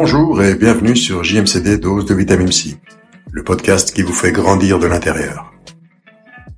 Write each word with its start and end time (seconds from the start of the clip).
Bonjour 0.00 0.40
et 0.44 0.54
bienvenue 0.54 0.94
sur 0.94 1.24
JMCD 1.24 1.78
Dose 1.78 2.04
de 2.04 2.14
Vitamine 2.14 2.52
C, 2.52 2.76
le 3.32 3.42
podcast 3.42 3.92
qui 3.92 4.02
vous 4.02 4.12
fait 4.12 4.30
grandir 4.30 4.78
de 4.78 4.86
l'intérieur. 4.86 5.52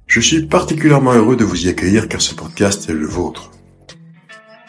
Je 0.06 0.20
suis 0.20 0.44
particulièrement 0.44 1.14
heureux 1.14 1.36
de 1.36 1.44
vous 1.44 1.64
y 1.64 1.70
accueillir 1.70 2.06
car 2.06 2.20
ce 2.20 2.34
podcast 2.34 2.90
est 2.90 2.92
le 2.92 3.06
vôtre. 3.06 3.50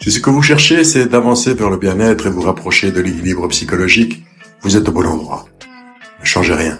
Si 0.00 0.10
ce 0.10 0.20
que 0.20 0.30
vous 0.30 0.40
cherchez 0.40 0.84
c'est 0.84 1.04
d'avancer 1.04 1.52
vers 1.52 1.68
le 1.68 1.76
bien-être 1.76 2.26
et 2.26 2.30
vous 2.30 2.40
rapprocher 2.40 2.92
de 2.92 3.02
l'équilibre 3.02 3.46
psychologique, 3.48 4.24
vous 4.62 4.74
êtes 4.74 4.88
au 4.88 4.92
bon 4.92 5.06
endroit. 5.06 5.44
Ne 6.20 6.24
changez 6.24 6.54
rien. 6.54 6.78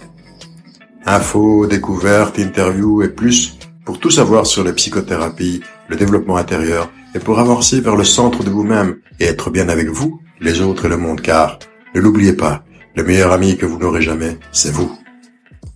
Infos, 1.04 1.66
découvertes, 1.66 2.38
interviews 2.38 3.02
et 3.02 3.11
plus 3.11 3.59
pour 3.84 4.00
tout 4.00 4.11
savoir 4.11 4.46
sur 4.46 4.64
la 4.64 4.72
psychothérapie, 4.72 5.61
le 5.88 5.96
développement 5.96 6.38
intérieur 6.38 6.90
et 7.14 7.18
pour 7.18 7.38
avancer 7.38 7.82
vers 7.82 7.96
le 7.96 8.04
centre 8.04 8.45
de 8.45 8.48
vous-même 8.48 8.96
et 9.20 9.27
être 9.27 9.51
bien 9.51 9.68
avec 9.68 9.90
vous, 9.90 10.23
les 10.40 10.62
autres 10.62 10.87
et 10.87 10.88
le 10.88 10.96
monde 10.96 11.20
car 11.20 11.59
ne 11.95 12.01
l'oubliez 12.01 12.32
pas, 12.32 12.64
le 12.95 13.05
meilleur 13.05 13.32
ami 13.32 13.56
que 13.56 13.66
vous 13.66 13.78
n'aurez 13.78 14.02
jamais, 14.02 14.38
c'est 14.51 14.73
vous. 14.73 14.98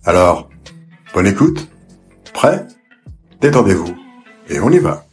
Alors, 0.03 0.49
bonne 1.13 1.27
écoute, 1.27 1.67
prêt 2.33 2.65
Détendez-vous, 3.39 3.95
et 4.49 4.59
on 4.59 4.71
y 4.71 4.79
va. 4.79 5.05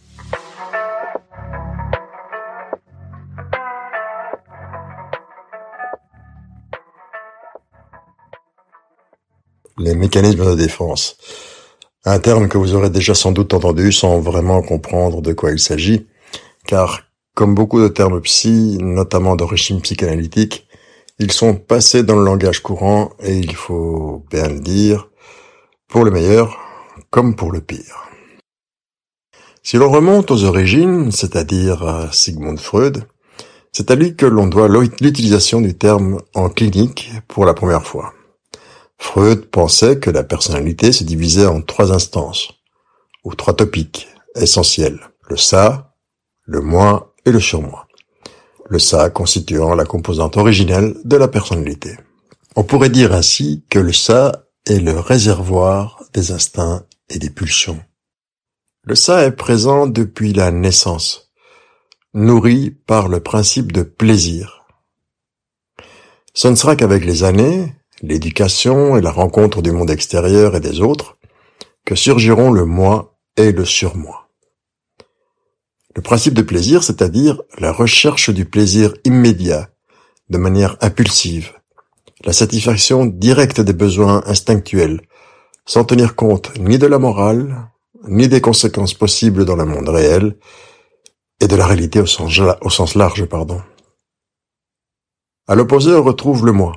Les 9.76 9.94
mécanismes 9.94 10.46
de 10.46 10.54
défense. 10.54 11.18
Un 12.06 12.18
terme 12.18 12.48
que 12.48 12.56
vous 12.56 12.74
aurez 12.74 12.88
déjà 12.88 13.14
sans 13.14 13.32
doute 13.32 13.52
entendu 13.52 13.92
sans 13.92 14.20
vraiment 14.20 14.62
comprendre 14.62 15.20
de 15.20 15.32
quoi 15.34 15.50
il 15.50 15.58
s'agit, 15.58 16.06
car 16.66 17.02
comme 17.34 17.54
beaucoup 17.54 17.80
de 17.80 17.88
termes 17.88 18.20
psy, 18.22 18.78
notamment 18.80 19.36
d'origine 19.36 19.80
psychanalytique, 19.82 20.63
ils 21.18 21.32
sont 21.32 21.54
passés 21.54 22.02
dans 22.02 22.16
le 22.16 22.24
langage 22.24 22.60
courant 22.60 23.10
et 23.20 23.38
il 23.38 23.54
faut 23.54 24.24
bien 24.30 24.48
le 24.48 24.60
dire, 24.60 25.08
pour 25.88 26.04
le 26.04 26.10
meilleur 26.10 26.58
comme 27.10 27.36
pour 27.36 27.52
le 27.52 27.60
pire. 27.60 28.08
Si 29.62 29.76
l'on 29.76 29.90
remonte 29.90 30.30
aux 30.30 30.44
origines, 30.44 31.10
c'est-à-dire 31.12 31.82
à 31.86 32.12
Sigmund 32.12 32.58
Freud, 32.58 33.04
c'est 33.72 33.90
à 33.90 33.94
lui 33.94 34.14
que 34.14 34.26
l'on 34.26 34.46
doit 34.46 34.68
l'utilisation 34.68 35.60
du 35.60 35.74
terme 35.74 36.20
en 36.34 36.48
clinique 36.48 37.12
pour 37.28 37.44
la 37.44 37.54
première 37.54 37.86
fois. 37.86 38.12
Freud 38.98 39.46
pensait 39.46 39.98
que 39.98 40.10
la 40.10 40.22
personnalité 40.22 40.92
se 40.92 41.04
divisait 41.04 41.46
en 41.46 41.62
trois 41.62 41.92
instances, 41.92 42.52
ou 43.24 43.34
trois 43.34 43.54
topiques 43.54 44.08
essentiels, 44.34 45.00
le 45.28 45.36
ça, 45.36 45.94
le 46.44 46.60
moi 46.60 47.14
et 47.24 47.32
le 47.32 47.40
surmoi 47.40 47.83
le 48.68 48.78
ça 48.78 49.10
constituant 49.10 49.74
la 49.74 49.84
composante 49.84 50.36
originelle 50.36 50.96
de 51.04 51.16
la 51.16 51.28
personnalité. 51.28 51.96
On 52.56 52.64
pourrait 52.64 52.88
dire 52.88 53.12
ainsi 53.12 53.64
que 53.68 53.78
le 53.78 53.92
ça 53.92 54.46
est 54.66 54.78
le 54.78 54.98
réservoir 54.98 56.02
des 56.12 56.32
instincts 56.32 56.84
et 57.10 57.18
des 57.18 57.30
pulsions. 57.30 57.80
Le 58.84 58.94
ça 58.94 59.24
est 59.24 59.32
présent 59.32 59.86
depuis 59.86 60.32
la 60.32 60.50
naissance, 60.50 61.32
nourri 62.12 62.70
par 62.70 63.08
le 63.08 63.20
principe 63.20 63.72
de 63.72 63.82
plaisir. 63.82 64.66
Ce 66.32 66.48
ne 66.48 66.54
sera 66.54 66.76
qu'avec 66.76 67.04
les 67.04 67.24
années, 67.24 67.72
l'éducation 68.02 68.96
et 68.96 69.00
la 69.00 69.10
rencontre 69.10 69.62
du 69.62 69.72
monde 69.72 69.90
extérieur 69.90 70.56
et 70.56 70.60
des 70.60 70.80
autres 70.80 71.16
que 71.84 71.94
surgiront 71.94 72.50
le 72.50 72.64
moi 72.64 73.16
et 73.36 73.52
le 73.52 73.64
surmoi. 73.64 74.23
Le 75.96 76.02
principe 76.02 76.34
de 76.34 76.42
plaisir, 76.42 76.82
c'est-à-dire 76.82 77.40
la 77.58 77.72
recherche 77.72 78.30
du 78.30 78.44
plaisir 78.44 78.94
immédiat, 79.04 79.70
de 80.28 80.38
manière 80.38 80.76
impulsive, 80.80 81.52
la 82.24 82.32
satisfaction 82.32 83.06
directe 83.06 83.60
des 83.60 83.72
besoins 83.72 84.22
instinctuels, 84.26 85.02
sans 85.66 85.84
tenir 85.84 86.16
compte 86.16 86.58
ni 86.58 86.78
de 86.78 86.86
la 86.86 86.98
morale, 86.98 87.70
ni 88.08 88.28
des 88.28 88.40
conséquences 88.40 88.94
possibles 88.94 89.44
dans 89.44 89.56
le 89.56 89.64
monde 89.64 89.88
réel, 89.88 90.36
et 91.40 91.46
de 91.46 91.56
la 91.56 91.66
réalité 91.66 92.00
au 92.00 92.06
sens, 92.06 92.94
large, 92.94 93.24
pardon. 93.26 93.60
À 95.46 95.54
l'opposé, 95.54 95.92
on 95.92 96.02
retrouve 96.02 96.46
le 96.46 96.52
moi, 96.52 96.72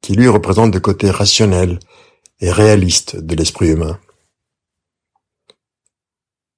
qui 0.00 0.14
lui 0.14 0.28
représente 0.28 0.74
le 0.74 0.80
côté 0.80 1.10
rationnel 1.10 1.78
et 2.40 2.50
réaliste 2.50 3.16
de 3.16 3.36
l'esprit 3.36 3.68
humain. 3.68 3.98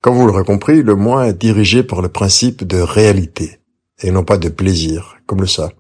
Comme 0.05 0.17
vous 0.17 0.27
l'aurez 0.27 0.45
compris, 0.45 0.83
le 0.83 0.97
moi 0.97 1.29
est 1.29 1.33
dirigé 1.33 1.83
par 1.83 2.03
le 2.03 2.11
principe 2.11 2.63
de 2.63 2.79
réalité, 2.79 3.61
et 4.03 4.11
non 4.11 4.23
pas 4.23 4.37
de 4.37 4.51
plaisir, 4.51 5.17
comme 5.25 5.41
le 5.41 5.47
ça. 5.47 5.71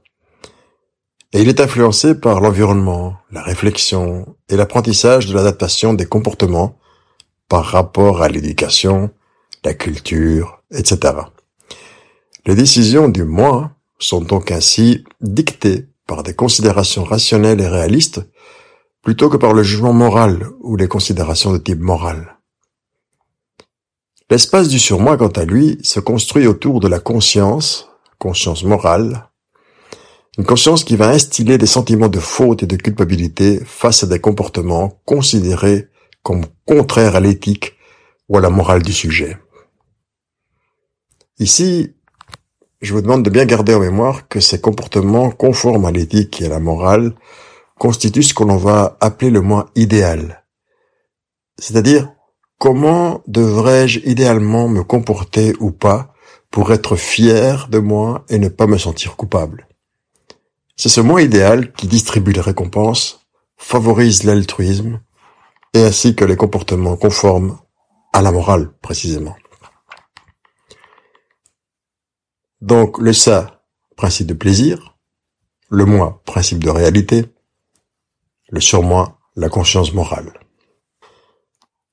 Et 1.35 1.43
il 1.43 1.49
est 1.51 1.61
influencé 1.61 2.15
par 2.15 2.41
l'environnement, 2.41 3.19
la 3.31 3.43
réflexion 3.43 4.35
et 4.49 4.57
l'apprentissage 4.57 5.27
de 5.27 5.35
l'adaptation 5.35 5.93
des 5.93 6.07
comportements 6.07 6.79
par 7.51 7.67
rapport 7.67 8.23
à 8.23 8.31
l'éducation, 8.31 9.11
la 9.63 9.75
culture, 9.75 10.63
etc. 10.71 11.17
Les 12.47 12.55
décisions 12.55 13.11
du 13.11 13.25
moi 13.25 13.73
sont 13.99 14.23
donc 14.23 14.51
ainsi 14.53 15.05
dictées 15.21 15.89
par 16.07 16.23
des 16.23 16.33
considérations 16.33 17.05
rationnelles 17.05 17.61
et 17.61 17.69
réalistes 17.69 18.23
plutôt 19.03 19.29
que 19.29 19.37
par 19.37 19.53
le 19.53 19.63
jugement 19.63 19.93
moral 19.93 20.49
ou 20.63 20.77
les 20.77 20.89
considérations 20.89 21.53
de 21.53 21.59
type 21.59 21.81
moral. 21.81 22.39
L'espace 24.35 24.67
du 24.67 24.81
surmoi, 24.81 25.17
quant 25.17 25.29
à 25.29 25.45
lui, 25.45 25.79
se 25.85 26.01
construit 26.01 26.49
autour 26.49 26.81
de 26.81 26.89
la 26.89 26.99
conscience, 26.99 27.89
conscience 28.19 28.65
morale, 28.65 29.31
une 30.37 30.45
conscience 30.45 30.83
qui 30.83 30.97
va 30.97 31.11
instiller 31.11 31.57
des 31.57 31.67
sentiments 31.67 32.09
de 32.09 32.19
faute 32.19 32.65
et 32.65 32.67
de 32.67 32.75
culpabilité 32.75 33.61
face 33.65 34.03
à 34.03 34.09
des 34.09 34.19
comportements 34.19 35.01
considérés 35.05 35.87
comme 36.25 36.47
contraires 36.67 37.15
à 37.15 37.21
l'éthique 37.21 37.77
ou 38.29 38.37
à 38.37 38.41
la 38.41 38.51
morale 38.51 38.83
du 38.83 38.93
sujet. 38.93 39.39
Ici, 41.39 41.95
je 42.83 42.93
vous 42.93 43.03
demande 43.03 43.25
de 43.25 43.31
bien 43.31 43.45
garder 43.45 43.77
en 43.77 43.79
mémoire 43.79 44.27
que 44.27 44.41
ces 44.41 44.61
comportements 44.61 45.31
conformes 45.31 45.85
à 45.85 45.93
l'éthique 45.93 46.43
et 46.43 46.47
à 46.47 46.49
la 46.49 46.59
morale 46.59 47.15
constituent 47.79 48.25
ce 48.25 48.35
que 48.35 48.43
l'on 48.43 48.57
va 48.57 48.97
appeler 48.99 49.31
le 49.31 49.43
moi 49.43 49.71
idéal. 49.77 50.45
C'est-à-dire 51.57 52.13
Comment 52.59 53.23
devrais-je 53.27 54.01
idéalement 54.05 54.69
me 54.69 54.83
comporter 54.83 55.55
ou 55.61 55.71
pas 55.71 56.15
pour 56.51 56.73
être 56.73 56.97
fier 56.97 57.69
de 57.69 57.79
moi 57.79 58.25
et 58.29 58.39
ne 58.39 58.49
pas 58.49 58.67
me 58.67 58.79
sentir 58.79 59.17
coupable? 59.17 59.67
C'est 60.77 60.89
ce 60.89 61.01
moi 61.01 61.23
idéal 61.23 61.73
qui 61.73 61.87
distribue 61.87 62.33
les 62.33 62.41
récompenses, 62.41 63.27
favorise 63.57 64.25
l'altruisme 64.25 65.01
et 65.73 65.83
ainsi 65.85 66.15
que 66.15 66.25
les 66.25 66.37
comportements 66.37 66.97
conformes 66.97 67.59
à 68.13 68.23
la 68.23 68.33
morale 68.33 68.73
précisément. 68.81 69.37
Donc 72.61 72.99
le 72.99 73.13
ça, 73.13 73.63
principe 73.97 74.29
de 74.29 74.35
plaisir, 74.35 74.97
le 75.69 75.85
moi, 75.85 76.23
principe 76.25 76.63
de 76.63 76.71
réalité, 76.71 77.27
le 78.49 78.61
surmoi, 78.61 79.19
la 79.37 79.49
conscience 79.49 79.93
morale. 79.93 80.33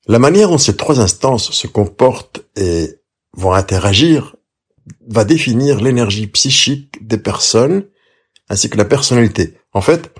La 0.08 0.18
manière 0.18 0.48
dont 0.48 0.58
ces 0.58 0.76
trois 0.76 1.00
instances 1.00 1.52
se 1.52 1.66
comportent 1.66 2.44
et 2.56 2.98
vont 3.34 3.52
interagir 3.52 4.36
va 5.06 5.24
définir 5.24 5.80
l'énergie 5.80 6.26
psychique 6.26 7.06
des 7.06 7.18
personnes 7.18 7.86
ainsi 8.48 8.68
que 8.68 8.76
la 8.76 8.84
personnalité. 8.84 9.54
En 9.72 9.80
fait, 9.80 10.12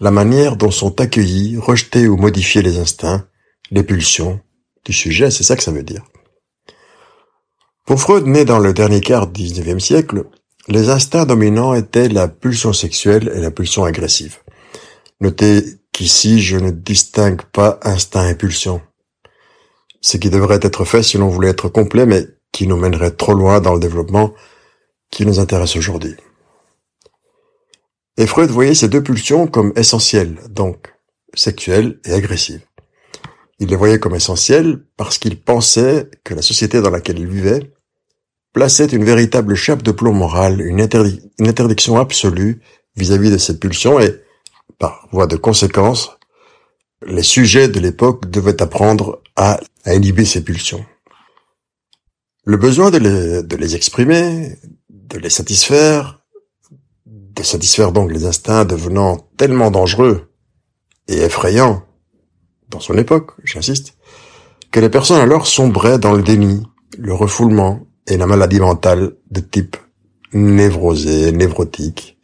la 0.00 0.12
manière 0.12 0.56
dont 0.56 0.70
sont 0.70 1.00
accueillis, 1.00 1.56
rejetés 1.58 2.06
ou 2.06 2.16
modifiés 2.16 2.62
les 2.62 2.78
instincts, 2.78 3.26
les 3.72 3.82
pulsions 3.82 4.40
du 4.84 4.92
sujet, 4.92 5.30
c'est 5.32 5.42
ça 5.42 5.56
que 5.56 5.62
ça 5.62 5.72
veut 5.72 5.82
dire. 5.82 6.04
Pour 7.84 8.00
Freud, 8.00 8.26
né 8.26 8.44
dans 8.44 8.60
le 8.60 8.72
dernier 8.72 9.00
quart 9.00 9.26
du 9.26 9.42
XIXe 9.42 9.82
siècle, 9.82 10.24
les 10.68 10.88
instincts 10.90 11.26
dominants 11.26 11.74
étaient 11.74 12.08
la 12.08 12.28
pulsion 12.28 12.72
sexuelle 12.72 13.30
et 13.34 13.40
la 13.40 13.50
pulsion 13.50 13.84
agressive. 13.84 14.38
Notez 15.20 15.62
qu'ici, 15.92 16.40
je 16.40 16.56
ne 16.56 16.70
distingue 16.70 17.42
pas 17.42 17.80
instinct 17.82 18.28
et 18.28 18.34
pulsion 18.34 18.80
ce 20.04 20.18
qui 20.18 20.28
devrait 20.28 20.60
être 20.60 20.84
fait 20.84 21.02
si 21.02 21.16
l'on 21.16 21.28
voulait 21.28 21.48
être 21.48 21.70
complet, 21.70 22.04
mais 22.04 22.26
qui 22.52 22.66
nous 22.66 22.76
mènerait 22.76 23.12
trop 23.12 23.32
loin 23.32 23.62
dans 23.62 23.72
le 23.72 23.80
développement 23.80 24.34
qui 25.10 25.24
nous 25.24 25.38
intéresse 25.40 25.76
aujourd'hui. 25.76 26.14
Et 28.18 28.26
Freud 28.26 28.50
voyait 28.50 28.74
ces 28.74 28.88
deux 28.88 29.02
pulsions 29.02 29.46
comme 29.46 29.72
essentielles, 29.76 30.36
donc 30.50 30.92
sexuelles 31.32 32.00
et 32.04 32.12
agressives. 32.12 32.60
Il 33.58 33.68
les 33.68 33.76
voyait 33.76 33.98
comme 33.98 34.14
essentielles 34.14 34.84
parce 34.98 35.16
qu'il 35.16 35.40
pensait 35.40 36.10
que 36.22 36.34
la 36.34 36.42
société 36.42 36.82
dans 36.82 36.90
laquelle 36.90 37.18
il 37.18 37.26
vivait 37.26 37.72
plaçait 38.52 38.84
une 38.84 39.04
véritable 39.04 39.54
chape 39.54 39.82
de 39.82 39.90
plomb 39.90 40.12
moral, 40.12 40.60
une, 40.60 40.82
interdiction 40.82 41.96
absolue 41.96 42.60
vis-à-vis 42.94 43.30
-vis 43.30 43.32
de 43.32 43.38
ces 43.38 43.58
pulsions 43.58 43.98
et, 43.98 44.22
par 44.78 45.08
voie 45.12 45.26
de 45.26 45.36
conséquence, 45.36 46.18
les 47.06 47.22
sujets 47.22 47.68
de 47.68 47.80
l'époque 47.80 48.30
devaient 48.30 48.62
apprendre 48.62 49.22
à, 49.36 49.60
inhiber 49.86 50.24
ces 50.24 50.42
pulsions. 50.42 50.84
Le 52.44 52.56
besoin 52.56 52.90
de 52.90 52.98
les, 53.56 53.74
exprimer, 53.74 54.58
de 54.90 55.18
les 55.18 55.30
satisfaire, 55.30 56.20
de 57.06 57.42
satisfaire 57.42 57.92
donc 57.92 58.12
les 58.12 58.26
instincts 58.26 58.64
devenant 58.64 59.16
tellement 59.36 59.70
dangereux 59.70 60.30
et 61.08 61.18
effrayants 61.18 61.82
dans 62.68 62.80
son 62.80 62.96
époque, 62.96 63.32
j'insiste, 63.44 63.96
que 64.70 64.80
les 64.80 64.88
personnes 64.88 65.20
alors 65.20 65.46
sombraient 65.46 65.98
dans 65.98 66.12
le 66.12 66.22
déni, 66.22 66.66
le 66.98 67.14
refoulement 67.14 67.86
et 68.06 68.16
la 68.16 68.26
maladie 68.26 68.60
mentale 68.60 69.12
de 69.30 69.40
type 69.40 69.76
névrosé, 70.32 71.32
névrotique. 71.32 72.18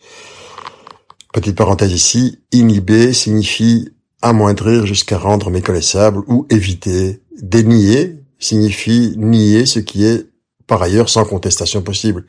Petite 1.32 1.56
parenthèse 1.56 1.92
ici, 1.92 2.42
inhiber 2.52 3.12
signifie 3.12 3.90
amoindrir 4.22 4.86
jusqu'à 4.86 5.18
rendre 5.18 5.50
méconnaissable 5.50 6.22
ou 6.26 6.46
éviter. 6.50 7.20
Dénier 7.40 8.16
signifie 8.38 9.14
nier 9.16 9.66
ce 9.66 9.78
qui 9.78 10.04
est 10.04 10.26
par 10.66 10.82
ailleurs 10.82 11.08
sans 11.08 11.24
contestation 11.24 11.82
possible. 11.82 12.26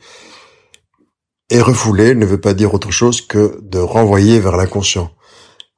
Et 1.50 1.60
refouler 1.60 2.14
ne 2.14 2.26
veut 2.26 2.40
pas 2.40 2.54
dire 2.54 2.74
autre 2.74 2.90
chose 2.90 3.20
que 3.20 3.60
de 3.62 3.78
renvoyer 3.78 4.40
vers 4.40 4.56
l'inconscient. 4.56 5.10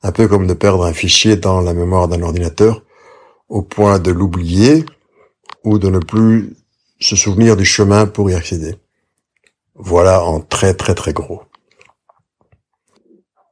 Un 0.03 0.13
peu 0.13 0.29
comme 0.29 0.47
de 0.47 0.55
perdre 0.55 0.85
un 0.85 0.93
fichier 0.93 1.37
dans 1.37 1.61
la 1.61 1.75
mémoire 1.75 2.09
d'un 2.09 2.23
ordinateur 2.23 2.83
au 3.49 3.63
point 3.63 3.99
de 3.99 4.11
l'oublier 4.11 4.85
ou 5.65 5.79
de 5.79 5.89
ne 5.89 5.99
plus 5.99 6.57
se 7.01 7.17
souvenir 7.17 7.57
du 7.57 7.65
chemin 7.65 8.07
pour 8.07 8.31
y 8.31 8.35
accéder. 8.35 8.77
Voilà 9.75 10.23
en 10.25 10.41
très 10.41 10.75
très 10.75 10.95
très 10.95 11.13
gros. 11.13 11.43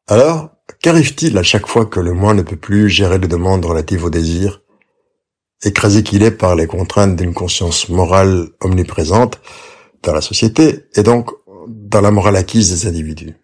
Alors, 0.07 0.51
qu'arrive-t-il 0.83 1.39
à 1.39 1.43
chaque 1.43 1.67
fois 1.67 1.87
que 1.87 2.01
le 2.01 2.13
moi 2.13 2.35
ne 2.35 2.43
peut 2.43 2.57
plus 2.57 2.91
gérer 2.91 3.19
les 3.19 3.29
demandes 3.29 3.65
relatives 3.65 4.05
au 4.05 4.11
désir, 4.11 4.63
écrasé 5.63 6.03
qu'il 6.03 6.23
est 6.25 6.33
par 6.33 6.57
les 6.57 6.67
contraintes 6.67 7.17
d'une 7.17 7.35
conscience 7.35 7.89
morale 7.89 8.49
omniprésente 8.61 9.41
dans 10.03 10.13
la 10.13 10.21
société 10.21 10.87
et 10.95 11.05
donc 11.05 11.31
dans 11.69 12.01
la 12.01 12.11
morale 12.11 12.37
acquise 12.37 12.71
des 12.71 12.89
individus. 12.89 13.37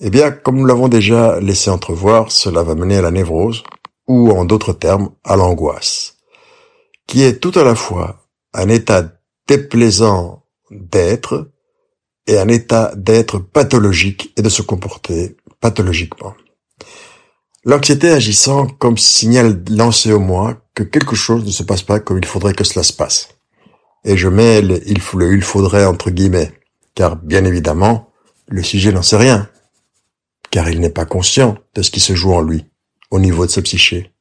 Eh 0.00 0.08
bien, 0.08 0.30
comme 0.30 0.56
nous 0.56 0.64
l'avons 0.64 0.88
déjà 0.88 1.38
laissé 1.40 1.70
entrevoir, 1.70 2.32
cela 2.32 2.62
va 2.62 2.74
mener 2.74 2.96
à 2.96 3.02
la 3.02 3.10
névrose, 3.10 3.62
ou 4.08 4.30
en 4.30 4.46
d'autres 4.46 4.72
termes, 4.72 5.10
à 5.24 5.36
l'angoisse, 5.36 6.16
qui 7.06 7.22
est 7.22 7.38
tout 7.38 7.52
à 7.54 7.64
la 7.64 7.74
fois 7.74 8.26
un 8.54 8.70
état 8.70 9.02
déplaisant 9.46 10.44
d'être 10.70 11.50
et 12.30 12.38
un 12.38 12.46
état 12.46 12.92
d'être 12.96 13.40
pathologique 13.40 14.32
et 14.36 14.42
de 14.42 14.48
se 14.48 14.62
comporter 14.62 15.36
pathologiquement. 15.60 16.34
L'anxiété 17.64 18.08
agissant 18.10 18.68
comme 18.68 18.96
signal 18.96 19.64
lancé 19.68 20.12
au 20.12 20.20
moi 20.20 20.62
que 20.74 20.84
quelque 20.84 21.16
chose 21.16 21.44
ne 21.44 21.50
se 21.50 21.64
passe 21.64 21.82
pas 21.82 21.98
comme 21.98 22.18
il 22.18 22.24
faudrait 22.24 22.54
que 22.54 22.62
cela 22.62 22.84
se 22.84 22.92
passe. 22.92 23.30
Et 24.04 24.16
je 24.16 24.28
mets 24.28 24.62
le 24.62 24.80
il, 24.88 25.00
le 25.14 25.34
il 25.34 25.42
faudrait 25.42 25.84
entre 25.84 26.10
guillemets, 26.10 26.52
car 26.94 27.16
bien 27.16 27.44
évidemment, 27.44 28.12
le 28.46 28.62
sujet 28.62 28.92
n'en 28.92 29.02
sait 29.02 29.16
rien, 29.16 29.48
car 30.52 30.70
il 30.70 30.78
n'est 30.78 30.88
pas 30.88 31.06
conscient 31.06 31.58
de 31.74 31.82
ce 31.82 31.90
qui 31.90 32.00
se 32.00 32.14
joue 32.14 32.32
en 32.32 32.42
lui, 32.42 32.64
au 33.10 33.18
niveau 33.18 33.44
de 33.44 33.50
sa 33.50 33.60
psyché. 33.60 34.12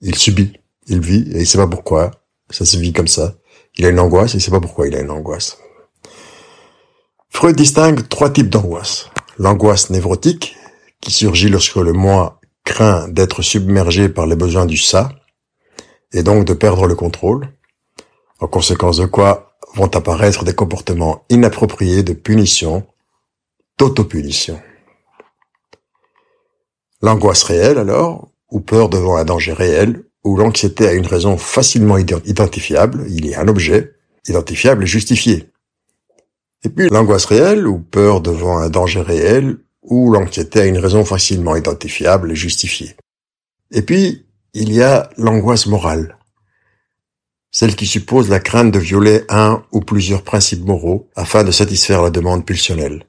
Il 0.00 0.16
subit, 0.16 0.54
il 0.86 1.00
vit, 1.00 1.30
et 1.34 1.40
il 1.40 1.46
sait 1.46 1.58
pas 1.58 1.68
pourquoi, 1.68 2.10
ça 2.48 2.64
se 2.64 2.78
vit 2.78 2.94
comme 2.94 3.06
ça. 3.06 3.34
Il 3.76 3.84
a 3.84 3.90
une 3.90 4.00
angoisse, 4.00 4.34
et 4.34 4.38
il 4.38 4.40
sait 4.40 4.50
pas 4.50 4.60
pourquoi 4.60 4.88
il 4.88 4.96
a 4.96 5.00
une 5.00 5.10
angoisse. 5.10 5.58
Freud 7.30 7.56
distingue 7.56 8.06
trois 8.08 8.30
types 8.30 8.50
d'angoisse. 8.50 9.08
L'angoisse 9.38 9.88
névrotique, 9.88 10.56
qui 11.00 11.10
surgit 11.10 11.48
lorsque 11.48 11.76
le 11.76 11.92
moi 11.92 12.40
craint 12.64 13.08
d'être 13.08 13.40
submergé 13.40 14.08
par 14.08 14.26
les 14.26 14.36
besoins 14.36 14.66
du 14.66 14.76
ça, 14.76 15.10
et 16.12 16.22
donc 16.22 16.44
de 16.44 16.52
perdre 16.52 16.86
le 16.86 16.94
contrôle, 16.94 17.48
en 18.40 18.46
conséquence 18.46 18.98
de 18.98 19.06
quoi 19.06 19.56
vont 19.74 19.88
apparaître 19.94 20.44
des 20.44 20.54
comportements 20.54 21.24
inappropriés 21.30 22.02
de 22.02 22.12
punition, 22.12 22.86
d'autopunition. 23.78 24.60
L'angoisse 27.00 27.44
réelle, 27.44 27.78
alors, 27.78 28.28
ou 28.50 28.60
peur 28.60 28.88
devant 28.88 29.16
un 29.16 29.24
danger 29.24 29.52
réel, 29.52 30.04
ou 30.24 30.36
l'anxiété 30.36 30.86
a 30.86 30.92
une 30.92 31.06
raison 31.06 31.38
facilement 31.38 31.96
identifiable, 31.96 33.06
il 33.08 33.24
y 33.24 33.34
a 33.34 33.40
un 33.40 33.48
objet, 33.48 33.94
identifiable 34.26 34.82
et 34.84 34.86
justifié. 34.86 35.50
Et 36.64 36.68
puis 36.68 36.88
l'angoisse 36.88 37.24
réelle, 37.24 37.66
ou 37.66 37.78
peur 37.78 38.20
devant 38.20 38.58
un 38.58 38.68
danger 38.68 39.00
réel, 39.00 39.58
ou 39.82 40.12
l'anxiété 40.12 40.60
a 40.60 40.66
une 40.66 40.78
raison 40.78 41.04
facilement 41.04 41.56
identifiable 41.56 42.32
et 42.32 42.36
justifiée. 42.36 42.96
Et 43.70 43.82
puis, 43.82 44.26
il 44.52 44.72
y 44.72 44.82
a 44.82 45.10
l'angoisse 45.16 45.66
morale, 45.66 46.18
celle 47.50 47.76
qui 47.76 47.86
suppose 47.86 48.28
la 48.28 48.40
crainte 48.40 48.72
de 48.72 48.78
violer 48.78 49.22
un 49.28 49.64
ou 49.72 49.80
plusieurs 49.80 50.22
principes 50.22 50.64
moraux 50.64 51.08
afin 51.16 51.44
de 51.44 51.50
satisfaire 51.50 52.02
la 52.02 52.10
demande 52.10 52.44
pulsionnelle. 52.44 53.06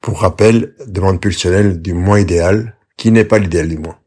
Pour 0.00 0.20
rappel, 0.20 0.74
demande 0.86 1.20
pulsionnelle 1.20 1.80
du 1.80 1.92
moins 1.92 2.20
idéal, 2.20 2.76
qui 2.96 3.10
n'est 3.10 3.24
pas 3.24 3.38
l'idéal 3.38 3.68
du 3.68 3.78
moins. 3.78 3.98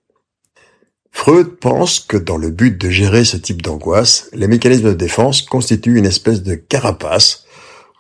Freud 1.12 1.58
pense 1.60 2.00
que 2.00 2.18
dans 2.18 2.38
le 2.38 2.50
but 2.50 2.80
de 2.80 2.90
gérer 2.90 3.24
ce 3.24 3.38
type 3.38 3.62
d'angoisse, 3.62 4.30
les 4.34 4.48
mécanismes 4.48 4.90
de 4.90 4.94
défense 4.94 5.44
constituent 5.44 5.98
une 5.98 6.08
espèce 6.08 6.42
de 6.42 6.56
carapace, 6.56 7.43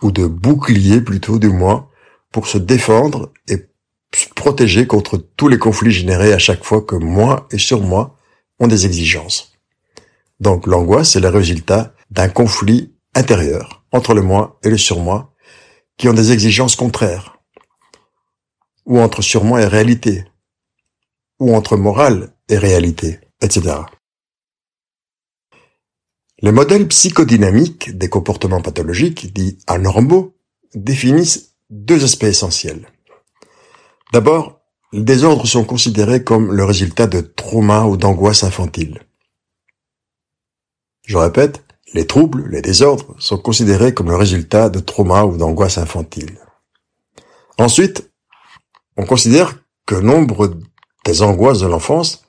ou 0.04 0.12
de 0.12 0.28
bouclier 0.28 1.02
plutôt 1.02 1.40
du 1.40 1.50
moins, 1.50 1.90
pour 2.32 2.48
se 2.48 2.58
défendre 2.58 3.32
et 3.48 3.68
se 4.14 4.28
protéger 4.30 4.86
contre 4.88 5.18
tous 5.18 5.48
les 5.48 5.58
conflits 5.58 5.92
générés 5.92 6.34
à 6.34 6.40
chaque 6.40 6.64
fois 6.64 6.82
que 6.82 6.96
moi 6.96 7.48
et 7.52 7.58
sur 7.58 7.82
moi 7.82 8.18
ont 8.60 8.68
des 8.68 8.86
exigences. 8.86 9.54
Donc 10.40 10.68
l'angoisse 10.68 11.16
est 11.16 11.22
le 11.22 11.30
résultat 11.30 11.94
d'un 12.12 12.30
conflit 12.30 12.94
intérieur 13.16 13.84
entre 13.92 14.14
le 14.14 14.22
moi 14.22 14.60
et 14.64 14.70
le 14.70 14.78
surmoi 14.78 15.34
qui 15.98 16.10
ont 16.10 16.14
des 16.14 16.32
exigences 16.32 16.76
contraires, 16.76 17.38
ou 18.86 19.00
entre 19.00 19.22
surmoi 19.22 19.62
et 19.62 19.68
réalité, 19.68 20.26
ou 21.40 21.56
entre 21.56 21.78
morale 21.78 22.34
et 22.50 22.58
réalité, 22.58 23.20
etc. 23.42 23.76
Les 26.44 26.52
modèles 26.52 26.90
psychodynamiques 26.90 27.98
des 27.98 28.10
comportements 28.10 28.62
pathologiques, 28.62 29.34
dits 29.34 29.60
anormaux, 29.66 30.36
définissent 30.76 31.56
deux 31.70 32.04
aspects 32.04 32.26
essentiels. 32.26 32.92
D'abord, 34.12 34.60
les 34.92 35.04
désordres 35.04 35.48
sont 35.48 35.64
considérés 35.64 36.26
comme 36.26 36.52
le 36.52 36.66
résultat 36.66 37.08
de 37.08 37.22
traumas 37.22 37.86
ou 37.86 37.96
d'angoisse 37.96 38.44
infantile. 38.44 39.04
Je 41.06 41.16
répète, 41.16 41.64
les 41.94 42.06
troubles, 42.08 42.50
les 42.50 42.62
désordres 42.62 43.16
sont 43.20 43.38
considérés 43.38 43.94
comme 43.94 44.10
le 44.10 44.18
résultat 44.18 44.68
de 44.68 44.82
traumas 44.82 45.24
ou 45.24 45.38
d'angoisse 45.38 45.78
infantile. 45.78 46.38
Ensuite, 47.58 48.12
on 48.98 49.06
considère 49.06 49.64
que 49.86 49.96
nombre 49.96 50.60
des 51.06 51.22
angoisses 51.22 51.62
de 51.62 51.68
l'enfance 51.68 52.26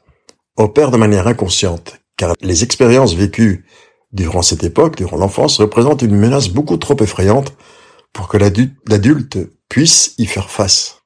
opèrent 0.57 0.93
de 0.93 0.99
manière 0.99 1.27
inconsciente, 1.27 1.99
car 2.17 2.35
les 2.43 2.63
expériences 2.63 3.15
vécues 3.15 3.65
durant 4.15 4.43
cette 4.43 4.65
époque, 4.65 4.97
durant 4.97 5.19
l'enfance, 5.19 5.59
représentent 5.59 6.03
une 6.03 6.17
menace 6.17 6.49
beaucoup 6.49 6.77
trop 6.77 6.97
effrayante 7.01 7.53
pour 8.13 8.29
que 8.29 8.39
l'adulte 8.39 9.39
puisse 9.69 10.15
y 10.19 10.27
faire 10.27 10.51
face. 10.51 11.03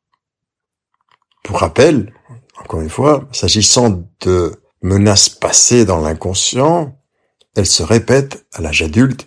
Pour 1.43 1.61
rappel, 1.61 2.13
encore 2.61 2.83
une 2.83 2.91
fois, 2.91 3.27
s'agissant 3.33 4.05
de 4.21 4.53
menaces 4.83 5.31
passées 5.31 5.87
dans 5.87 6.01
l'inconscient, 6.01 6.95
elle 7.57 7.67
se 7.67 7.83
répète 7.83 8.47
à 8.53 8.61
l'âge 8.61 8.83
adulte, 8.83 9.27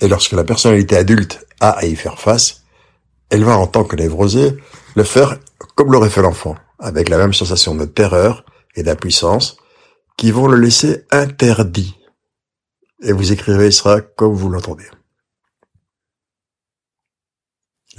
et 0.00 0.08
lorsque 0.08 0.32
la 0.32 0.44
personnalité 0.44 0.96
adulte 0.96 1.46
a 1.60 1.70
à 1.70 1.84
y 1.86 1.96
faire 1.96 2.18
face, 2.18 2.64
elle 3.30 3.44
va 3.44 3.56
en 3.56 3.66
tant 3.66 3.84
que 3.84 3.96
névrosée 3.96 4.54
le 4.94 5.04
faire 5.04 5.38
comme 5.74 5.90
l'aurait 5.90 6.10
fait 6.10 6.20
l'enfant, 6.20 6.54
avec 6.78 7.08
la 7.08 7.16
même 7.16 7.32
sensation 7.32 7.74
de 7.74 7.86
terreur 7.86 8.44
et 8.74 8.82
d'impuissance 8.82 9.56
qui 10.18 10.30
vont 10.30 10.48
le 10.48 10.58
laisser 10.58 11.06
interdit. 11.10 11.96
Et 13.02 13.12
vous 13.12 13.32
écrivez 13.32 13.70
cela 13.70 14.00
comme 14.00 14.34
vous 14.34 14.48
l'entendez. 14.48 14.88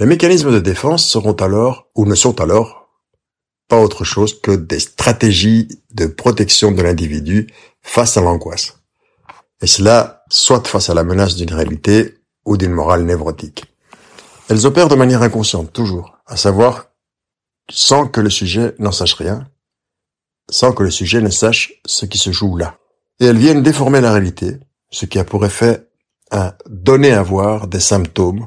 Les 0.00 0.06
mécanismes 0.06 0.52
de 0.52 0.58
défense 0.58 1.06
seront 1.06 1.34
alors, 1.34 1.88
ou 1.94 2.04
ne 2.04 2.14
sont 2.14 2.40
alors, 2.40 2.88
pas 3.68 3.80
autre 3.80 4.04
chose 4.04 4.40
que 4.40 4.50
des 4.50 4.80
stratégies 4.80 5.68
de 5.92 6.06
protection 6.06 6.72
de 6.72 6.82
l'individu 6.82 7.46
face 7.80 8.16
à 8.16 8.20
l'angoisse 8.20 8.74
et 9.64 9.66
cela 9.66 10.24
soit 10.28 10.66
face 10.66 10.90
à 10.90 10.94
la 10.94 11.04
menace 11.04 11.36
d'une 11.36 11.54
réalité 11.54 12.18
ou 12.44 12.58
d'une 12.58 12.72
morale 12.72 13.04
névrotique. 13.04 13.64
Elles 14.50 14.66
opèrent 14.66 14.88
de 14.88 14.94
manière 14.94 15.22
inconsciente, 15.22 15.72
toujours, 15.72 16.18
à 16.26 16.36
savoir 16.36 16.88
sans 17.70 18.06
que 18.06 18.20
le 18.20 18.28
sujet 18.28 18.74
n'en 18.78 18.92
sache 18.92 19.14
rien, 19.14 19.48
sans 20.50 20.72
que 20.72 20.82
le 20.82 20.90
sujet 20.90 21.22
ne 21.22 21.30
sache 21.30 21.80
ce 21.86 22.04
qui 22.04 22.18
se 22.18 22.30
joue 22.30 22.58
là. 22.58 22.76
Et 23.20 23.24
elles 23.24 23.38
viennent 23.38 23.62
déformer 23.62 24.02
la 24.02 24.12
réalité, 24.12 24.58
ce 24.94 25.06
qui 25.06 25.18
a 25.18 25.24
pour 25.24 25.44
effet 25.44 25.88
à 26.30 26.56
donner 26.68 27.10
à 27.10 27.22
voir 27.22 27.66
des 27.66 27.80
symptômes 27.80 28.46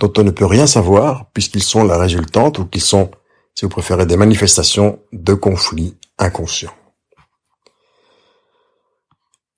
dont 0.00 0.12
on 0.16 0.24
ne 0.24 0.30
peut 0.30 0.46
rien 0.46 0.66
savoir 0.66 1.26
puisqu'ils 1.32 1.62
sont 1.62 1.84
la 1.84 1.98
résultante 1.98 2.58
ou 2.58 2.64
qu'ils 2.64 2.80
sont, 2.80 3.10
si 3.54 3.66
vous 3.66 3.68
préférez, 3.68 4.06
des 4.06 4.16
manifestations 4.16 4.98
de 5.12 5.34
conflits 5.34 5.94
inconscients. 6.18 6.72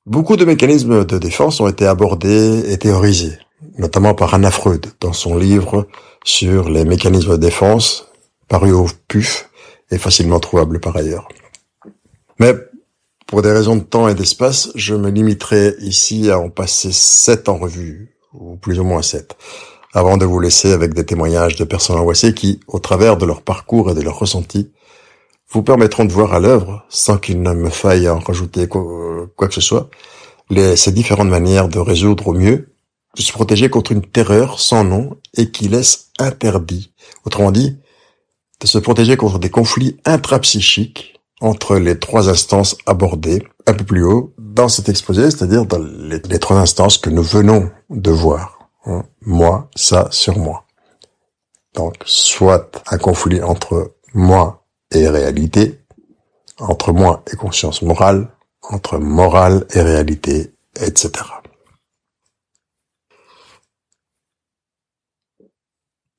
Beaucoup 0.05 0.37
de 0.37 0.45
mécanismes 0.45 1.05
de 1.05 1.19
défense 1.19 1.61
ont 1.61 1.69
été 1.69 1.87
abordés 1.87 2.73
et 2.73 2.76
théorisés, 2.76 3.38
notamment 3.79 4.14
par 4.14 4.35
Anna 4.35 4.50
Freud 4.50 4.87
dans 5.00 5.12
son 5.12 5.37
livre 5.37 5.87
sur 6.25 6.69
les 6.69 6.85
mécanismes 6.85 7.33
de 7.33 7.37
défense, 7.37 8.11
paru 8.49 8.73
au 8.73 8.88
PUF 9.07 9.49
et 9.93 9.99
facilement 9.99 10.40
trouvable 10.40 10.81
par 10.81 10.97
ailleurs. 10.97 11.29
Mais 12.40 12.55
pour 13.31 13.43
des 13.43 13.53
raisons 13.53 13.77
de 13.77 13.85
temps 13.85 14.09
et 14.09 14.15
d'espace, 14.17 14.73
je 14.75 14.93
me 14.97 15.09
limiterai 15.09 15.77
ici 15.79 16.33
à 16.33 16.41
en 16.41 16.51
passer 16.51 16.91
sept 16.91 17.49
en 17.49 17.59
revue, 17.59 18.17
ou 18.35 18.57
plus 18.57 18.81
ou 18.81 18.83
moins 18.83 19.03
sept, 19.03 19.37
avant 19.95 20.17
de 20.17 20.25
vous 20.25 20.41
laisser 20.41 20.73
avec 20.73 20.95
des 20.95 21.07
témoignages 21.07 21.55
de 21.55 21.63
personnes 21.63 21.95
angoissées 21.95 22.35
qui, 22.35 22.59
au 22.67 22.81
travers 22.81 23.17
de 23.17 23.25
leur 23.25 23.43
parcours 23.43 23.89
et 23.89 23.95
de 23.95 24.01
leurs 24.01 24.19
ressentis, 24.19 24.73
vous 25.49 25.63
permettront 25.63 26.05
de 26.05 26.13
voir 26.13 26.35
à 26.35 26.41
l'œuvre, 26.41 26.85
sans 26.89 27.19
qu'il 27.19 27.41
ne 27.41 27.53
me 27.53 27.71
faille 27.71 28.09
en 28.09 28.19
rajouter 28.19 28.67
quoi, 28.67 29.31
que 29.37 29.55
ce 29.55 29.61
soit, 29.61 29.91
ces 30.75 30.91
différentes 30.91 31.29
manières 31.29 31.69
de 31.69 31.79
résoudre 31.79 32.27
au 32.27 32.33
mieux, 32.33 32.75
de 33.17 33.23
se 33.23 33.31
protéger 33.31 33.71
contre 33.71 33.93
une 33.93 34.03
terreur 34.03 34.59
sans 34.59 34.83
nom 34.83 35.17
et 35.37 35.53
qui 35.53 35.69
laisse 35.69 36.11
interdit. 36.19 36.93
Autrement 37.25 37.53
dit, 37.53 37.77
de 38.61 38.67
se 38.67 38.79
protéger 38.79 39.17
contre 39.17 39.39
des 39.39 39.51
conflits 39.51 39.99
intrapsychiques 40.05 41.20
entre 41.40 41.76
les 41.76 41.99
trois 41.99 42.28
instances 42.28 42.76
abordées 42.87 43.42
un 43.66 43.75
peu 43.75 43.85
plus 43.85 44.04
haut 44.04 44.35
dans 44.38 44.68
cet 44.68 44.88
exposé, 44.88 45.30
c'est-à-dire 45.30 45.64
dans 45.64 45.78
les, 45.78 46.20
trois 46.38 46.59
instances 46.59 46.99
que 46.99 47.11
nous 47.11 47.23
venons 47.23 47.70
de 47.88 48.11
voir. 48.11 48.70
Hein. 48.87 49.04
Moi, 49.23 49.68
ça, 49.75 50.09
sur 50.11 50.38
moi. 50.38 50.64
Donc, 51.75 51.94
soit 52.04 52.82
un 52.90 52.99
conflit 52.99 53.42
entre 53.42 53.94
moi 54.12 54.64
et 54.90 55.09
réalité, 55.09 55.80
entre 56.59 56.92
moi 56.92 57.23
et 57.32 57.37
conscience 57.37 57.82
morale, 57.82 58.28
entre 58.62 58.99
morale 58.99 59.66
et 59.73 59.80
réalité, 59.80 60.52
etc. 60.80 61.11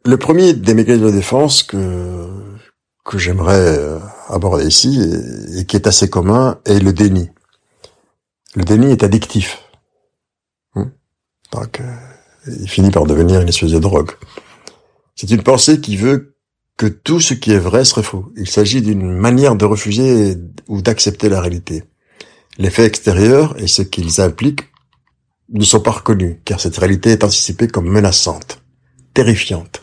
Le 0.03 0.17
premier 0.17 0.53
des 0.53 0.73
mécanismes 0.73 1.05
de 1.05 1.11
défense 1.11 1.61
que 1.61 2.50
que 3.11 3.17
j'aimerais 3.17 3.77
euh, 3.77 3.99
aborder 4.29 4.65
ici 4.65 5.01
et, 5.57 5.65
qui 5.65 5.75
est 5.75 5.85
assez 5.85 6.09
commun 6.09 6.59
est 6.65 6.79
le 6.79 6.93
déni. 6.93 7.29
Le 8.55 8.63
déni 8.63 8.89
est 8.89 9.03
addictif. 9.03 9.59
Hmm. 10.75 10.91
Donc, 11.51 11.81
euh, 11.81 11.95
il 12.47 12.69
finit 12.69 12.89
par 12.89 13.03
devenir 13.03 13.41
une 13.41 13.49
espèce 13.49 13.71
de 13.71 13.79
drogue. 13.79 14.11
C'est 15.15 15.29
une 15.29 15.43
pensée 15.43 15.81
qui 15.81 15.97
veut 15.97 16.37
que 16.77 16.85
tout 16.85 17.19
ce 17.19 17.33
qui 17.33 17.51
est 17.51 17.59
vrai 17.59 17.83
serait 17.83 18.01
faux. 18.01 18.31
Il 18.37 18.49
s'agit 18.49 18.81
d'une 18.81 19.11
manière 19.11 19.57
de 19.57 19.65
refuser 19.65 20.37
ou 20.69 20.81
d'accepter 20.81 21.27
la 21.27 21.41
réalité. 21.41 21.83
Les 22.57 22.69
faits 22.69 22.87
extérieurs 22.87 23.61
et 23.61 23.67
ce 23.67 23.81
qu'ils 23.81 24.21
impliquent 24.21 24.69
ne 25.49 25.65
sont 25.65 25.81
pas 25.81 25.91
reconnus, 25.91 26.37
car 26.45 26.61
cette 26.61 26.77
réalité 26.77 27.11
est 27.11 27.25
anticipée 27.25 27.67
comme 27.67 27.89
menaçante, 27.89 28.63
terrifiante. 29.13 29.81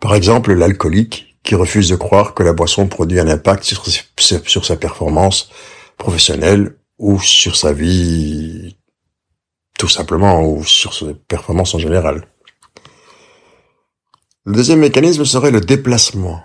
Par 0.00 0.14
exemple, 0.14 0.54
l'alcoolique 0.54 1.25
qui 1.46 1.54
refuse 1.54 1.88
de 1.88 1.96
croire 1.96 2.34
que 2.34 2.42
la 2.42 2.52
boisson 2.52 2.88
produit 2.88 3.20
un 3.20 3.28
impact 3.28 3.62
sur, 3.62 4.64
sa 4.64 4.76
performance 4.76 5.48
professionnelle 5.96 6.76
ou 6.98 7.20
sur 7.20 7.56
sa 7.56 7.72
vie 7.72 8.76
tout 9.78 9.88
simplement 9.88 10.42
ou 10.42 10.64
sur 10.64 10.92
ses 10.92 11.14
performances 11.14 11.74
en 11.74 11.78
général. 11.78 12.26
Le 14.44 14.54
deuxième 14.54 14.80
mécanisme 14.80 15.24
serait 15.24 15.50
le 15.50 15.60
déplacement, 15.60 16.42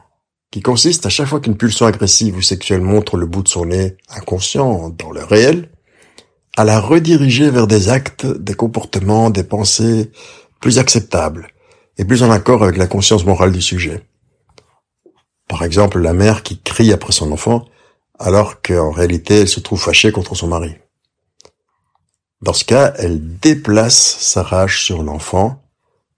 qui 0.51 0.61
consiste 0.61 1.05
à 1.05 1.09
chaque 1.09 1.27
fois 1.27 1.39
qu'une 1.39 1.57
pulsion 1.57 1.87
agressive 1.87 2.37
ou 2.37 2.41
sexuelle 2.41 2.81
montre 2.81 3.17
le 3.17 3.25
bout 3.25 3.41
de 3.41 3.47
son 3.47 3.65
nez 3.65 3.97
inconscient 4.09 4.89
dans 4.89 5.11
le 5.11 5.23
réel, 5.23 5.69
à 6.57 6.63
la 6.63 6.79
rediriger 6.79 7.49
vers 7.49 7.67
des 7.67 7.89
actes, 7.89 8.25
des 8.25 8.53
comportements, 8.53 9.29
des 9.29 9.43
pensées 9.43 10.11
plus 10.59 10.77
acceptables 10.77 11.47
et 11.97 12.05
plus 12.05 12.21
en 12.21 12.29
accord 12.29 12.63
avec 12.63 12.77
la 12.77 12.87
conscience 12.87 13.25
morale 13.25 13.51
du 13.51 13.61
sujet. 13.61 14.03
Par 15.51 15.63
exemple, 15.63 15.99
la 15.99 16.13
mère 16.13 16.43
qui 16.43 16.61
crie 16.61 16.93
après 16.93 17.11
son 17.11 17.29
enfant 17.33 17.65
alors 18.17 18.61
qu'en 18.61 18.89
réalité 18.89 19.41
elle 19.41 19.49
se 19.49 19.59
trouve 19.59 19.81
fâchée 19.81 20.13
contre 20.13 20.33
son 20.33 20.47
mari. 20.47 20.77
Dans 22.41 22.53
ce 22.53 22.63
cas, 22.63 22.93
elle 22.97 23.37
déplace 23.37 24.17
sa 24.19 24.43
rage 24.43 24.81
sur 24.81 25.03
l'enfant, 25.03 25.61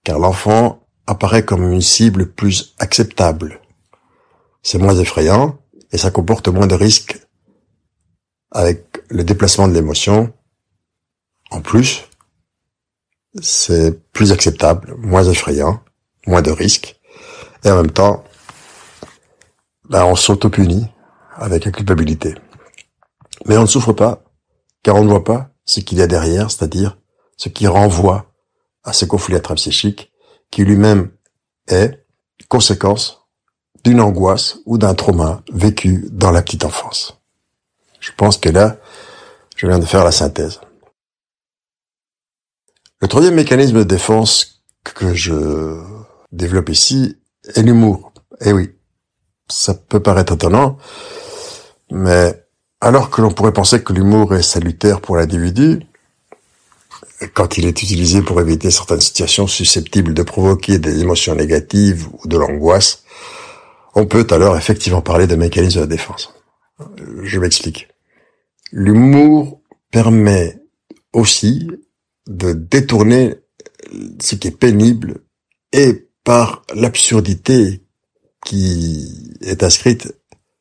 car 0.03 0.19
l'enfant 0.19 0.85
apparaît 1.07 1.43
comme 1.43 1.73
une 1.73 1.81
cible 1.81 2.31
plus 2.31 2.75
acceptable. 2.77 3.59
C'est 4.61 4.77
moins 4.77 4.99
effrayant 4.99 5.57
et 5.91 5.97
ça 5.97 6.11
comporte 6.11 6.47
moins 6.47 6.67
de 6.67 6.75
risques 6.75 7.19
avec 8.51 9.01
le 9.09 9.23
déplacement 9.23 9.67
de 9.67 9.73
l'émotion. 9.73 10.31
En 11.49 11.61
plus, 11.61 12.03
c'est 13.41 13.99
plus 14.11 14.31
acceptable, 14.31 14.93
moins 14.99 15.23
effrayant, 15.23 15.81
moins 16.27 16.43
de 16.43 16.51
risques, 16.51 16.99
et 17.63 17.71
en 17.71 17.77
même 17.77 17.91
temps, 17.91 18.23
ben, 19.93 20.05
on 20.05 20.15
s'auto-punit 20.15 20.87
avec 21.35 21.65
la 21.65 21.71
culpabilité. 21.71 22.33
Mais 23.45 23.57
on 23.57 23.61
ne 23.61 23.67
souffre 23.67 23.93
pas, 23.93 24.23
car 24.81 24.95
on 24.95 25.03
ne 25.03 25.07
voit 25.07 25.23
pas 25.23 25.51
ce 25.65 25.81
qu'il 25.81 25.99
y 25.99 26.01
a 26.01 26.07
derrière, 26.07 26.49
c'est-à-dire 26.49 26.97
ce 27.37 27.47
qui 27.47 27.67
renvoie 27.67 28.33
à 28.83 28.91
ce 28.91 29.05
conflit 29.05 29.35
intrapsychique 29.35 30.11
qui 30.49 30.63
lui-même 30.63 31.11
est 31.67 32.07
conséquence 32.49 33.27
d'une 33.83 34.01
angoisse 34.01 34.57
ou 34.65 34.79
d'un 34.79 34.95
trauma 34.95 35.43
vécu 35.53 36.07
dans 36.09 36.31
la 36.31 36.41
petite 36.41 36.65
enfance. 36.65 37.21
Je 37.99 38.09
pense 38.17 38.37
que 38.37 38.49
là, 38.49 38.77
je 39.55 39.67
viens 39.67 39.77
de 39.77 39.85
faire 39.85 40.03
la 40.03 40.11
synthèse. 40.11 40.59
Le 42.99 43.07
troisième 43.07 43.35
mécanisme 43.35 43.77
de 43.77 43.83
défense 43.83 44.63
que 44.83 45.13
je 45.13 45.79
développe 46.31 46.69
ici 46.69 47.19
est 47.53 47.61
l'humour. 47.61 48.11
Eh 48.41 48.53
oui, 48.53 48.73
ça 49.53 49.73
peut 49.73 50.01
paraître 50.01 50.33
étonnant, 50.33 50.77
mais 51.91 52.43
alors 52.81 53.09
que 53.09 53.21
l'on 53.21 53.31
pourrait 53.31 53.53
penser 53.53 53.83
que 53.83 53.93
l'humour 53.93 54.35
est 54.35 54.41
salutaire 54.41 54.99
pour 54.99 55.15
l'individu, 55.15 55.81
quand 57.33 57.57
il 57.57 57.65
est 57.65 57.81
utilisé 57.81 58.21
pour 58.21 58.41
éviter 58.41 58.71
certaines 58.71 58.99
situations 58.99 59.47
susceptibles 59.47 60.13
de 60.13 60.23
provoquer 60.23 60.79
des 60.79 60.99
émotions 60.99 61.35
négatives 61.35 62.07
ou 62.11 62.27
de 62.27 62.37
l'angoisse, 62.37 63.03
on 63.95 64.05
peut 64.05 64.27
alors 64.31 64.57
effectivement 64.57 65.01
parler 65.01 65.27
de 65.27 65.35
mécanisme 65.35 65.81
de 65.81 65.85
défense. 65.85 66.33
Je 67.21 67.39
m'explique. 67.39 67.87
L'humour 68.71 69.61
permet 69.91 70.59
aussi 71.13 71.67
de 72.27 72.53
détourner 72.53 73.35
ce 74.19 74.35
qui 74.35 74.47
est 74.47 74.57
pénible 74.57 75.21
et 75.71 76.09
par 76.23 76.63
l'absurdité 76.73 77.82
qui 78.45 79.37
est 79.41 79.63
inscrite 79.63 80.13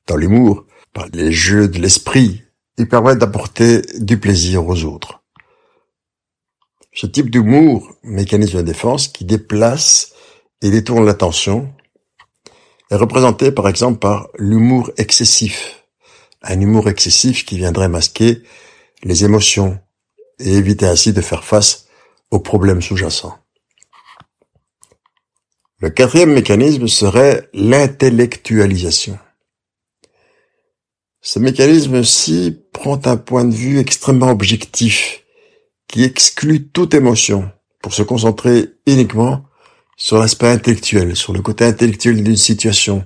dans 0.07 0.17
l'humour, 0.17 0.65
par 0.93 1.07
les 1.12 1.33
jeux 1.33 1.69
de 1.69 1.79
l'esprit, 1.79 2.43
il 2.79 2.89
permet 2.89 3.17
d'apporter 3.17 3.83
du 3.99 4.19
plaisir 4.19 4.67
aux 4.67 4.85
autres. 4.85 5.23
Ce 6.95 7.07
type 7.07 7.31
d'humour, 7.31 7.95
mécanisme 8.03 8.59
de 8.59 8.62
défense, 8.62 9.09
qui 9.09 9.25
déplace 9.25 10.12
et 10.61 10.71
détourne 10.71 11.07
l'attention, 11.07 11.73
est 12.91 12.97
représenté 12.97 13.51
par 13.51 13.69
exemple 13.69 13.99
par 13.99 14.29
l'humour 14.37 14.91
excessif. 14.99 15.85
Un 16.43 16.61
humour 16.61 16.89
excessif 16.89 17.47
qui 17.47 17.57
viendrait 17.57 17.89
masquer 17.89 18.43
les 19.05 19.25
émotions 19.25 19.79
et 20.39 20.53
éviter 20.53 20.87
ainsi 20.87 21.12
de 21.12 21.21
faire 21.21 21.45
face 21.45 21.87
aux 22.31 22.41
problèmes 22.41 22.83
sous-jacents. 22.83 23.42
Le 25.83 25.91
quatrième 25.91 26.33
mécanisme 26.33 26.87
serait 26.87 27.49
l'intellectualisation. 27.53 29.19
Ce 31.21 31.41
mécanisme-ci 31.41 32.57
prend 32.73 33.01
un 33.05 33.17
point 33.17 33.45
de 33.45 33.53
vue 33.53 33.81
extrêmement 33.81 34.31
objectif, 34.31 35.25
qui 35.89 36.05
exclut 36.05 36.69
toute 36.69 36.95
émotion, 36.95 37.51
pour 37.83 37.95
se 37.95 38.05
concentrer 38.05 38.69
uniquement 38.87 39.43
sur 39.97 40.19
l'aspect 40.19 40.47
intellectuel, 40.47 41.17
sur 41.17 41.33
le 41.33 41.43
côté 41.43 41.65
intellectuel 41.65 42.23
d'une 42.23 42.37
situation, 42.37 43.05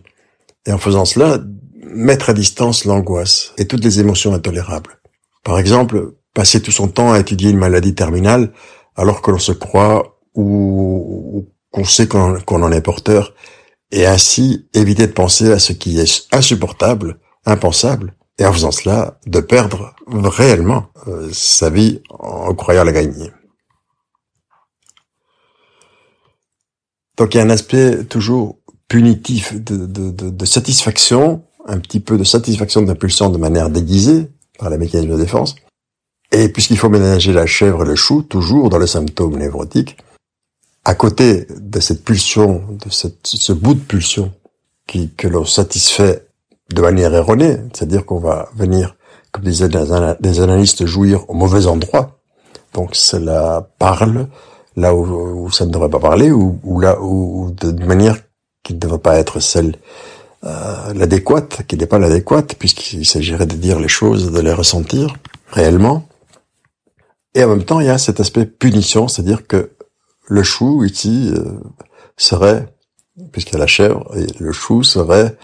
et 0.67 0.73
en 0.73 0.79
faisant 0.79 1.07
cela, 1.07 1.41
mettre 1.83 2.29
à 2.29 2.35
distance 2.35 2.85
l'angoisse 2.85 3.55
et 3.57 3.67
toutes 3.67 3.85
les 3.85 4.01
émotions 4.01 4.35
intolérables. 4.35 5.01
Par 5.45 5.59
exemple, 5.59 6.13
passer 6.35 6.61
tout 6.61 6.73
son 6.73 6.89
temps 6.89 7.13
à 7.13 7.21
étudier 7.21 7.49
une 7.53 7.57
maladie 7.57 7.95
terminale 7.95 8.53
alors 8.97 9.23
que 9.23 9.31
l'on 9.31 9.39
se 9.39 9.53
croit 9.53 10.21
ou, 10.35 11.49
qu'on 11.73 11.85
sait 11.85 12.09
qu'on 12.09 12.63
en 12.63 12.73
est 12.73 12.81
porteur, 12.81 13.35
et 13.91 14.07
ainsi 14.07 14.69
éviter 14.75 15.07
de 15.07 15.13
penser 15.13 15.53
à 15.53 15.59
ce 15.59 15.73
qui 15.73 15.99
est 16.01 16.27
insupportable, 16.33 17.19
impensable, 17.45 18.15
et 18.39 18.45
en 18.45 18.53
faisant 18.53 18.73
cela, 18.73 19.19
de 19.27 19.41
perdre 19.41 19.95
réellement 20.07 20.89
euh, 21.07 21.31
sa 21.33 21.71
vie 21.71 22.03
en 22.11 22.55
croyant 22.55 22.85
la 22.85 22.93
gagner. 22.93 23.31
Donc 27.17 27.35
il 27.35 27.39
y 27.39 27.41
a 27.41 27.45
un 27.45 27.51
aspect 27.51 28.05
toujours 28.05 28.59
punitif 28.89 29.55
de, 29.55 29.87
de, 29.87 30.11
de, 30.11 30.31
de 30.31 30.45
satisfaction, 30.45 31.45
un 31.67 31.79
petit 31.79 32.01
peu 32.01 32.19
de 32.19 32.25
satisfaction 32.25 32.83
d'impulsion 32.83 33.31
de 33.31 33.39
manière 33.39 33.71
déguisée 33.71 34.29
par 34.59 34.71
la 34.71 34.79
mécanisme 34.79 35.13
de 35.13 35.17
défense. 35.17 35.57
Et 36.33 36.49
puisqu'il 36.49 36.77
faut 36.77 36.89
ménager 36.89 37.33
la 37.33 37.47
chèvre 37.47 37.85
et 37.85 37.87
le 37.87 37.95
chou, 37.95 38.23
toujours 38.23 38.69
dans 38.69 38.79
les 38.79 38.87
symptômes 38.87 39.37
névrotiques, 39.37 39.97
à 40.87 40.95
côté 40.95 41.49
de 41.51 41.81
cette 41.81 42.05
pulsion, 42.05 42.63
de 42.71 42.91
cette, 42.91 43.27
ce 43.27 43.53
bout 43.53 43.75
de 43.75 43.81
pulsion 43.81 44.33
qui, 44.87 45.11
que 45.11 45.27
l'on 45.27 45.45
satisfait 45.45 46.25
de 46.73 46.81
manière 46.81 47.13
erronée, 47.13 47.57
c'est-à-dire 47.73 48.07
qu'on 48.07 48.21
va 48.21 48.49
venir, 48.55 48.95
comme 49.33 49.43
disaient 49.43 49.69
des 49.69 50.41
analystes, 50.41 50.87
jouir 50.87 51.29
au 51.29 51.35
mauvais 51.35 51.67
endroit. 51.67 52.21
Donc 52.73 52.95
cela 52.95 53.69
parle 53.81 54.29
là 54.77 54.95
où, 54.95 55.51
ça 55.51 55.67
ne 55.67 55.73
devrait 55.73 55.91
pas 55.91 55.99
parler, 55.99 56.31
ou, 56.31 56.61
ou 56.63 56.79
là 56.79 57.01
où 57.03 57.51
de 57.51 57.85
manière 57.85 58.19
qui 58.63 58.73
ne 58.75 58.79
devrait 58.79 59.01
pas 59.01 59.17
être 59.17 59.41
celle 59.41 59.75
euh, 60.45 60.93
l'adéquate, 60.95 61.67
qui 61.67 61.77
n'est 61.77 61.87
pas 61.87 61.99
l'adéquate, 61.99 62.55
puisqu'il 62.55 63.07
s'agirait 63.07 63.47
de 63.47 63.57
dire 63.57 63.81
les 63.81 63.89
choses, 63.89 64.31
de 64.31 64.41
les 64.41 64.53
ressentir 64.53 65.17
réellement. 65.49 66.07
Et 67.35 67.43
en 67.43 67.49
même 67.49 67.65
temps, 67.65 67.81
il 67.81 67.87
y 67.87 67.91
a 67.91 67.99
cet 67.99 68.21
aspect 68.21 68.47
punition, 68.47 69.09
c'est-à-dire 69.09 69.49
que 69.49 69.73
le 70.29 70.43
chou 70.43 70.85
ici 70.85 71.33
euh, 71.35 71.61
serait, 72.17 72.67
puisqu'il 73.33 73.55
y 73.55 73.57
a 73.57 73.61
la 73.61 73.67
chèvre, 73.67 74.11
et 74.17 74.27
le 74.39 74.53
chou 74.53 74.83
serait 74.83 75.37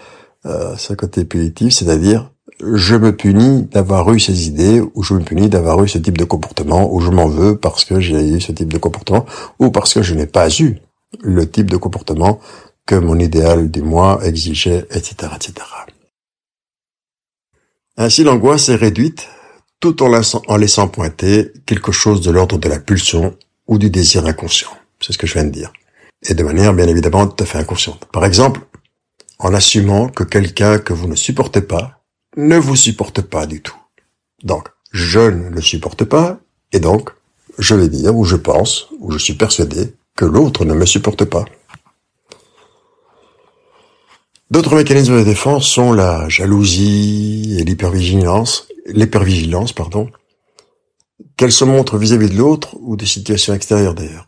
euh, 0.45 0.75
ce 0.77 0.93
côté 0.93 1.25
punitif, 1.25 1.73
c'est-à-dire 1.73 2.29
je 2.59 2.95
me 2.95 3.15
punis 3.15 3.63
d'avoir 3.63 4.11
eu 4.13 4.19
ces 4.19 4.47
idées, 4.47 4.81
ou 4.93 5.03
je 5.03 5.13
me 5.13 5.21
punis 5.21 5.49
d'avoir 5.49 5.83
eu 5.83 5.87
ce 5.87 5.97
type 5.97 6.17
de 6.17 6.25
comportement, 6.25 6.93
ou 6.93 6.99
je 6.99 7.09
m'en 7.09 7.27
veux 7.27 7.57
parce 7.57 7.85
que 7.85 7.99
j'ai 7.99 8.29
eu 8.29 8.41
ce 8.41 8.51
type 8.51 8.71
de 8.71 8.77
comportement, 8.77 9.25
ou 9.59 9.71
parce 9.71 9.93
que 9.93 10.01
je 10.01 10.13
n'ai 10.13 10.27
pas 10.27 10.49
eu 10.59 10.77
le 11.21 11.49
type 11.49 11.69
de 11.69 11.77
comportement 11.77 12.39
que 12.85 12.95
mon 12.95 13.17
idéal 13.19 13.71
du 13.71 13.81
moi 13.81 14.19
exigeait, 14.23 14.85
etc., 14.91 15.31
etc. 15.35 15.53
Ainsi 17.97 18.23
l'angoisse 18.23 18.69
est 18.69 18.75
réduite 18.75 19.27
tout 19.79 20.01
en 20.01 20.57
laissant 20.57 20.87
pointer 20.87 21.51
quelque 21.65 21.91
chose 21.91 22.21
de 22.21 22.31
l'ordre 22.31 22.57
de 22.57 22.69
la 22.69 22.79
pulsion 22.79 23.35
ou 23.67 23.77
du 23.77 23.89
désir 23.89 24.25
inconscient. 24.25 24.71
C'est 24.99 25.13
ce 25.13 25.17
que 25.17 25.27
je 25.27 25.33
viens 25.33 25.45
de 25.45 25.49
dire. 25.49 25.71
Et 26.27 26.33
de 26.33 26.43
manière 26.43 26.73
bien 26.73 26.87
évidemment 26.87 27.27
tout 27.27 27.43
à 27.43 27.45
fait 27.45 27.57
inconsciente. 27.57 28.05
Par 28.11 28.25
exemple, 28.25 28.61
en 29.39 29.53
assumant 29.53 30.07
que 30.07 30.23
quelqu'un 30.23 30.79
que 30.79 30.93
vous 30.93 31.07
ne 31.07 31.15
supportez 31.15 31.61
pas 31.61 32.03
ne 32.37 32.57
vous 32.57 32.75
supporte 32.75 33.21
pas 33.21 33.45
du 33.45 33.61
tout. 33.61 33.77
Donc, 34.43 34.69
je 34.91 35.19
ne 35.19 35.49
le 35.49 35.61
supporte 35.61 36.03
pas, 36.03 36.39
et 36.71 36.79
donc, 36.79 37.09
je 37.59 37.75
vais 37.75 37.89
dire, 37.89 38.15
ou 38.15 38.25
je 38.25 38.35
pense, 38.35 38.87
ou 38.99 39.11
je 39.11 39.17
suis 39.17 39.33
persuadé, 39.33 39.93
que 40.15 40.25
l'autre 40.25 40.65
ne 40.65 40.73
me 40.73 40.85
supporte 40.85 41.25
pas. 41.25 41.45
D'autres 44.51 44.75
mécanismes 44.75 45.17
de 45.17 45.23
défense 45.23 45.67
sont 45.67 45.93
la 45.93 46.29
jalousie 46.29 47.57
et 47.59 47.63
l'hypervigilance, 47.63 48.67
l'hypervigilance, 48.85 49.73
pardon, 49.73 50.09
qu'elles 51.37 51.51
se 51.51 51.65
montrent 51.65 51.97
vis-à-vis 51.97 52.29
de 52.29 52.37
l'autre 52.37 52.75
ou 52.79 52.95
des 52.95 53.05
situations 53.05 53.53
extérieures 53.53 53.95
d'ailleurs. 53.95 54.27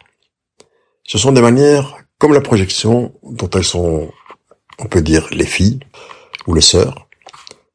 Ce 1.04 1.18
sont 1.18 1.32
des 1.32 1.42
manières, 1.42 1.98
comme 2.18 2.34
la 2.34 2.42
projection, 2.42 3.14
dont 3.24 3.50
elles 3.52 3.64
sont, 3.64 4.10
on 4.80 4.86
peut 4.86 5.02
dire, 5.02 5.28
les 5.32 5.46
filles 5.46 5.80
ou 6.48 6.54
les 6.54 6.62
sœurs, 6.62 7.08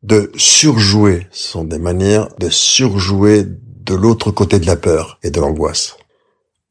de 0.03 0.33
surjouer. 0.37 1.27
Ce 1.31 1.49
sont 1.51 1.65
des 1.65 1.79
manières 1.79 2.29
de 2.39 2.49
surjouer 2.49 3.45
de 3.47 3.95
l'autre 3.95 4.31
côté 4.31 4.59
de 4.59 4.67
la 4.67 4.77
peur 4.77 5.19
et 5.23 5.31
de 5.31 5.41
l'angoisse. 5.41 5.97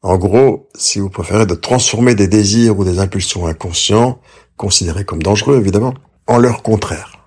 En 0.02 0.18
gros, 0.18 0.70
si 0.76 1.00
vous 1.00 1.10
préférez, 1.10 1.46
de 1.46 1.56
transformer 1.56 2.16
des 2.16 2.28
désirs 2.28 2.78
ou 2.80 2.86
des 2.86 3.00
impulsions 3.00 3.48
inconscients 3.48 4.22
considérés 4.56 5.06
comme 5.06 5.22
dangereux, 5.22 5.58
évidemment, 5.58 5.94
en 6.28 6.38
leur 6.38 6.64
contraire. 6.64 7.20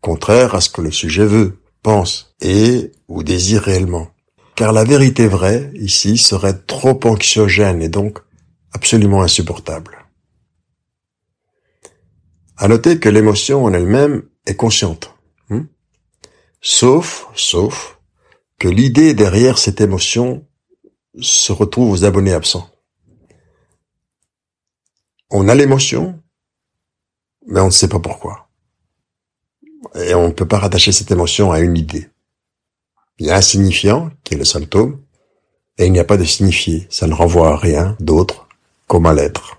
Contraire 0.00 0.54
à 0.54 0.60
ce 0.60 0.70
que 0.70 0.80
le 0.80 0.90
sujet 0.90 1.24
veut, 1.24 1.59
pense 1.82 2.34
et 2.40 2.92
ou 3.08 3.22
désire 3.22 3.62
réellement. 3.62 4.08
Car 4.56 4.72
la 4.72 4.84
vérité 4.84 5.26
vraie, 5.26 5.70
ici, 5.74 6.18
serait 6.18 6.58
trop 6.58 6.98
anxiogène 7.04 7.82
et 7.82 7.88
donc 7.88 8.18
absolument 8.72 9.22
insupportable. 9.22 10.06
À 12.56 12.68
noter 12.68 12.98
que 12.98 13.08
l'émotion 13.08 13.64
en 13.64 13.72
elle-même 13.72 14.22
est 14.46 14.56
consciente. 14.56 15.14
Hmm? 15.48 15.64
sauf, 16.60 17.26
sauf, 17.34 17.98
que 18.58 18.68
l'idée 18.68 19.14
derrière 19.14 19.56
cette 19.58 19.80
émotion 19.80 20.46
se 21.18 21.52
retrouve 21.52 21.90
aux 21.90 22.04
abonnés 22.04 22.34
absents. 22.34 22.70
On 25.30 25.48
a 25.48 25.54
l'émotion, 25.54 26.22
mais 27.46 27.60
on 27.60 27.66
ne 27.66 27.70
sait 27.70 27.88
pas 27.88 28.00
pourquoi. 28.00 28.49
Et 29.94 30.14
on 30.14 30.28
ne 30.28 30.32
peut 30.32 30.46
pas 30.46 30.58
rattacher 30.58 30.92
cette 30.92 31.10
émotion 31.10 31.52
à 31.52 31.60
une 31.60 31.76
idée. 31.76 32.08
Il 33.18 33.26
y 33.26 33.30
a 33.30 33.36
un 33.36 33.42
signifiant, 33.42 34.10
qui 34.24 34.34
est 34.34 34.38
le 34.38 34.44
symptôme, 34.44 35.00
et 35.78 35.86
il 35.86 35.92
n'y 35.92 35.98
a 35.98 36.04
pas 36.04 36.16
de 36.16 36.24
signifié. 36.24 36.86
Ça 36.90 37.06
ne 37.06 37.14
renvoie 37.14 37.52
à 37.52 37.56
rien 37.56 37.96
d'autre 38.00 38.48
qu'au 38.86 39.00
mal-être. 39.00 39.58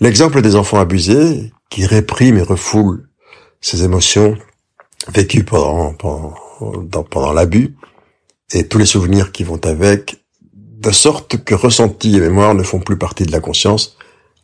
L'exemple 0.00 0.42
des 0.42 0.56
enfants 0.56 0.80
abusés, 0.80 1.52
qui 1.70 1.86
répriment 1.86 2.38
et 2.38 2.42
refoulent 2.42 3.08
ces 3.60 3.84
émotions 3.84 4.36
vécues 5.08 5.44
pendant, 5.44 5.94
pendant, 5.94 6.34
pendant 7.04 7.32
l'abus, 7.32 7.76
et 8.52 8.66
tous 8.66 8.78
les 8.78 8.86
souvenirs 8.86 9.32
qui 9.32 9.44
vont 9.44 9.64
avec, 9.64 10.22
de 10.52 10.90
sorte 10.90 11.42
que 11.44 11.54
ressenti 11.54 12.16
et 12.16 12.20
mémoire 12.20 12.54
ne 12.54 12.62
font 12.62 12.80
plus 12.80 12.98
partie 12.98 13.24
de 13.24 13.32
la 13.32 13.40
conscience, 13.40 13.96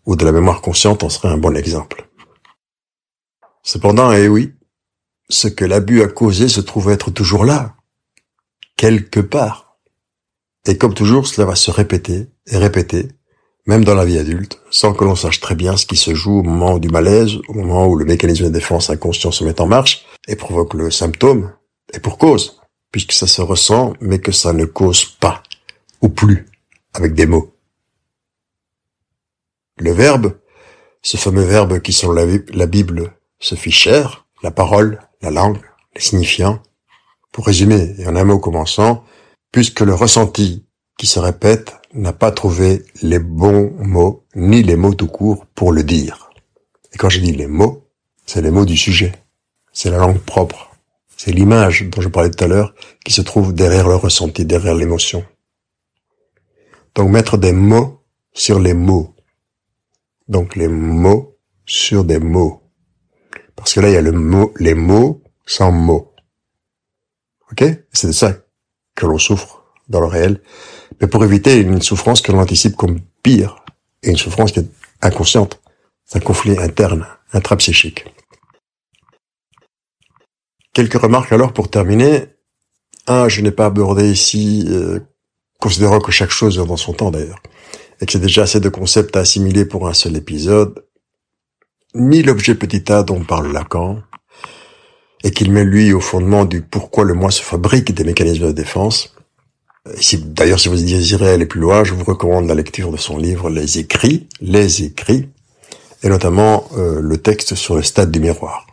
ou 0.06 0.16
de 0.16 0.24
la 0.24 0.32
mémoire 0.32 0.60
consciente 0.60 1.02
en 1.02 1.08
serait 1.08 1.28
un 1.28 1.36
bon 1.38 1.56
exemple. 1.56 2.07
Cependant, 3.68 4.12
eh 4.12 4.28
oui, 4.28 4.54
ce 5.28 5.46
que 5.46 5.66
l'abus 5.66 6.00
a 6.00 6.08
causé 6.08 6.48
se 6.48 6.62
trouve 6.62 6.88
être 6.88 7.10
toujours 7.10 7.44
là, 7.44 7.76
quelque 8.78 9.20
part. 9.20 9.76
Et 10.66 10.78
comme 10.78 10.94
toujours, 10.94 11.26
cela 11.26 11.46
va 11.46 11.54
se 11.54 11.70
répéter 11.70 12.28
et 12.46 12.56
répéter, 12.56 13.08
même 13.66 13.84
dans 13.84 13.94
la 13.94 14.06
vie 14.06 14.16
adulte, 14.16 14.58
sans 14.70 14.94
que 14.94 15.04
l'on 15.04 15.16
sache 15.16 15.40
très 15.40 15.54
bien 15.54 15.76
ce 15.76 15.84
qui 15.84 15.96
se 15.96 16.14
joue 16.14 16.38
au 16.38 16.42
moment 16.42 16.78
du 16.78 16.88
malaise, 16.88 17.36
au 17.48 17.52
moment 17.52 17.86
où 17.86 17.96
le 17.96 18.06
mécanisme 18.06 18.44
de 18.44 18.48
défense 18.48 18.88
inconscient 18.88 19.32
se 19.32 19.44
met 19.44 19.60
en 19.60 19.66
marche 19.66 20.06
et 20.28 20.34
provoque 20.34 20.72
le 20.72 20.90
symptôme, 20.90 21.52
et 21.92 22.00
pour 22.00 22.16
cause, 22.16 22.62
puisque 22.90 23.12
ça 23.12 23.26
se 23.26 23.42
ressent, 23.42 23.92
mais 24.00 24.18
que 24.18 24.32
ça 24.32 24.54
ne 24.54 24.64
cause 24.64 25.04
pas 25.04 25.42
ou 26.00 26.08
plus, 26.08 26.46
avec 26.94 27.12
des 27.12 27.26
mots. 27.26 27.54
Le 29.76 29.92
verbe, 29.92 30.38
ce 31.02 31.18
fameux 31.18 31.44
verbe 31.44 31.80
qui 31.80 31.92
sur 31.92 32.14
la, 32.14 32.24
Bible 32.66 33.12
se 33.40 33.54
cher, 33.54 34.26
la 34.42 34.50
parole, 34.50 35.00
la 35.22 35.30
langue, 35.30 35.60
les 35.94 36.00
signifiants, 36.00 36.62
pour 37.32 37.46
résumer, 37.46 37.94
et 37.98 38.06
en 38.06 38.16
un 38.16 38.24
mot 38.24 38.38
commençant, 38.38 39.04
puisque 39.52 39.80
le 39.80 39.94
ressenti 39.94 40.64
qui 40.98 41.06
se 41.06 41.18
répète 41.18 41.74
n'a 41.94 42.12
pas 42.12 42.32
trouvé 42.32 42.84
les 43.02 43.18
bons 43.18 43.72
mots, 43.78 44.24
ni 44.34 44.62
les 44.62 44.76
mots 44.76 44.94
tout 44.94 45.06
court 45.06 45.46
pour 45.54 45.72
le 45.72 45.82
dire. 45.82 46.30
Et 46.92 46.98
quand 46.98 47.08
je 47.08 47.20
dis 47.20 47.32
les 47.32 47.46
mots, 47.46 47.86
c'est 48.26 48.42
les 48.42 48.50
mots 48.50 48.64
du 48.64 48.76
sujet. 48.76 49.12
C'est 49.72 49.90
la 49.90 49.98
langue 49.98 50.18
propre. 50.18 50.70
C'est 51.16 51.32
l'image 51.32 51.88
dont 51.88 52.00
je 52.00 52.08
parlais 52.08 52.30
tout 52.30 52.44
à 52.44 52.48
l'heure 52.48 52.74
qui 53.04 53.12
se 53.12 53.22
trouve 53.22 53.54
derrière 53.54 53.88
le 53.88 53.96
ressenti, 53.96 54.44
derrière 54.44 54.74
l'émotion. 54.74 55.24
Donc 56.94 57.10
mettre 57.10 57.38
des 57.38 57.52
mots 57.52 58.02
sur 58.32 58.58
les 58.58 58.74
mots. 58.74 59.14
Donc 60.28 60.56
les 60.56 60.68
mots 60.68 61.36
sur 61.64 62.04
des 62.04 62.18
mots. 62.18 62.62
Parce 63.58 63.74
que 63.74 63.80
là, 63.80 63.88
il 63.88 63.94
y 63.94 63.96
a 63.96 64.02
le 64.02 64.12
mot, 64.12 64.54
les 64.58 64.74
mots 64.74 65.22
sans 65.44 65.72
mots. 65.72 66.14
Ok? 67.50 67.64
C'est 67.92 68.06
de 68.06 68.12
ça 68.12 68.34
que 68.94 69.04
l'on 69.04 69.18
souffre 69.18 69.64
dans 69.88 70.00
le 70.00 70.06
réel. 70.06 70.40
Mais 71.00 71.06
pour 71.06 71.24
éviter 71.24 71.56
une 71.60 71.82
souffrance 71.82 72.20
que 72.20 72.32
l'on 72.32 72.40
anticipe 72.40 72.76
comme 72.76 73.00
pire, 73.22 73.64
et 74.02 74.10
une 74.10 74.16
souffrance 74.16 74.52
qui 74.52 74.60
est 74.60 74.70
inconsciente, 75.02 75.60
c'est 76.04 76.18
un 76.18 76.20
conflit 76.20 76.56
interne, 76.58 77.06
intrapsychique. 77.32 78.06
Quelques 80.72 81.00
remarques 81.00 81.32
alors 81.32 81.52
pour 81.52 81.68
terminer. 81.68 82.26
Un, 83.08 83.28
je 83.28 83.40
n'ai 83.40 83.50
pas 83.50 83.66
abordé 83.66 84.10
ici 84.10 84.66
euh, 84.68 85.00
considérant 85.60 85.98
que 85.98 86.12
chaque 86.12 86.30
chose 86.30 86.56
dans 86.56 86.76
son 86.76 86.92
temps 86.92 87.10
d'ailleurs, 87.10 87.42
et 88.00 88.06
que 88.06 88.12
c'est 88.12 88.20
déjà 88.20 88.42
assez 88.42 88.60
de 88.60 88.68
concepts 88.68 89.16
à 89.16 89.20
assimiler 89.20 89.64
pour 89.64 89.88
un 89.88 89.94
seul 89.94 90.16
épisode, 90.16 90.84
ni 91.94 92.22
l'objet 92.22 92.54
petit 92.54 92.90
a 92.92 93.02
dont 93.02 93.24
parle 93.24 93.52
Lacan, 93.52 94.02
et 95.24 95.30
qu'il 95.30 95.50
met 95.50 95.64
lui 95.64 95.92
au 95.92 96.00
fondement 96.00 96.44
du 96.44 96.62
pourquoi 96.62 97.04
le 97.04 97.14
moi 97.14 97.30
se 97.30 97.42
fabrique 97.42 97.92
des 97.94 98.04
mécanismes 98.04 98.46
de 98.46 98.52
défense. 98.52 99.14
Si, 99.98 100.18
d'ailleurs, 100.18 100.60
si 100.60 100.68
vous 100.68 100.76
désirez 100.76 101.32
aller 101.32 101.46
plus 101.46 101.60
loin, 101.60 101.82
je 101.82 101.94
vous 101.94 102.04
recommande 102.04 102.46
la 102.46 102.54
lecture 102.54 102.92
de 102.92 102.96
son 102.96 103.16
livre 103.16 103.50
Les 103.50 103.78
écrits, 103.78 104.28
les 104.40 104.84
écrits, 104.84 105.28
et 106.02 106.08
notamment 106.08 106.68
euh, 106.76 107.00
le 107.00 107.16
texte 107.16 107.54
sur 107.54 107.74
le 107.74 107.82
stade 107.82 108.10
du 108.10 108.20
miroir. 108.20 108.66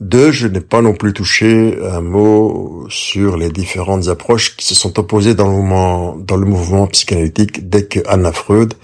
Deux, 0.00 0.32
je 0.32 0.48
n'ai 0.48 0.60
pas 0.60 0.82
non 0.82 0.94
plus 0.94 1.12
touché 1.12 1.78
un 1.82 2.00
mot 2.00 2.86
sur 2.88 3.36
les 3.36 3.50
différentes 3.50 4.08
approches 4.08 4.56
qui 4.56 4.66
se 4.66 4.74
sont 4.74 4.98
opposées 4.98 5.34
dans 5.34 5.46
le 5.46 5.54
mouvement, 5.54 6.16
dans 6.16 6.36
le 6.36 6.46
mouvement 6.46 6.86
psychanalytique 6.88 7.68
dès 7.68 7.84
que 7.84 8.00
Anna 8.06 8.32
Freud, 8.32 8.74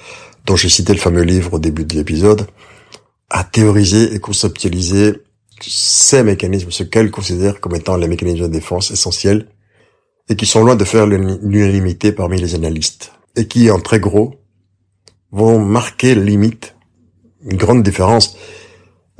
dont 0.46 0.56
j'ai 0.56 0.68
cité 0.68 0.92
le 0.92 0.98
fameux 0.98 1.22
livre 1.22 1.54
au 1.54 1.58
début 1.58 1.84
de 1.84 1.94
l'épisode, 1.94 2.46
a 3.30 3.44
théorisé 3.44 4.14
et 4.14 4.20
conceptualisé 4.20 5.22
ces 5.62 6.22
mécanismes, 6.22 6.70
ce 6.70 6.82
qu'elle 6.82 7.10
considère 7.10 7.60
comme 7.60 7.74
étant 7.74 7.96
les 7.96 8.08
mécanismes 8.08 8.42
de 8.42 8.48
défense 8.48 8.90
essentiels 8.90 9.48
et 10.28 10.36
qui 10.36 10.46
sont 10.46 10.64
loin 10.64 10.76
de 10.76 10.84
faire 10.84 11.06
l'unanimité 11.06 12.12
parmi 12.12 12.40
les 12.40 12.54
analystes. 12.54 13.12
et 13.36 13.46
qui, 13.46 13.70
en 13.70 13.78
très 13.78 14.00
gros, 14.00 14.34
vont 15.30 15.60
marquer 15.60 16.16
limite, 16.16 16.74
une 17.42 17.56
grande 17.56 17.84
différence 17.84 18.36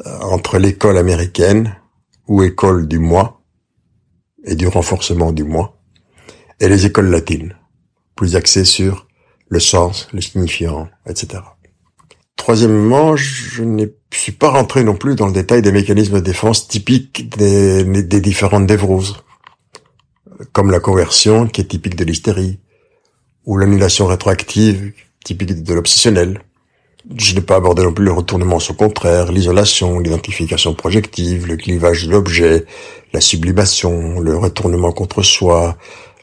euh, 0.04 0.18
entre 0.20 0.58
l'école 0.58 0.98
américaine 0.98 1.76
ou 2.26 2.42
école 2.42 2.88
du 2.88 2.98
moi 2.98 3.40
et 4.44 4.56
du 4.56 4.66
renforcement 4.66 5.30
du 5.32 5.44
moi 5.44 5.80
et 6.58 6.68
les 6.68 6.86
écoles 6.86 7.10
latines, 7.10 7.54
plus 8.16 8.34
axées 8.36 8.64
sur 8.64 9.06
le 9.48 9.60
sens, 9.60 10.08
le 10.12 10.20
signifiant, 10.20 10.88
etc. 11.06 11.42
Troisièmement, 12.40 13.16
je 13.16 13.62
ne 13.62 13.84
suis 14.10 14.32
pas 14.32 14.48
rentré 14.48 14.82
non 14.82 14.94
plus 14.94 15.14
dans 15.14 15.26
le 15.26 15.32
détail 15.32 15.60
des 15.60 15.72
mécanismes 15.72 16.14
de 16.14 16.24
défense 16.24 16.68
typiques 16.68 17.28
des, 17.36 17.84
des 17.84 18.20
différentes 18.22 18.66
névroses, 18.66 19.22
comme 20.52 20.70
la 20.70 20.80
conversion 20.80 21.46
qui 21.46 21.60
est 21.60 21.64
typique 21.64 21.96
de 21.96 22.04
l'hystérie, 22.04 22.58
ou 23.44 23.58
l'annulation 23.58 24.06
rétroactive 24.06 24.94
typique 25.22 25.62
de 25.62 25.74
l'obsessionnel. 25.74 26.40
Je 27.14 27.34
n'ai 27.34 27.42
pas 27.42 27.56
abordé 27.56 27.82
non 27.82 27.92
plus 27.92 28.06
le 28.06 28.12
retournement 28.12 28.56
au 28.56 28.72
contraire, 28.72 29.30
l'isolation, 29.30 29.98
l'identification 29.98 30.72
projective, 30.72 31.46
le 31.46 31.58
clivage 31.58 32.06
de 32.06 32.10
l'objet, 32.10 32.64
la 33.12 33.20
sublimation, 33.20 34.18
le 34.18 34.34
retournement 34.34 34.92
contre 34.92 35.22
soi, 35.22 35.76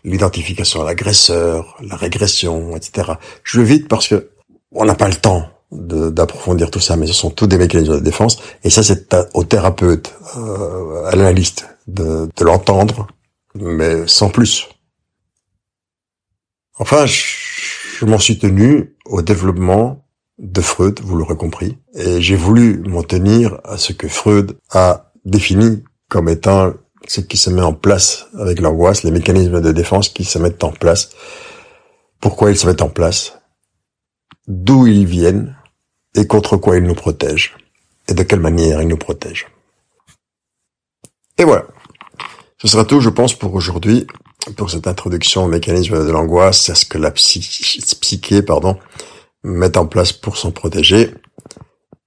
l'identification 0.04 0.82
à 0.82 0.86
l'agresseur, 0.86 1.78
la 1.80 1.96
régression, 1.96 2.76
etc. 2.76 3.12
Je 3.44 3.60
le 3.60 3.66
vite 3.66 3.88
parce 3.88 4.08
que 4.08 4.32
on 4.72 4.84
n'a 4.84 4.96
pas 4.96 5.08
le 5.08 5.16
temps 5.16 5.48
d'approfondir 5.72 6.72
tout 6.72 6.80
ça, 6.80 6.96
mais 6.96 7.08
ce 7.08 7.14
sont 7.14 7.30
tous 7.30 7.48
des 7.48 7.58
mécanismes 7.58 7.96
de 7.96 8.04
défense, 8.04 8.40
et 8.64 8.70
ça 8.70 8.84
c'est 8.84 9.16
au 9.34 9.44
thérapeute, 9.44 10.14
euh, 10.38 11.06
à 11.06 11.16
l'analyste, 11.16 11.68
de, 11.88 12.30
de 12.36 12.44
l'entendre, 12.44 13.08
mais 13.56 14.08
sans 14.08 14.30
plus. 14.30 14.70
Enfin, 16.80 17.06
je, 17.06 18.06
m'en 18.06 18.20
suis 18.20 18.38
tenu 18.38 18.96
au 19.06 19.22
développement 19.22 20.06
de 20.38 20.62
Freud, 20.62 21.00
vous 21.04 21.18
l'aurez 21.18 21.36
compris, 21.36 21.78
et 21.96 22.22
j'ai 22.22 22.36
voulu 22.36 22.84
m'en 22.88 23.04
tenir 23.04 23.60
à 23.64 23.78
ce 23.78 23.92
que 23.92 24.08
Freud 24.08 24.58
a 24.70 25.12
défini 25.26 25.84
comme 26.08 26.30
étant 26.30 26.74
ce 27.08 27.22
qui 27.22 27.38
se 27.38 27.50
met 27.50 27.62
en 27.62 27.74
place 27.74 28.28
avec 28.38 28.62
l'angoisse, 28.62 29.04
les 29.04 29.12
mécanismes 29.12 29.62
de 29.62 29.72
défense 29.72 30.10
qui 30.10 30.24
se 30.24 30.38
mettent 30.38 30.64
en 30.64 30.72
place, 30.72 31.10
pourquoi 32.22 32.52
ils 32.52 32.58
se 32.58 32.68
mettent 32.68 32.82
en 32.82 32.90
place, 32.90 33.40
d'où 34.48 34.88
ils 34.88 35.06
viennent? 35.06 35.57
Et 36.18 36.28
contre 36.28 36.58
quoi 36.58 36.78
ils 36.78 36.84
nous 36.84 36.96
protègent, 36.96 37.56
et 38.10 38.14
de 38.14 38.24
quelle 38.24 38.42
manière 38.42 38.82
ils 38.82 38.88
nous 38.88 38.98
protègent. 38.98 39.48
Et 41.38 41.46
voilà. 41.46 41.66
Ce 42.58 42.68
sera 42.68 42.84
tout, 42.84 43.00
je 43.00 43.10
pense, 43.10 43.34
pour 43.36 43.54
aujourd'hui 43.54 44.08
pour 44.56 44.70
cette 44.70 44.88
introduction 44.88 45.44
au 45.44 45.48
mécanisme 45.48 46.06
de 46.06 46.12
l'angoisse, 46.12 46.62
c'est 46.62 46.76
ce 46.76 46.86
que 46.86 46.98
la 46.98 47.12
psyché, 47.12 48.42
pardon, 48.42 48.78
met 49.44 49.78
en 49.78 49.86
place 49.86 50.14
pour 50.14 50.38
s'en 50.38 50.52
protéger 50.52 51.14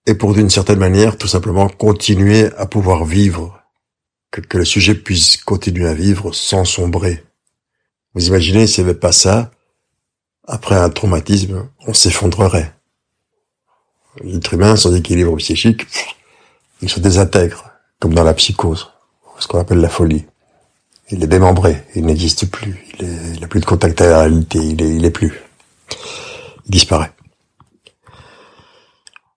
et 0.07 0.14
pour 0.14 0.35
d'une 0.35 0.51
certaine 0.51 0.79
manière 0.79 1.18
tout 1.18 1.29
simplement 1.29 1.68
continuer 1.68 2.51
à 2.57 2.66
pouvoir 2.66 3.05
vivre, 3.05 3.61
que, 4.31 4.40
que 4.40 4.59
le 4.59 4.64
sujet 4.64 4.94
puisse 4.94 5.37
continuer 5.37 5.88
à 5.88 5.94
vivre 5.94 6.33
sans 6.33 6.64
sombrer. 6.64 7.25
Vous 8.14 8.27
imaginez 8.27 8.66
s'il 8.66 8.85
n'y 8.85 8.90
avait 8.90 8.99
pas 8.99 9.12
ça, 9.12 9.51
après 10.46 10.77
un 10.77 10.90
traumatisme, 10.90 11.68
on 11.87 11.92
s'effondrerait. 11.92 12.75
L'être 14.22 14.54
humain, 14.54 14.76
son 14.76 14.94
équilibre 14.94 15.37
psychique, 15.37 15.87
il 16.83 16.88
se 16.88 17.00
désintègre, 17.00 17.70
comme 17.98 18.14
dans 18.14 18.24
la 18.24 18.35
psychose, 18.35 18.90
ce 19.38 19.46
qu'on 19.46 19.59
appelle 19.59 19.80
la 19.80 19.88
folie 19.88 20.24
il 21.11 21.24
est 21.24 21.26
démembré, 21.26 21.83
il 21.94 22.06
n'existe 22.06 22.50
plus, 22.50 22.85
il, 23.00 23.40
n'a 23.40 23.48
plus 23.48 23.61
de 23.61 23.64
contact 23.64 24.00
avec 24.00 24.12
la 24.12 24.20
réalité, 24.20 24.59
il 24.59 24.80
est, 24.83 24.96
il 24.96 25.04
est 25.04 25.11
plus. 25.11 25.40
Il 26.66 26.70
disparaît. 26.70 27.12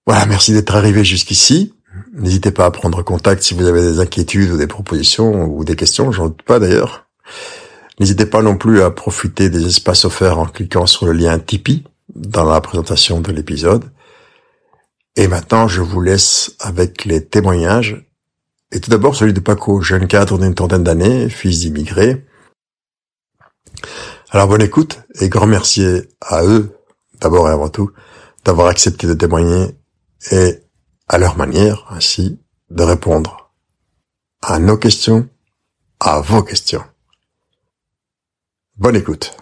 Voilà, 0.05 0.25
merci 0.25 0.53
d'être 0.53 0.75
arrivé 0.75 1.03
jusqu'ici. 1.03 1.73
N'hésitez 2.13 2.51
pas 2.51 2.65
à 2.65 2.71
prendre 2.71 3.01
contact 3.01 3.41
si 3.41 3.53
vous 3.53 3.65
avez 3.65 3.81
des 3.81 3.99
inquiétudes 3.99 4.51
ou 4.51 4.57
des 4.57 4.67
propositions 4.67 5.45
ou 5.45 5.63
des 5.63 5.75
questions, 5.75 6.11
j'en 6.11 6.27
doute 6.27 6.43
pas 6.43 6.59
d'ailleurs. 6.59 7.07
N'hésitez 7.99 8.25
pas 8.25 8.41
non 8.41 8.57
plus 8.57 8.81
à 8.81 8.91
profiter 8.91 9.49
des 9.49 9.65
espaces 9.65 10.05
offerts 10.05 10.39
en 10.39 10.45
cliquant 10.45 10.85
sur 10.85 11.05
le 11.05 11.13
lien 11.13 11.37
Tipeee 11.39 11.83
dans 12.15 12.43
la 12.43 12.59
présentation 12.61 13.21
de 13.21 13.31
l'épisode. 13.31 13.85
Et 15.15 15.27
maintenant, 15.27 15.67
je 15.67 15.81
vous 15.81 16.01
laisse 16.01 16.55
avec 16.59 17.05
les 17.05 17.25
témoignages 17.25 18.03
et 18.73 18.79
tout 18.79 18.89
d'abord 18.89 19.15
celui 19.15 19.33
de 19.33 19.39
Paco, 19.39 19.81
jeune 19.81 20.07
cadre 20.07 20.39
d'une 20.39 20.55
trentaine 20.55 20.83
d'années, 20.83 21.29
fils 21.29 21.59
d'immigrés. 21.59 22.25
Alors 24.31 24.47
bonne 24.47 24.63
écoute 24.63 24.99
et 25.21 25.29
grand 25.29 25.45
merci 25.45 25.85
à 26.21 26.43
eux, 26.43 26.75
d'abord 27.21 27.47
et 27.47 27.51
avant 27.51 27.69
tout, 27.69 27.91
d'avoir 28.43 28.67
accepté 28.67 29.05
de 29.05 29.13
témoigner 29.13 29.77
et, 30.31 30.63
à 31.07 31.19
leur 31.19 31.37
manière, 31.37 31.85
ainsi, 31.91 32.39
de 32.71 32.81
répondre 32.81 33.51
à 34.41 34.57
nos 34.57 34.77
questions, 34.77 35.29
à 35.99 36.19
vos 36.19 36.41
questions. 36.41 36.83
Bonne 38.77 38.95
écoute. 38.95 39.37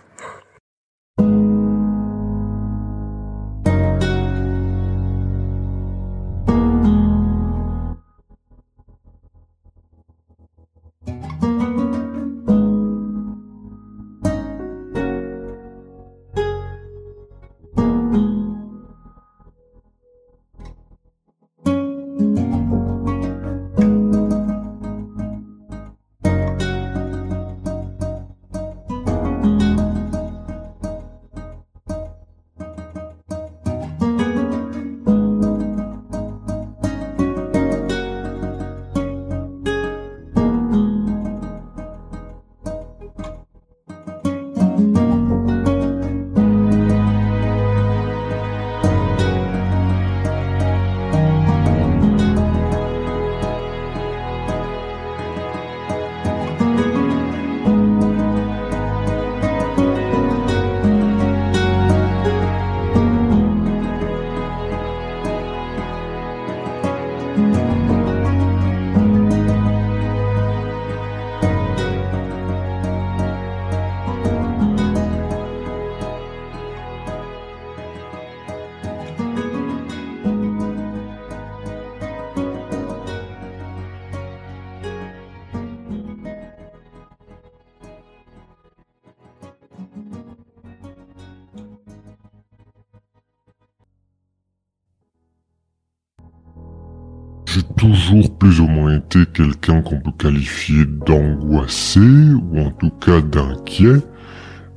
Quelqu'un 99.34 99.82
qu'on 99.82 100.00
peut 100.00 100.12
qualifier 100.18 100.86
d'angoissé, 100.86 102.00
ou 102.00 102.60
en 102.60 102.72
tout 102.72 102.92
cas 102.92 103.22
d'inquiet. 103.22 104.02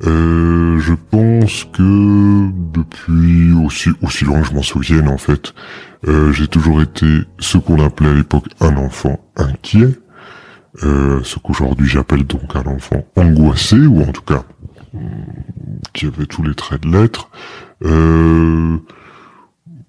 Euh, 0.07 0.79
je 0.81 0.93
pense 0.93 1.65
que 1.73 2.51
depuis 2.73 3.53
aussi 3.53 3.91
aussi 4.03 4.25
loin 4.25 4.43
que 4.43 4.49
je 4.49 4.55
m'en 4.55 4.63
souvienne 4.63 5.09
en 5.09 5.17
fait, 5.17 5.55
euh, 6.09 6.33
j'ai 6.33 6.49
toujours 6.49 6.83
été 6.83 7.07
ce 7.39 7.57
qu'on 7.59 7.83
appelait 7.83 8.11
à 8.11 8.15
l'époque 8.15 8.47
un 8.61 8.77
enfant 8.77 9.25
inquiet, 9.37 9.97
euh, 10.83 11.21
ce 11.23 11.39
qu'aujourd'hui 11.39 11.89
j'appelle 11.89 12.25
donc 12.25 12.55
un 12.55 12.67
enfant 12.67 13.07
angoissé 13.17 13.79
ou 13.79 14.03
en 14.03 14.13
tout 14.13 14.23
cas 14.23 14.45
qui 15.93 16.07
avait 16.07 16.27
tous 16.27 16.43
les 16.43 16.55
traits 16.55 16.83
de 16.83 16.89
l'être. 16.89 17.31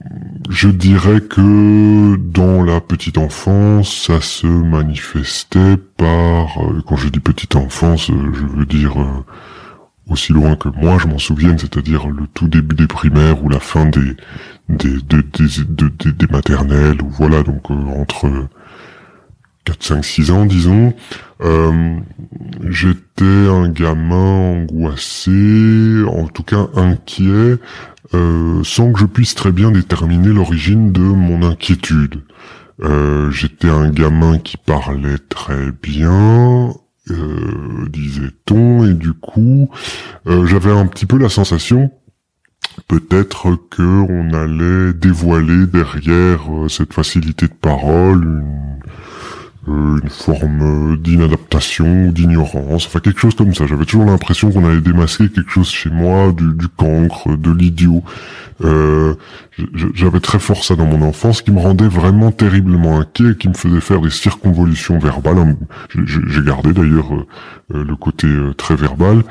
Euh, 0.06 0.16
je 0.50 0.70
dirais 0.70 1.22
que 1.22 2.16
dans 2.18 2.64
la 2.64 2.82
petite 2.82 3.18
enfance, 3.18 4.08
ça 4.08 4.22
se 4.22 4.48
manifestait 4.48 5.78
par, 5.98 6.64
euh, 6.64 6.82
quand 6.88 6.96
je 6.96 7.10
dis 7.10 7.20
petite 7.20 7.56
enfance, 7.56 8.10
euh, 8.10 8.34
je 8.34 8.46
veux 8.46 8.66
dire 8.66 8.96
aussi 10.10 10.34
loin 10.34 10.56
que 10.56 10.70
moi 10.70 10.98
je 11.00 11.08
m'en 11.08 11.18
souvienne, 11.18 11.58
c'est-à-dire 11.58 12.08
le 12.08 12.28
tout 12.34 12.48
début 12.48 12.76
des 12.76 12.88
primaires 12.88 13.44
ou 13.44 13.50
la 13.50 13.60
fin 13.60 13.86
des 13.86 14.16
des 14.70 14.98
des, 15.02 15.22
des, 15.22 16.12
des, 16.12 16.28
maternelles 16.28 17.02
ou 17.02 17.10
voilà 17.10 17.44
donc 17.44 17.70
euh, 17.70 18.02
entre 18.02 18.48
4, 19.66 19.84
5, 19.84 20.06
6 20.06 20.32
ans 20.32 20.46
disons, 20.46 20.94
euh, 21.42 21.98
j'étais 22.70 23.26
un 23.26 23.68
gamin 23.70 24.62
angoissé, 24.62 26.04
en 26.08 26.28
tout 26.28 26.44
cas 26.44 26.68
inquiet, 26.76 27.58
euh, 28.14 28.64
sans 28.64 28.94
que 28.94 29.00
je 29.00 29.06
puisse 29.06 29.36
très 29.36 29.52
bien 29.52 29.72
déterminer 29.72 30.30
l'origine 30.30 30.92
de 30.92 31.02
mon 31.02 31.44
inquiétude. 31.44 32.22
Euh, 32.84 33.32
j'étais 33.32 33.70
un 33.70 33.90
gamin 33.90 34.38
qui 34.38 34.58
parlait 34.58 35.18
très 35.30 35.72
bien, 35.82 36.74
euh, 37.10 37.88
disait-on, 37.90 38.86
et 38.86 38.94
du 38.94 39.14
coup, 39.14 39.70
euh, 40.28 40.46
j'avais 40.46 40.72
un 40.72 40.86
petit 40.88 41.06
peu 41.06 41.18
la 41.18 41.30
sensation, 41.30 41.92
peut-être 42.88 43.58
que 43.70 43.82
on 43.82 44.34
allait 44.34 44.94
dévoiler 44.94 45.68
derrière 45.68 46.52
euh, 46.52 46.68
cette 46.68 46.94
facilité 46.94 47.48
de 47.48 47.54
parole 47.54 48.24
une, 48.24 48.80
une 49.68 50.10
forme 50.10 50.98
d'inadaptation, 50.98 52.12
d'ignorance, 52.12 52.86
enfin 52.86 53.00
quelque 53.00 53.20
chose 53.20 53.36
comme 53.36 53.54
ça. 53.54 53.66
J'avais 53.66 53.86
toujours 53.86 54.06
l'impression 54.06 54.52
qu'on 54.52 54.66
allait 54.66 54.82
démasquer 54.82 55.30
quelque 55.30 55.50
chose 55.50 55.70
chez 55.70 55.90
moi, 55.90 56.32
du, 56.32 56.54
du 56.54 56.68
cancre, 56.68 57.36
de 57.36 57.52
l'idiot. 57.52 58.04
Euh, 58.64 59.16
j'avais 59.94 60.20
très 60.20 60.40
fort 60.40 60.64
ça 60.64 60.76
dans 60.76 60.86
mon 60.86 61.02
enfance, 61.02 61.42
qui 61.42 61.52
me 61.52 61.60
rendait 61.60 61.88
vraiment 61.88 62.32
terriblement 62.32 63.00
inquiet, 63.00 63.36
qui 63.38 63.50
me 63.50 63.54
faisait 63.54 63.82
faire 63.82 64.02
des 64.02 64.10
circonvolutions 64.10 65.00
verbales. 65.00 65.56
J'ai 66.06 66.42
gardé 66.42 66.72
d'ailleurs 66.74 67.14
euh, 67.14 67.84
le 67.84 67.96
côté 67.96 68.28
euh, 68.28 68.54
très 68.54 68.76
verbal. 68.76 69.24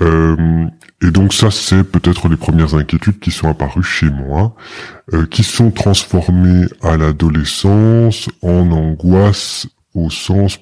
et 0.00 1.10
donc 1.12 1.32
ça, 1.32 1.52
c'est 1.52 1.84
peut-être 1.84 2.28
les 2.28 2.36
premières 2.36 2.74
inquiétudes 2.74 3.20
qui 3.20 3.30
sont 3.30 3.48
apparues 3.48 3.84
chez 3.84 4.10
moi, 4.10 4.56
qui 5.30 5.44
sont 5.44 5.70
transformées 5.70 6.64
à 6.82 6.96
l'adolescence 6.96 8.28
en 8.42 8.72
angoisse 8.72 9.68
au 9.94 10.10
sens 10.10 10.58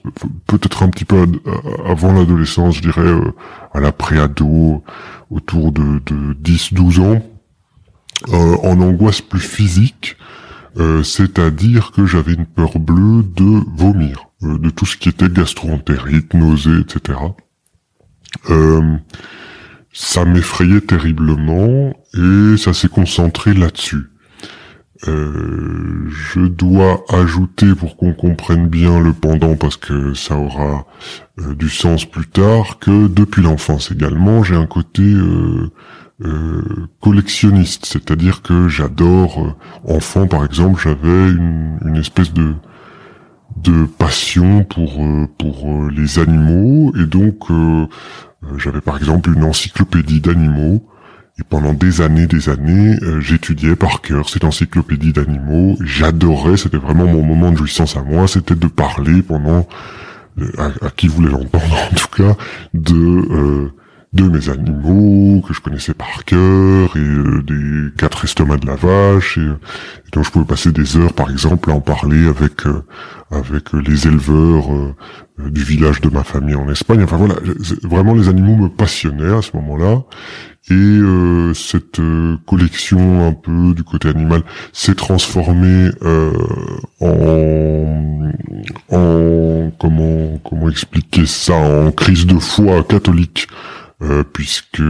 peut-être 0.46 0.82
un 0.82 0.88
petit 0.88 1.04
peu 1.04 1.26
avant 1.86 2.12
l'adolescence, 2.12 2.76
je 2.76 2.82
dirais 2.82 3.12
à 3.72 3.80
la 3.80 3.92
pré-ado, 3.92 4.82
autour 5.30 5.72
de, 5.72 6.00
de 6.06 6.34
10-12 6.34 7.00
ans, 7.00 7.22
euh, 8.28 8.56
en 8.62 8.80
angoisse 8.80 9.22
plus 9.22 9.40
physique, 9.40 10.16
euh, 10.76 11.02
c'est-à-dire 11.02 11.90
que 11.92 12.04
j'avais 12.04 12.34
une 12.34 12.44
peur 12.44 12.78
bleue 12.78 13.22
de 13.22 13.62
vomir, 13.74 14.28
euh, 14.42 14.58
de 14.58 14.68
tout 14.68 14.84
ce 14.84 14.98
qui 14.98 15.08
était 15.08 15.30
gastro-entérite, 15.30 16.34
nausée, 16.34 16.80
etc. 16.80 17.18
ça 19.92 20.24
m'effrayait 20.24 20.82
terriblement 20.82 21.94
et 22.14 22.56
ça 22.56 22.72
s'est 22.72 22.88
concentré 22.88 23.54
là-dessus. 23.54 24.10
Je 25.06 26.46
dois 26.46 27.04
ajouter 27.08 27.74
pour 27.74 27.96
qu'on 27.96 28.12
comprenne 28.12 28.68
bien 28.68 29.00
le 29.00 29.12
pendant 29.12 29.56
parce 29.56 29.76
que 29.76 30.14
ça 30.14 30.36
aura 30.36 30.86
du 31.38 31.70
sens 31.70 32.04
plus 32.04 32.26
tard 32.26 32.78
que 32.78 33.08
depuis 33.08 33.42
l'enfance 33.42 33.90
également 33.90 34.42
j'ai 34.42 34.56
un 34.56 34.66
côté 34.66 35.02
euh, 36.22 36.88
collectionniste, 37.00 37.86
c'est-à-dire 37.86 38.42
que 38.42 38.68
j'adore, 38.68 39.42
euh, 39.42 39.94
enfant 39.94 40.26
par 40.26 40.44
exemple, 40.44 40.78
j'avais 40.82 41.30
une, 41.30 41.96
espèce 41.96 42.34
de 42.34 42.56
de 43.56 43.86
passion 43.86 44.64
pour 44.64 45.02
euh, 45.02 45.26
pour 45.38 45.88
les 45.90 46.18
animaux. 46.18 46.92
Et 46.94 47.06
donc 47.06 47.48
j'avais 48.58 48.82
par 48.82 48.98
exemple 48.98 49.32
une 49.34 49.44
encyclopédie 49.44 50.20
d'animaux 50.20 50.86
et 51.40 51.44
pendant 51.48 51.72
des 51.72 52.02
années, 52.02 52.26
des 52.26 52.48
années, 52.48 52.96
j'étudiais 53.20 53.74
par 53.74 54.02
cœur 54.02 54.28
cette 54.28 54.44
encyclopédie 54.44 55.12
d'animaux. 55.12 55.76
J'adorais, 55.80 56.56
c'était 56.56 56.76
vraiment 56.76 57.06
mon 57.06 57.22
moment 57.22 57.50
de 57.50 57.56
jouissance 57.56 57.96
à 57.96 58.02
moi, 58.02 58.28
c'était 58.28 58.54
de 58.54 58.66
parler 58.66 59.22
pendant, 59.22 59.66
à, 60.58 60.66
à, 60.66 60.90
qui 60.94 61.08
voulait 61.08 61.30
l'entendre 61.30 61.76
en 61.92 61.94
tout 61.94 62.08
cas, 62.14 62.36
de 62.74 63.72
de 64.12 64.24
mes 64.24 64.48
animaux 64.48 65.40
que 65.46 65.54
je 65.54 65.60
connaissais 65.60 65.94
par 65.94 66.24
cœur 66.24 66.96
et 66.96 66.98
euh, 66.98 67.42
des 67.42 67.94
quatre 67.96 68.24
estomacs 68.24 68.60
de 68.60 68.66
la 68.66 68.74
vache. 68.74 69.38
Et, 69.38 69.46
donc 70.12 70.24
je 70.24 70.30
pouvais 70.30 70.44
passer 70.44 70.72
des 70.72 70.96
heures 70.96 71.12
par 71.12 71.30
exemple 71.30 71.70
à 71.70 71.74
en 71.74 71.80
parler 71.80 72.26
avec 72.26 72.66
euh, 72.66 72.82
avec 73.30 73.72
les 73.72 74.08
éleveurs 74.08 74.74
euh, 74.74 74.94
du 75.48 75.62
village 75.62 76.00
de 76.00 76.08
ma 76.08 76.24
famille 76.24 76.56
en 76.56 76.68
Espagne. 76.68 77.04
Enfin 77.04 77.18
voilà 77.18 77.36
vraiment 77.84 78.14
les 78.14 78.28
animaux 78.28 78.56
me 78.56 78.68
passionnaient 78.68 79.36
à 79.36 79.42
ce 79.42 79.56
moment-là 79.56 80.02
et 80.68 81.00
cette 81.54 82.00
collection 82.46 83.26
un 83.26 83.32
peu 83.32 83.74
du 83.74 83.82
côté 83.82 84.08
animal 84.08 84.42
s'est 84.72 84.94
transformée 84.94 85.90
en 87.00 88.30
en 88.90 89.70
comment 89.78 90.38
comment 90.44 90.68
expliquer 90.68 91.26
ça 91.26 91.54
en 91.54 91.92
crise 91.92 92.26
de 92.26 92.38
foi 92.38 92.84
catholique 92.84 93.48
euh, 94.02 94.24
puisque 94.24 94.82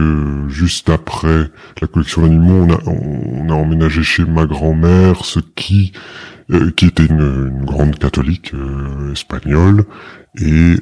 juste 0.47 0.89
après 0.89 1.49
la 1.81 1.87
collection 1.87 2.21
d'animaux, 2.21 2.65
on 2.65 2.71
a, 2.71 2.79
on 2.85 3.49
a 3.49 3.53
emménagé 3.53 4.03
chez 4.03 4.23
ma 4.23 4.45
grand-mère, 4.45 5.25
ce 5.25 5.41
qui 5.41 5.91
euh, 6.49 6.71
qui 6.71 6.85
était 6.85 7.07
une, 7.07 7.65
grande 7.65 7.99
catholique 7.99 8.53
euh, 8.53 9.11
espagnole, 9.11 9.83
et 10.39 10.75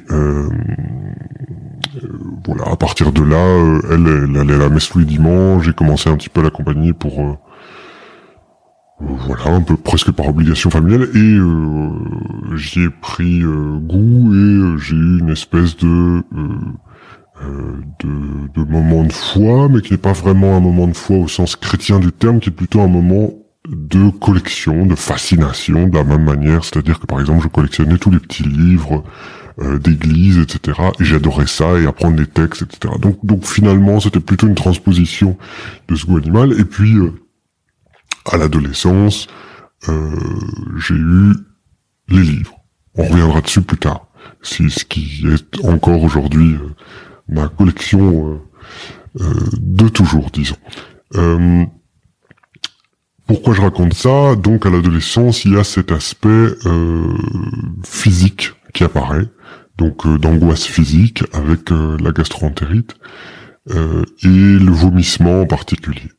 voilà, 2.44 2.64
à 2.70 2.76
partir 2.76 3.12
de 3.12 3.22
là, 3.22 3.80
elle, 3.90 4.06
elle, 4.06 4.36
allait 4.36 4.54
à 4.54 4.58
la 4.58 4.68
messe 4.68 4.88
tous 4.88 5.00
les 5.00 5.04
dimanches, 5.04 5.64
j'ai 5.64 5.72
commencé 5.72 6.08
un 6.08 6.16
petit 6.16 6.28
peu 6.28 6.40
à 6.40 6.44
l'accompagner 6.44 6.92
pour 6.92 7.38
voilà, 9.00 9.56
un 9.56 9.62
peu 9.62 9.76
presque 9.76 10.10
par 10.12 10.28
obligation 10.28 10.70
familiale, 10.70 11.08
et 11.14 11.38
j'y 12.56 12.82
ai 12.82 12.90
pris 12.90 13.40
goût 13.42 14.34
et 14.34 14.78
j'ai 14.78 14.96
eu 14.96 15.20
une 15.20 15.30
espèce 15.30 15.76
de 15.76 16.22
euh, 17.42 17.80
de, 18.00 18.48
de 18.54 18.70
moment 18.70 19.04
de 19.04 19.12
foi, 19.12 19.68
mais 19.70 19.80
qui 19.80 19.92
n'est 19.92 19.98
pas 19.98 20.12
vraiment 20.12 20.56
un 20.56 20.60
moment 20.60 20.86
de 20.86 20.96
foi 20.96 21.16
au 21.16 21.28
sens 21.28 21.56
chrétien 21.56 21.98
du 21.98 22.12
terme, 22.12 22.38
qui 22.38 22.50
est 22.50 22.52
plutôt 22.52 22.80
un 22.80 22.88
moment 22.88 23.30
de 23.66 24.10
collection, 24.10 24.84
de 24.84 24.94
fascination, 24.94 25.86
de 25.86 25.94
la 25.94 26.04
même 26.04 26.24
manière. 26.24 26.64
C'est-à-dire 26.64 27.00
que 27.00 27.06
par 27.06 27.18
exemple, 27.18 27.42
je 27.42 27.48
collectionnais 27.48 27.96
tous 27.96 28.10
les 28.10 28.18
petits 28.18 28.42
livres 28.42 29.04
euh, 29.60 29.78
d'église, 29.78 30.38
etc. 30.38 30.80
Et 31.00 31.04
j'adorais 31.04 31.46
ça 31.46 31.78
et 31.78 31.86
apprendre 31.86 32.18
les 32.18 32.26
textes, 32.26 32.62
etc. 32.62 32.94
Donc, 33.00 33.24
donc 33.24 33.46
finalement, 33.46 34.00
c'était 34.00 34.20
plutôt 34.20 34.46
une 34.46 34.54
transposition 34.54 35.36
de 35.88 35.96
ce 35.96 36.06
goût 36.06 36.18
animal. 36.18 36.58
Et 36.58 36.64
puis, 36.64 36.96
euh, 36.96 37.12
à 38.26 38.36
l'adolescence, 38.36 39.28
j'ai 39.86 40.94
eu 40.94 41.32
les 42.08 42.22
livres. 42.22 42.54
On 42.96 43.04
reviendra 43.04 43.40
dessus 43.40 43.62
plus 43.62 43.78
tard. 43.78 44.06
C'est 44.42 44.68
ce 44.68 44.84
qui 44.84 45.26
est 45.26 45.64
encore 45.64 46.02
aujourd'hui 46.02 46.56
ma 47.30 47.48
collection 47.48 48.28
euh, 48.28 49.20
euh, 49.20 49.34
de 49.58 49.88
toujours, 49.88 50.30
disons. 50.30 50.56
Euh, 51.14 51.64
pourquoi 53.26 53.54
je 53.54 53.60
raconte 53.62 53.94
ça? 53.94 54.34
Donc 54.36 54.66
à 54.66 54.70
l'adolescence, 54.70 55.44
il 55.44 55.52
y 55.52 55.56
a 55.56 55.64
cet 55.64 55.92
aspect 55.92 56.48
physique 57.84 58.52
qui 58.72 58.84
apparaît, 58.84 59.26
donc 59.78 60.06
d'angoisse 60.18 60.64
physique 60.64 61.24
avec 61.32 61.70
la 61.70 62.12
gastroentérite 62.12 62.96
et 63.68 64.26
le 64.26 64.70
vomissement 64.70 65.42
en 65.42 65.46
particulier. 65.46 66.10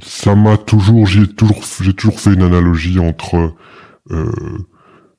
ça 0.00 0.34
m'a 0.34 0.56
toujours, 0.56 1.06
j'ai 1.06 1.26
toujours, 1.26 1.62
j'ai 1.80 1.92
toujours 1.92 2.20
fait 2.20 2.32
une 2.32 2.42
analogie 2.42 2.98
entre 2.98 3.54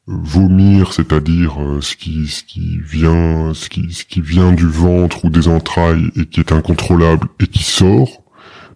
vomir, 0.09 0.93
c'est-à-dire 0.93 1.61
euh, 1.61 1.81
ce 1.81 1.95
qui 1.95 2.27
ce 2.27 2.43
qui 2.43 2.79
vient 2.79 3.53
ce 3.53 3.69
qui 3.69 3.93
ce 3.93 4.03
qui 4.03 4.21
vient 4.21 4.51
du 4.51 4.67
ventre 4.67 5.25
ou 5.25 5.29
des 5.29 5.47
entrailles 5.47 6.09
et 6.15 6.25
qui 6.25 6.39
est 6.39 6.51
incontrôlable 6.51 7.27
et 7.39 7.47
qui 7.47 7.63
sort 7.63 8.23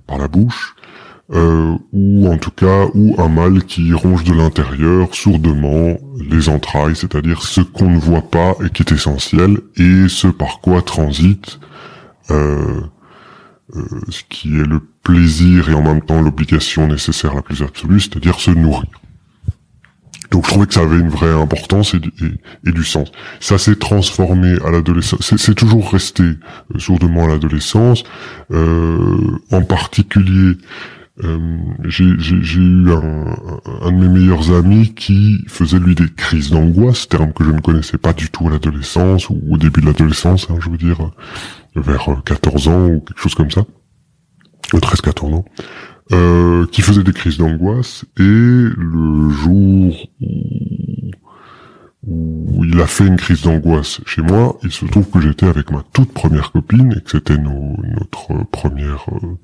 par 0.05 0.19
la 0.19 0.27
bouche, 0.27 0.72
euh, 1.31 1.75
ou 1.93 2.27
en 2.27 2.37
tout 2.37 2.51
cas 2.51 2.87
ou 2.93 3.15
un 3.17 3.29
mal 3.29 3.63
qui 3.63 3.93
ronge 3.93 4.23
de 4.23 4.33
l'intérieur 4.33 5.15
sourdement 5.15 5.97
les 6.29 6.49
entrailles, 6.49 6.95
c'est-à-dire 6.95 7.43
ce 7.43 7.61
qu'on 7.61 7.89
ne 7.89 7.99
voit 7.99 8.29
pas 8.29 8.55
et 8.63 8.69
qui 8.69 8.83
est 8.83 8.91
essentiel 8.91 9.59
et 9.77 10.07
ce 10.09 10.27
par 10.27 10.59
quoi 10.59 10.81
transite 10.81 11.59
euh, 12.29 12.81
ce 14.09 14.21
qui 14.29 14.59
est 14.59 14.67
le 14.67 14.81
plaisir 15.03 15.69
et 15.69 15.73
en 15.73 15.81
même 15.81 16.01
temps 16.01 16.21
l'obligation 16.21 16.87
nécessaire 16.87 17.33
la 17.33 17.41
plus 17.41 17.61
absolue, 17.61 17.99
c'est-à-dire 17.99 18.39
se 18.39 18.51
nourrir. 18.51 18.89
Donc 20.31 20.45
je 20.45 20.49
trouvais 20.49 20.65
que 20.65 20.73
ça 20.73 20.81
avait 20.81 20.99
une 20.99 21.09
vraie 21.09 21.31
importance 21.31 21.93
et, 21.93 22.01
et, 22.65 22.71
du 22.71 22.83
sens. 22.83 23.11
Ça 23.39 23.59
s'est 23.59 23.75
transformé 23.75 24.55
à 24.65 24.71
l'adolescence. 24.71 25.35
C'est 25.37 25.53
toujours 25.53 25.91
resté 25.91 26.23
euh, 26.23 26.79
sourdement 26.79 27.25
à 27.25 27.27
l'adolescence. 27.27 28.03
Euh, 28.51 29.37
en 29.51 29.61
particulier 29.61 30.57
euh, 31.23 31.59
j'ai 31.83 32.05
eu 32.05 32.91
un, 32.91 33.35
un, 33.81 33.91
de 33.91 33.97
mes 33.97 34.09
meilleurs 34.09 34.51
amis 34.51 34.95
qui 34.95 35.43
faisait 35.47 35.77
lui 35.77 35.93
des 35.93 36.09
crises 36.09 36.49
d'angoisse, 36.49 37.07
terme 37.07 37.33
que 37.33 37.43
je 37.43 37.51
ne 37.51 37.59
connaissais 37.61 37.99
pas 37.99 38.13
du 38.13 38.29
tout 38.29 38.47
à 38.47 38.51
l'adolescence 38.51 39.29
ou 39.29 39.39
au 39.51 39.57
début 39.57 39.81
de 39.81 39.85
l'adolescence, 39.85 40.47
hein, 40.49 40.55
je 40.59 40.69
veux 40.71 40.77
dire 40.77 41.11
vers 41.75 42.09
14 42.25 42.67
ans 42.67 42.87
ou 42.87 42.99
quelque 43.01 43.19
chose 43.19 43.35
comme 43.35 43.51
ça, 43.51 43.63
13-14 44.71 45.33
ans, 45.35 45.45
euh, 46.11 46.65
qui 46.67 46.81
faisait 46.81 47.03
des 47.03 47.13
crises 47.13 47.37
d'angoisse 47.37 48.05
et 48.17 48.23
le 48.23 49.29
jour 49.29 50.09
où, 50.19 51.13
où, 52.07 52.65
il 52.65 52.81
a 52.81 52.87
fait 52.87 53.05
une 53.05 53.17
crise 53.17 53.43
d'angoisse 53.43 54.01
chez 54.05 54.21
moi, 54.21 54.57
il 54.63 54.71
se 54.71 54.85
trouve 54.85 55.09
que 55.09 55.21
j'étais 55.21 55.45
avec 55.45 55.71
ma 55.71 55.83
toute 55.93 56.11
première 56.11 56.51
copine 56.51 56.91
et 56.97 57.01
que 57.01 57.11
c'était 57.11 57.37
notre 57.37 58.43
première 58.51 59.05
euh, 59.11 59.37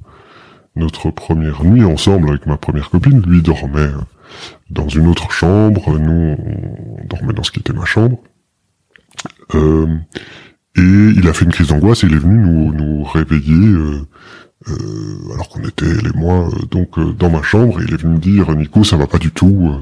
notre 0.76 1.12
première 1.12 1.64
nuit 1.64 1.84
ensemble 1.84 2.30
avec 2.30 2.46
ma 2.46 2.58
première 2.58 2.90
copine. 2.90 3.22
Lui 3.22 3.42
dormait 3.42 3.92
dans 4.70 4.88
une 4.88 5.08
autre 5.08 5.32
chambre, 5.32 5.98
nous 5.98 6.36
on 6.38 7.06
dormait 7.06 7.34
dans 7.34 7.44
ce 7.44 7.52
qui 7.52 7.60
était 7.60 7.74
ma 7.74 7.86
chambre. 7.86 8.18
Euh, 9.56 9.88
et 10.76 10.82
il 10.82 11.28
a 11.28 11.34
fait 11.34 11.46
une 11.46 11.52
crise 11.52 11.68
d'angoisse 11.68 12.04
il 12.04 12.14
est 12.14 12.20
venu 12.20 12.38
nous, 12.38 12.72
nous 12.72 13.04
réveiller 13.04 13.68
euh, 13.68 14.08
euh, 14.68 15.34
alors 15.34 15.50
qu'on 15.50 15.62
était 15.62 15.92
les 16.04 16.12
moi 16.16 16.48
donc 16.70 17.00
dans 17.18 17.30
ma 17.32 17.42
chambre 17.42 17.82
il 17.82 17.92
est 17.92 17.98
venu 17.98 18.14
me 18.14 18.20
dire 18.20 18.56
Nico 18.56 18.84
ça 18.84 18.96
va 18.96 19.08
pas 19.08 19.18
du 19.18 19.32
tout 19.32 19.74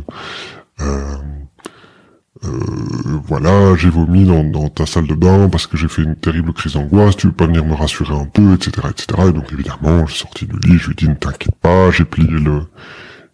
voilà 3.27 3.75
j'ai 3.75 3.89
vomi 3.89 4.25
dans, 4.25 4.69
ta 4.69 4.85
salle 4.85 5.07
de 5.07 5.13
bain 5.13 5.49
parce 5.49 5.67
que 5.67 5.77
j'ai 5.77 5.87
fait 5.87 6.03
une 6.03 6.15
terrible 6.15 6.53
crise 6.53 6.73
d'angoisse 6.73 7.15
tu 7.17 7.27
veux 7.27 7.33
pas 7.33 7.47
venir 7.47 7.65
me 7.65 7.73
rassurer 7.73 8.15
un 8.15 8.25
peu 8.25 8.53
etc 8.53 8.87
etc 8.89 9.29
et 9.29 9.31
donc 9.31 9.51
évidemment 9.51 10.05
je 10.05 10.13
suis 10.13 10.21
sorti 10.21 10.45
du 10.45 10.55
lit 10.67 10.77
je 10.77 10.87
lui 10.87 10.93
ai 10.93 10.95
dit 10.95 11.09
ne 11.09 11.15
t'inquiète 11.15 11.55
pas 11.61 11.91
j'ai 11.91 12.05
plié 12.05 12.39
le 12.39 12.63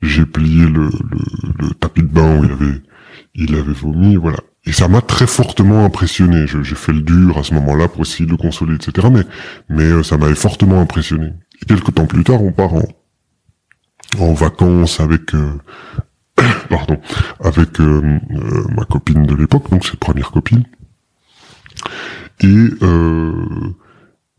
j'ai 0.02 0.26
plié 0.26 0.66
le, 0.66 0.86
le, 0.86 1.20
le 1.60 1.70
tapis 1.76 2.02
de 2.02 2.08
bain 2.08 2.40
où 2.40 2.44
il 2.46 2.52
avait 2.52 2.82
il 3.36 3.56
avait 3.56 3.74
vomi 3.74 4.16
voilà 4.16 4.40
et 4.66 4.72
ça 4.72 4.88
m'a 4.88 5.02
très 5.02 5.28
fortement 5.28 5.84
impressionné. 5.84 6.46
J'ai 6.48 6.76
fait 6.76 6.94
le 6.94 7.02
dur 7.02 7.38
à 7.38 7.44
ce 7.44 7.54
moment-là 7.56 7.90
pour 7.90 8.02
essayer 8.02 8.26
de 8.26 8.32
le 8.32 8.38
consoler, 8.38 8.76
etc. 8.76 9.08
Mais, 9.12 9.24
mais 9.70 9.84
euh, 9.84 10.04
ça 10.04 10.18
m'avait 10.18 10.36
fortement 10.36 10.80
impressionné. 10.80 11.34
Et 11.62 11.66
quelques 11.66 11.94
temps 11.94 12.06
plus 12.06 12.24
tard, 12.24 12.42
on 12.42 12.54
part 12.54 12.74
en, 12.74 12.84
en 14.20 14.34
vacances 14.34 15.02
avec, 15.02 15.36
euh, 15.36 15.60
pardon, 16.70 17.00
avec 17.44 17.80
euh, 17.80 18.20
ma 18.76 18.86
copine 18.86 19.26
de 19.26 19.36
l'époque, 19.36 19.70
donc 19.70 19.86
cette 19.86 20.00
première 20.00 20.32
copine. 20.32 20.64
Et 22.42 22.70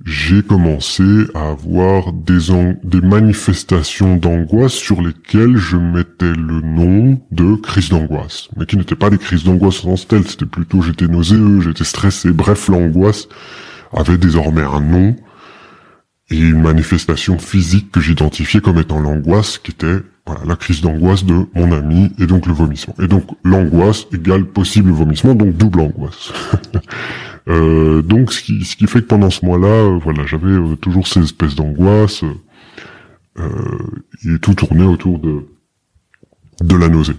j'ai 0.05 0.43
commencé 0.43 1.03
à 1.35 1.49
avoir 1.49 2.13
des, 2.13 2.51
des 2.83 3.01
manifestations 3.01 4.17
d'angoisse 4.17 4.75
sur 4.75 5.01
lesquelles 5.01 5.57
je 5.57 5.77
mettais 5.79 6.33
le 6.33 6.61
nom 6.61 7.21
de 7.31 7.55
crise 7.57 7.89
d'angoisse, 7.89 8.49
mais 8.57 8.67
qui 8.67 8.77
n'étaient 8.77 8.97
pas 8.97 9.09
des 9.09 9.19
crises 9.19 9.45
d'angoisse 9.45 9.85
en 9.85 9.97
sens 9.97 10.07
c'était 10.29 10.45
plutôt 10.45 10.83
j'étais 10.83 11.07
nauséeux, 11.07 11.61
j'étais 11.61 11.85
stressé, 11.85 12.33
bref, 12.33 12.69
l'angoisse 12.69 13.29
avait 13.95 14.19
désormais 14.19 14.63
un 14.63 14.81
nom 14.81 15.17
et 16.35 16.49
une 16.49 16.61
manifestation 16.61 17.39
physique 17.39 17.93
que 17.93 18.01
j'identifiais 18.01 18.61
comme 18.61 18.79
étant 18.79 19.01
l'angoisse, 19.01 19.59
qui 19.59 19.71
était 19.71 20.01
la 20.47 20.57
crise 20.57 20.81
d'angoisse 20.81 21.25
de 21.25 21.47
mon 21.55 21.71
ami 21.73 22.11
et 22.19 22.27
donc 22.27 22.47
le 22.47 22.53
vomissement. 22.53 22.95
Et 23.01 23.07
donc 23.07 23.25
l'angoisse 23.45 24.07
égale 24.13 24.45
possible 24.45 24.91
vomissement, 24.91 25.35
donc 25.35 25.57
double 25.57 25.81
angoisse. 25.81 26.33
Euh, 27.47 28.01
donc 28.01 28.33
ce 28.33 28.41
qui, 28.41 28.87
fait 28.87 29.03
que 29.03 29.07
pendant 29.07 29.29
ce 29.29 29.45
mois-là, 29.45 29.67
euh, 29.67 29.99
voilà, 30.03 30.25
j'avais 30.25 30.53
euh, 30.53 30.77
toujours 30.77 31.07
ces 31.07 31.21
espèces 31.21 31.55
d'angoisse. 31.55 32.25
et 33.37 34.39
tout 34.41 34.55
tournait 34.55 34.87
autour 34.87 35.19
de 35.19 36.75
la 36.75 36.89
nausée. 36.89 37.17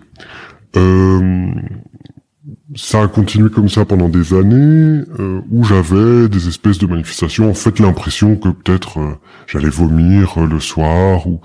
Ça 2.76 3.04
a 3.04 3.08
continué 3.08 3.50
comme 3.50 3.70
ça 3.70 3.86
pendant 3.86 4.10
des 4.10 4.34
années, 4.34 5.04
où 5.52 5.64
j'avais 5.64 6.28
des 6.30 6.48
espèces 6.48 6.80
de 6.80 6.88
manifestations, 6.88 7.50
en 7.50 7.54
fait 7.54 7.80
l'impression 7.80 8.36
que 8.38 8.50
peut-être 8.50 9.20
j'allais 9.48 9.70
vomir 9.70 10.40
le 10.40 10.60
soir, 10.60 11.28
ou 11.28 11.42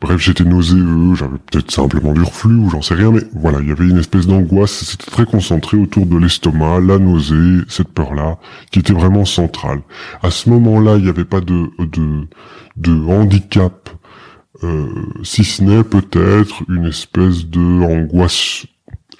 Bref, 0.00 0.20
j'étais 0.20 0.44
nauséeux, 0.44 1.16
j'avais 1.16 1.38
peut-être 1.50 1.72
simplement 1.72 2.12
du 2.12 2.22
reflux 2.22 2.54
ou 2.54 2.70
j'en 2.70 2.82
sais 2.82 2.94
rien, 2.94 3.10
mais 3.10 3.22
voilà, 3.34 3.58
il 3.60 3.68
y 3.68 3.72
avait 3.72 3.88
une 3.88 3.98
espèce 3.98 4.28
d'angoisse, 4.28 4.84
c'était 4.84 5.10
très 5.10 5.24
concentré 5.24 5.76
autour 5.76 6.06
de 6.06 6.16
l'estomac, 6.16 6.80
la 6.80 6.98
nausée, 6.98 7.64
cette 7.68 7.88
peur-là, 7.88 8.38
qui 8.70 8.78
était 8.78 8.92
vraiment 8.92 9.24
centrale. 9.24 9.80
À 10.22 10.30
ce 10.30 10.50
moment-là, 10.50 10.98
il 10.98 11.02
n'y 11.02 11.08
avait 11.08 11.24
pas 11.24 11.40
de, 11.40 11.68
de, 11.80 12.28
de 12.76 12.92
handicap, 13.06 13.90
euh, 14.62 14.86
si 15.24 15.42
ce 15.42 15.64
n'est 15.64 15.82
peut-être 15.82 16.62
une 16.68 16.86
espèce 16.86 17.46
de 17.46 17.82
angoisse 17.82 18.66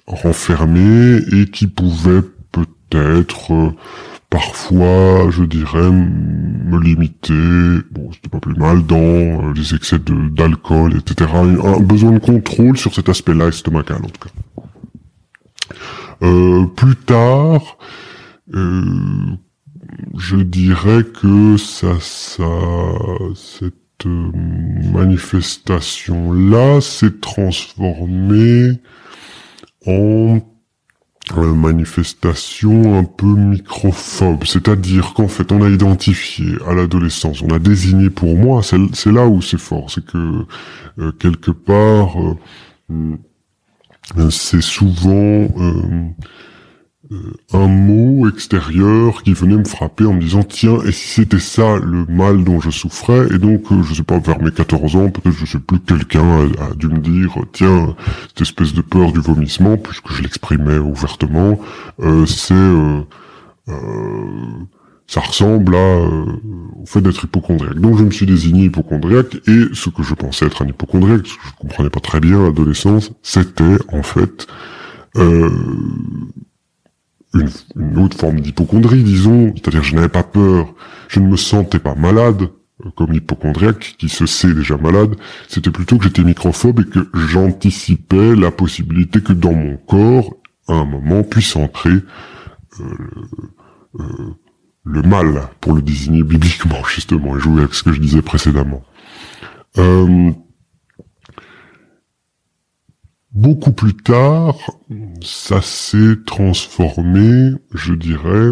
renfermée 0.08 1.18
et 1.32 1.46
qui 1.46 1.66
pouvait 1.66 2.22
peut-être 2.52 3.52
euh, 3.52 3.70
parfois, 4.30 5.28
je 5.30 5.44
dirais, 5.44 5.90
me 5.90 6.78
limiter, 6.80 7.82
bon, 7.90 8.12
c'était 8.12 8.28
pas 8.28 8.38
plus 8.40 8.54
mal, 8.54 8.84
dans 8.84 8.98
euh, 8.98 9.52
les 9.54 9.74
excès 9.74 9.98
d'alcool, 9.98 10.94
etc. 10.96 11.30
Un, 11.34 11.80
besoin 11.80 12.12
de 12.12 12.18
contrôle 12.18 12.76
sur 12.76 12.94
cet 12.94 13.08
aspect-là 13.08 13.48
estomacal, 13.48 14.04
en 14.04 14.08
tout 14.08 14.28
cas. 14.28 14.30
Euh, 16.22 16.66
plus 16.66 16.96
tard, 16.96 17.78
euh, 18.54 18.84
je 20.16 20.36
dirais 20.36 21.02
que 21.04 21.56
ça, 21.56 21.98
ça, 22.00 22.44
cette 23.34 23.74
manifestation-là 24.04 26.80
s'est 26.80 27.18
transformée 27.20 28.80
en 29.86 30.40
manifestation 31.36 32.98
un 32.98 33.04
peu 33.04 33.26
microphobe, 33.26 34.44
c'est-à-dire 34.44 35.12
qu'en 35.14 35.28
fait 35.28 35.52
on 35.52 35.62
a 35.62 35.68
identifié 35.68 36.56
à 36.66 36.74
l'adolescence, 36.74 37.42
on 37.42 37.50
a 37.50 37.58
désigné 37.58 38.10
pour 38.10 38.36
moi, 38.36 38.62
c'est 38.62 39.12
là 39.12 39.26
où 39.26 39.42
c'est 39.42 39.60
fort, 39.60 39.90
c'est 39.90 40.04
que 40.04 40.46
euh, 40.98 41.12
quelque 41.12 41.50
part 41.50 42.16
euh, 42.90 44.30
c'est 44.30 44.62
souvent 44.62 45.12
euh, 45.14 45.48
euh, 45.58 46.04
un 47.52 47.68
mot 47.68 48.28
extérieur 48.28 49.22
qui 49.22 49.32
venait 49.32 49.56
me 49.56 49.64
frapper 49.64 50.04
en 50.04 50.12
me 50.12 50.20
disant 50.20 50.42
tiens 50.42 50.78
et 50.84 50.92
si 50.92 51.08
c'était 51.08 51.38
ça 51.38 51.78
le 51.78 52.04
mal 52.06 52.44
dont 52.44 52.60
je 52.60 52.70
souffrais? 52.70 53.26
Et 53.34 53.38
donc 53.38 53.72
euh, 53.72 53.82
je 53.82 53.94
sais 53.94 54.02
pas 54.02 54.18
vers 54.18 54.42
mes 54.42 54.50
14 54.50 54.96
ans 54.96 55.10
peut-être 55.10 55.36
je 55.36 55.46
sais 55.46 55.58
plus 55.58 55.80
quelqu'un 55.80 56.48
a, 56.58 56.74
dû 56.74 56.88
me 56.88 56.98
dire 56.98 57.34
tiens 57.52 57.96
cette 58.28 58.42
espèce 58.42 58.74
de 58.74 58.82
peur 58.82 59.12
du 59.12 59.20
vomissement 59.20 59.76
puisque 59.78 60.12
je 60.12 60.22
l'exprimais 60.22 60.78
ouvertement 60.78 61.58
euh, 62.00 62.26
c'est 62.26 62.54
euh, 62.54 63.02
ça 65.06 65.20
ressemble 65.20 65.74
à, 65.74 66.00
au 66.76 66.84
fait 66.84 67.00
d'être 67.00 67.24
hypochondriaque. 67.24 67.78
Donc 67.78 67.96
je 67.96 68.04
me 68.04 68.10
suis 68.10 68.26
désigné 68.26 68.64
hypochondriaque 68.64 69.36
et 69.46 69.64
ce 69.72 69.88
que 69.88 70.02
je 70.02 70.14
pensais 70.14 70.46
être 70.46 70.62
un 70.62 70.68
hypochondriaque, 70.68 71.26
ce 71.26 71.34
que 71.34 71.48
je 71.48 71.54
comprenais 71.58 71.90
pas 71.90 72.00
très 72.00 72.20
bien 72.20 72.40
à 72.40 72.44
l'adolescence, 72.44 73.12
c'était 73.22 73.78
en 73.88 74.02
fait 74.02 74.46
euh, 75.16 75.48
une, 77.34 77.98
autre 77.98 78.16
forme 78.16 78.40
d'hypochondrie, 78.40 79.02
disons, 79.02 79.52
c'est-à-dire 79.54 79.82
je 79.82 79.94
n'avais 79.94 80.08
pas 80.08 80.22
peur, 80.22 80.74
je 81.08 81.20
ne 81.20 81.28
me 81.28 81.36
sentais 81.36 81.78
pas 81.78 81.94
malade, 81.94 82.48
euh, 82.84 82.90
comme 82.96 83.12
l'hypochondriaque 83.12 83.96
qui 83.98 84.08
se 84.08 84.26
sait 84.26 84.52
déjà 84.52 84.76
malade, 84.76 85.16
c'était 85.48 85.70
plutôt 85.70 85.98
que 85.98 86.04
j'étais 86.04 86.24
microphobe 86.24 86.80
et 86.80 86.84
que 86.84 87.08
j'anticipais 87.14 88.34
la 88.34 88.50
possibilité 88.50 89.20
que 89.20 89.32
dans 89.32 89.52
mon 89.52 89.76
corps, 89.76 90.36
à 90.68 90.74
un 90.74 90.84
moment, 90.84 91.22
puisse 91.22 91.56
entrer 91.56 91.90
euh, 91.90 92.84
euh, 94.00 94.04
le 94.84 95.02
mal, 95.02 95.48
pour 95.60 95.74
le 95.74 95.82
désigner 95.82 96.22
bibliquement, 96.22 96.82
justement, 96.94 97.36
et 97.36 97.40
jouer 97.40 97.62
avec 97.62 97.74
ce 97.74 97.82
que 97.82 97.92
je 97.92 98.00
disais 98.00 98.22
précédemment. 98.22 98.82
Beaucoup 103.38 103.70
plus 103.70 103.94
tard, 103.94 104.56
ça 105.22 105.62
s'est 105.62 106.16
transformé, 106.26 107.52
je 107.72 107.94
dirais... 107.94 108.50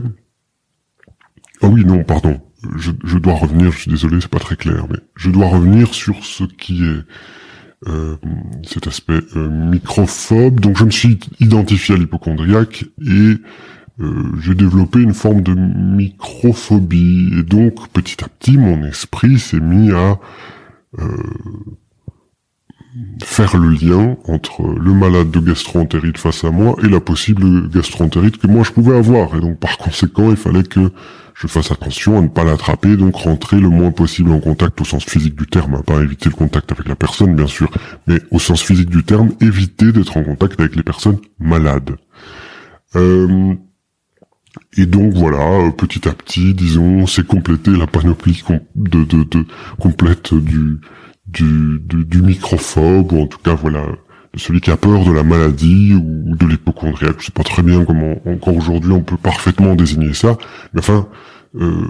Ah 1.61 1.66
oui, 1.66 1.84
non, 1.84 2.04
pardon. 2.04 2.40
Je, 2.76 3.18
dois 3.18 3.34
revenir, 3.34 3.72
je 3.72 3.80
suis 3.80 3.90
désolé, 3.90 4.20
c'est 4.20 4.30
pas 4.30 4.38
très 4.38 4.54
clair, 4.54 4.86
mais 4.88 4.98
je 5.16 5.30
dois 5.30 5.48
revenir 5.48 5.92
sur 5.92 6.24
ce 6.24 6.44
qui 6.44 6.84
est 6.84 7.88
euh, 7.88 8.14
cet 8.62 8.86
aspect 8.86 9.18
euh, 9.34 9.48
microphobe. 9.48 10.61
Donc 10.61 10.78
je 10.78 10.84
me 10.84 10.90
suis 10.92 11.18
identifié 11.40 11.96
à 11.96 11.98
l'hypochondriaque 11.98 12.84
et 13.04 13.34
euh, 13.98 14.32
j'ai 14.40 14.54
développé 14.54 15.00
une 15.00 15.14
forme 15.14 15.42
de 15.42 15.54
microphobie. 15.54 17.32
Et 17.36 17.42
donc 17.42 17.88
petit 17.88 18.22
à 18.22 18.28
petit, 18.28 18.56
mon 18.56 18.84
esprit 18.84 19.40
s'est 19.40 19.58
mis 19.58 19.90
à 19.90 20.20
faire 23.22 23.57
le 23.57 23.70
lien 23.70 24.16
entre 24.26 24.62
le 24.62 24.92
malade 24.92 25.30
de 25.30 25.40
gastroentérite 25.40 26.18
face 26.18 26.44
à 26.44 26.51
moi 26.51 26.76
et 26.82 26.88
la 26.88 27.01
possible 27.01 27.68
gastroentérite 27.68 28.38
que 28.38 28.47
moi 28.47 28.64
je 28.64 28.72
pouvais 28.72 28.97
avoir. 28.97 29.36
Et 29.36 29.40
donc 29.40 29.59
par 29.59 29.78
conséquent, 29.78 30.30
il 30.30 30.36
fallait 30.36 30.62
que 30.62 30.92
je 31.34 31.47
fasse 31.47 31.70
attention 31.70 32.18
à 32.18 32.22
ne 32.22 32.28
pas 32.28 32.44
l'attraper, 32.44 32.97
donc 32.97 33.16
rentrer 33.16 33.61
le 33.61 33.68
moins 33.68 33.90
possible 33.90 34.30
en 34.30 34.40
contact 34.40 34.80
au 34.80 34.84
sens 34.84 35.05
physique 35.05 35.36
du 35.36 35.47
terme, 35.47 35.74
à 35.74 35.82
pas 35.82 36.01
éviter 36.03 36.30
le 36.30 36.34
contact 36.34 36.72
avec 36.72 36.88
la 36.88 36.97
personne 36.97 37.34
bien 37.34 37.47
sûr, 37.47 37.70
mais 38.07 38.20
au 38.30 38.38
sens 38.38 38.62
physique 38.62 38.88
du 38.88 39.05
terme, 39.05 39.32
éviter 39.40 39.92
d'être 39.92 40.16
en 40.16 40.24
contact 40.24 40.59
avec 40.59 40.76
les 40.76 40.82
personnes 40.82 41.18
malades. 41.38 41.97
Euh, 42.94 43.55
et 44.78 44.86
donc 44.86 45.12
voilà, 45.14 45.70
petit 45.72 46.09
à 46.09 46.12
petit, 46.12 46.55
disons, 46.55 47.07
c'est 47.07 47.26
compléter 47.26 47.70
la 47.70 47.86
panoplie 47.86 48.42
complète 49.78 50.34
du, 50.34 50.80
du, 51.28 51.80
du, 51.80 52.22
microphobe, 52.22 53.12
ou 53.12 53.22
en 53.22 53.26
tout 53.26 53.38
cas 53.38 53.54
voilà, 53.54 53.86
de 54.32 54.38
celui 54.38 54.60
qui 54.60 54.70
a 54.70 54.76
peur 54.76 55.04
de 55.04 55.12
la 55.12 55.22
maladie 55.22 55.94
ou 55.94 56.36
de 56.36 56.46
l'hypochondriaque. 56.46 57.16
Je 57.18 57.26
sais 57.26 57.32
pas 57.32 57.42
très 57.42 57.62
bien 57.62 57.84
comment 57.84 58.16
encore 58.26 58.56
aujourd'hui 58.56 58.92
on 58.92 59.02
peut 59.02 59.16
parfaitement 59.16 59.74
désigner 59.74 60.14
ça, 60.14 60.36
mais 60.72 60.80
enfin, 60.80 61.08
euh, 61.56 61.86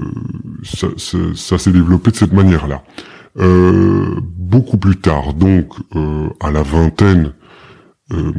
ça, 0.62 0.88
ça, 0.96 1.18
ça 1.34 1.58
s'est 1.58 1.72
développé 1.72 2.10
de 2.10 2.16
cette 2.16 2.32
manière-là. 2.32 2.82
Euh, 3.38 4.18
beaucoup 4.22 4.78
plus 4.78 4.96
tard, 4.96 5.34
donc 5.34 5.74
euh, 5.94 6.28
à 6.40 6.50
la 6.50 6.62
vingtaine, 6.62 7.32
euh, 8.12 8.32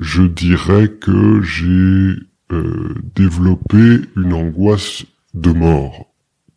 je 0.00 0.22
dirais 0.22 0.88
que 0.88 1.42
j'ai 1.42 2.16
euh, 2.50 2.94
développé 3.14 4.00
une 4.16 4.32
angoisse 4.32 5.04
de 5.34 5.52
mort 5.52 6.12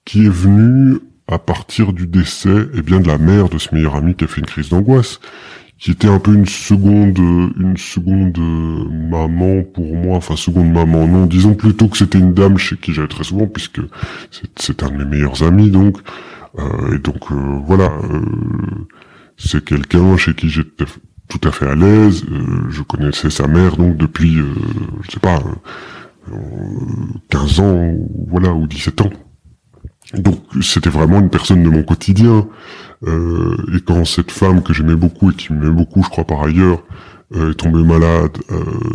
qui 0.05 0.25
est 0.25 0.29
venue 0.29 0.99
à 1.27 1.39
partir 1.39 1.93
du 1.93 2.07
décès 2.07 2.67
eh 2.73 2.81
bien 2.81 2.99
de 2.99 3.07
la 3.07 3.17
mère 3.17 3.49
de 3.49 3.57
ce 3.57 3.73
meilleur 3.73 3.95
ami 3.95 4.15
qui 4.15 4.25
a 4.25 4.27
fait 4.27 4.41
une 4.41 4.47
crise 4.47 4.69
d'angoisse 4.69 5.19
qui 5.77 5.91
était 5.91 6.07
un 6.07 6.19
peu 6.19 6.33
une 6.33 6.45
seconde 6.45 7.17
une 7.17 7.77
seconde 7.77 8.37
maman 8.37 9.63
pour 9.63 9.95
moi 9.95 10.17
enfin 10.17 10.35
seconde 10.35 10.71
maman 10.71 11.07
non 11.07 11.25
disons 11.25 11.55
plutôt 11.55 11.87
que 11.87 11.97
c'était 11.97 12.19
une 12.19 12.33
dame 12.33 12.57
chez 12.57 12.77
qui 12.77 12.93
j'allais 12.93 13.07
très 13.07 13.23
souvent 13.23 13.47
puisque 13.47 13.81
c'est 14.57 14.83
un 14.83 14.89
de 14.89 14.97
mes 14.97 15.05
meilleurs 15.05 15.43
amis 15.43 15.69
donc 15.69 15.97
euh, 16.59 16.95
et 16.95 16.99
donc 16.99 17.31
euh, 17.31 17.59
voilà 17.65 17.91
c'est 19.37 19.65
quelqu'un 19.65 20.15
chez 20.17 20.33
qui 20.33 20.49
j'étais 20.49 20.85
tout 21.27 21.47
à 21.47 21.51
fait 21.51 21.67
à 21.67 21.75
l'aise. 21.75 22.23
Euh, 22.31 22.69
je 22.69 22.81
connaissais 22.83 23.29
sa 23.29 23.47
mère 23.47 23.77
donc 23.77 23.97
depuis, 23.97 24.37
euh, 24.37 24.53
je 25.03 25.11
sais 25.11 25.19
pas, 25.19 25.41
15 27.29 27.59
euh, 27.59 27.63
ans, 27.63 27.95
voilà, 28.27 28.53
ou 28.53 28.67
17 28.67 29.01
ans. 29.01 29.09
Donc 30.17 30.39
c'était 30.61 30.89
vraiment 30.89 31.19
une 31.19 31.29
personne 31.29 31.63
de 31.63 31.69
mon 31.69 31.83
quotidien. 31.83 32.47
et 33.05 33.81
quand 33.85 34.05
cette 34.05 34.31
femme 34.31 34.63
que 34.63 34.73
j'aimais 34.73 34.95
beaucoup 34.95 35.31
et 35.31 35.35
qui 35.35 35.53
m'aimait 35.53 35.71
beaucoup, 35.71 36.03
je 36.03 36.09
crois 36.09 36.23
par 36.25 36.43
ailleurs, 36.43 36.83
est 37.33 37.55
tombée 37.55 37.83
malade 37.83 38.37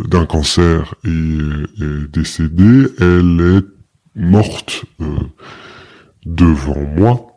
d'un 0.07 0.25
cancer 0.25 0.95
et 1.05 1.09
est 1.09 2.11
décédée, 2.11 2.87
elle 2.99 3.39
est 3.57 4.19
morte 4.19 4.85
devant 6.25 6.81
moi 6.95 7.31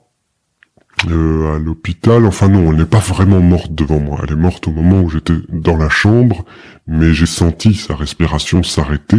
euh, 1.11 1.55
à 1.55 1.59
l'hôpital. 1.59 2.25
Enfin 2.25 2.49
non, 2.49 2.71
elle 2.71 2.79
n'est 2.79 2.85
pas 2.85 2.99
vraiment 2.99 3.41
morte 3.41 3.75
devant 3.75 4.01
moi. 4.01 4.21
Elle 4.23 4.33
est 4.33 4.41
morte 4.41 4.69
au 4.69 4.73
moment 4.73 5.03
où 5.03 5.11
j'étais 5.11 5.35
dans 5.51 5.77
la 5.77 5.89
chambre, 5.89 6.45
mais 6.87 7.13
j'ai 7.13 7.27
senti 7.27 7.75
sa 7.75 7.95
respiration 7.95 8.63
s'arrêter. 8.63 9.19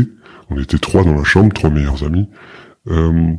On 0.50 0.60
était 0.60 0.78
trois 0.78 1.04
dans 1.04 1.14
la 1.14 1.24
chambre, 1.24 1.54
trois 1.54 1.70
meilleurs 1.70 2.04
amis. 2.04 2.30
Euh, 2.88 3.34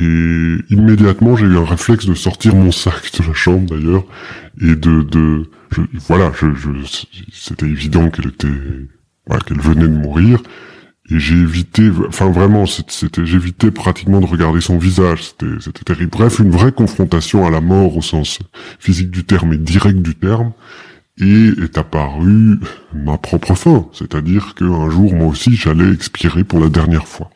et 0.00 0.56
immédiatement, 0.70 1.36
j'ai 1.36 1.46
eu 1.46 1.56
un 1.56 1.64
réflexe 1.64 2.06
de 2.06 2.14
sortir 2.14 2.54
mon 2.54 2.72
sac 2.72 3.12
de 3.18 3.26
la 3.26 3.34
chambre 3.34 3.70
d'ailleurs 3.74 4.04
et 4.60 4.74
de, 4.74 5.02
de 5.02 5.46
voilà, 6.08 6.32
je, 6.34 6.46
c'était 7.32 7.66
évident 7.66 8.10
qu'elle 8.10 8.28
était, 8.28 8.48
qu'elle 9.46 9.60
venait 9.60 9.88
de 9.88 9.96
mourir 9.96 10.40
et 11.10 11.18
j'ai 11.18 11.34
évité, 11.34 11.90
enfin 12.06 12.30
vraiment, 12.30 12.64
c'était, 12.64 13.26
j'évitais 13.26 13.70
pratiquement 13.70 14.20
de 14.20 14.26
regarder 14.26 14.60
son 14.60 14.78
visage. 14.78 15.24
C'était, 15.24 15.60
c'était 15.60 15.84
terrible. 15.84 16.10
Bref, 16.10 16.38
une 16.38 16.50
vraie 16.50 16.72
confrontation 16.72 17.44
à 17.46 17.50
la 17.50 17.60
mort 17.60 17.96
au 17.96 18.02
sens 18.02 18.38
physique 18.78 19.10
du 19.10 19.24
terme 19.24 19.52
et 19.52 19.58
direct 19.58 19.98
du 19.98 20.14
terme. 20.14 20.52
Et 21.20 21.48
est 21.62 21.76
apparue 21.76 22.58
ma 22.94 23.18
propre 23.18 23.54
fin, 23.54 23.86
c'est-à-dire 23.92 24.54
qu'un 24.54 24.88
jour, 24.88 25.12
moi 25.14 25.26
aussi, 25.26 25.54
j'allais 25.56 25.92
expirer 25.92 26.42
pour 26.42 26.58
la 26.58 26.70
dernière 26.70 27.06
fois. 27.06 27.30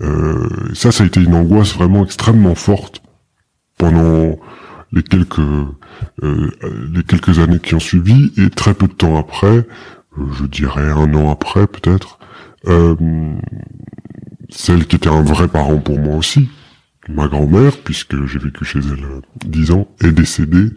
Euh, 0.00 0.48
ça, 0.74 0.92
ça 0.92 1.04
a 1.04 1.06
été 1.06 1.22
une 1.22 1.34
angoisse 1.34 1.74
vraiment 1.74 2.04
extrêmement 2.04 2.54
forte 2.54 3.02
pendant 3.78 4.38
les 4.92 5.02
quelques 5.02 5.38
euh, 6.22 6.50
les 6.92 7.02
quelques 7.02 7.38
années 7.38 7.58
qui 7.58 7.74
ont 7.74 7.80
suivi 7.80 8.32
et 8.36 8.50
très 8.50 8.74
peu 8.74 8.86
de 8.86 8.92
temps 8.92 9.16
après, 9.18 9.66
je 10.16 10.44
dirais 10.44 10.90
un 10.90 11.14
an 11.14 11.30
après 11.30 11.66
peut-être, 11.66 12.18
euh, 12.66 12.94
celle 14.50 14.86
qui 14.86 14.96
était 14.96 15.08
un 15.08 15.22
vrai 15.22 15.48
parent 15.48 15.78
pour 15.78 15.98
moi 15.98 16.16
aussi, 16.16 16.48
ma 17.08 17.28
grand-mère, 17.28 17.76
puisque 17.78 18.24
j'ai 18.26 18.38
vécu 18.38 18.64
chez 18.64 18.78
elle 18.78 19.04
euh, 19.04 19.20
dix 19.44 19.70
ans, 19.70 19.88
est 20.02 20.12
décédée. 20.12 20.68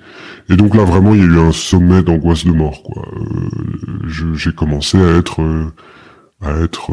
Et 0.49 0.55
donc 0.55 0.76
là, 0.76 0.84
vraiment, 0.84 1.13
il 1.13 1.22
y 1.22 1.24
a 1.24 1.26
eu 1.26 1.39
un 1.39 1.51
sommet 1.51 2.03
d'angoisse 2.03 2.45
de 2.45 2.51
mort, 2.51 2.84
quoi. 2.84 3.07
Euh, 3.15 4.34
j'ai 4.34 4.53
commencé 4.53 4.97
à 4.97 5.18
être, 5.18 5.41
euh, 5.41 5.72
à 6.41 6.59
être 6.59 6.91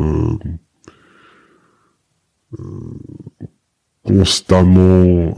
constamment, 4.05 5.35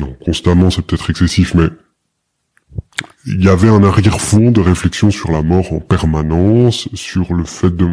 non, 0.00 0.16
constamment, 0.24 0.70
c'est 0.70 0.82
peut-être 0.82 1.10
excessif, 1.10 1.54
mais 1.54 1.68
il 3.26 3.44
y 3.44 3.48
avait 3.48 3.68
un 3.68 3.84
arrière-fond 3.84 4.50
de 4.50 4.60
réflexion 4.60 5.10
sur 5.10 5.30
la 5.30 5.42
mort 5.42 5.72
en 5.72 5.78
permanence, 5.78 6.88
sur 6.94 7.32
le 7.32 7.44
fait 7.44 7.70
de, 7.70 7.86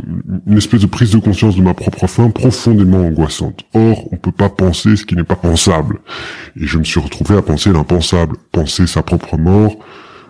une 0.47 0.57
espèce 0.57 0.81
de 0.81 0.87
prise 0.87 1.11
de 1.11 1.19
conscience 1.19 1.55
de 1.55 1.61
ma 1.61 1.73
propre 1.73 2.07
fin 2.07 2.29
profondément 2.31 2.99
angoissante. 2.99 3.63
Or, 3.73 4.11
on 4.11 4.17
peut 4.17 4.31
pas 4.31 4.49
penser 4.49 4.95
ce 4.95 5.05
qui 5.05 5.15
n'est 5.15 5.23
pas 5.23 5.35
pensable. 5.35 5.99
Et 6.59 6.65
je 6.65 6.79
me 6.79 6.83
suis 6.83 6.99
retrouvé 6.99 7.37
à 7.37 7.41
penser 7.41 7.71
l'impensable, 7.71 8.37
penser 8.51 8.87
sa 8.87 9.03
propre 9.03 9.37
mort. 9.37 9.77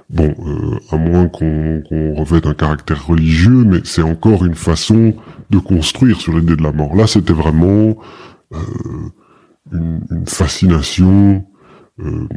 Bon, 0.10 0.34
euh, 0.44 0.80
à 0.90 0.98
moins 0.98 1.28
qu'on 1.28 1.84
revête 2.16 2.48
un 2.48 2.56
caractère 2.56 3.06
religieux, 3.06 3.64
mais 3.64 3.82
c'est 3.84 4.02
encore 4.02 4.44
une 4.44 4.56
façon 4.56 5.14
de 5.52 5.60
construire 5.60 6.20
sur 6.20 6.36
l'idée 6.36 6.56
de 6.56 6.64
la 6.64 6.72
mort. 6.72 6.96
Là, 6.96 7.06
c'était 7.06 7.34
vraiment 7.34 7.96
euh, 8.54 8.58
une, 9.72 10.02
une, 10.10 10.26
fascination 10.26 11.46
euh, 12.00 12.28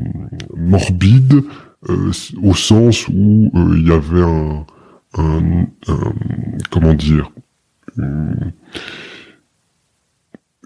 morbide 0.55 1.45
euh, 1.89 2.13
au 2.43 2.55
sens 2.55 3.09
où 3.09 3.51
euh, 3.55 3.75
il 3.77 3.89
y 3.89 3.93
avait 3.93 4.23
un, 4.23 4.67
un, 5.17 5.67
comment 6.71 6.93
dire 6.95 7.33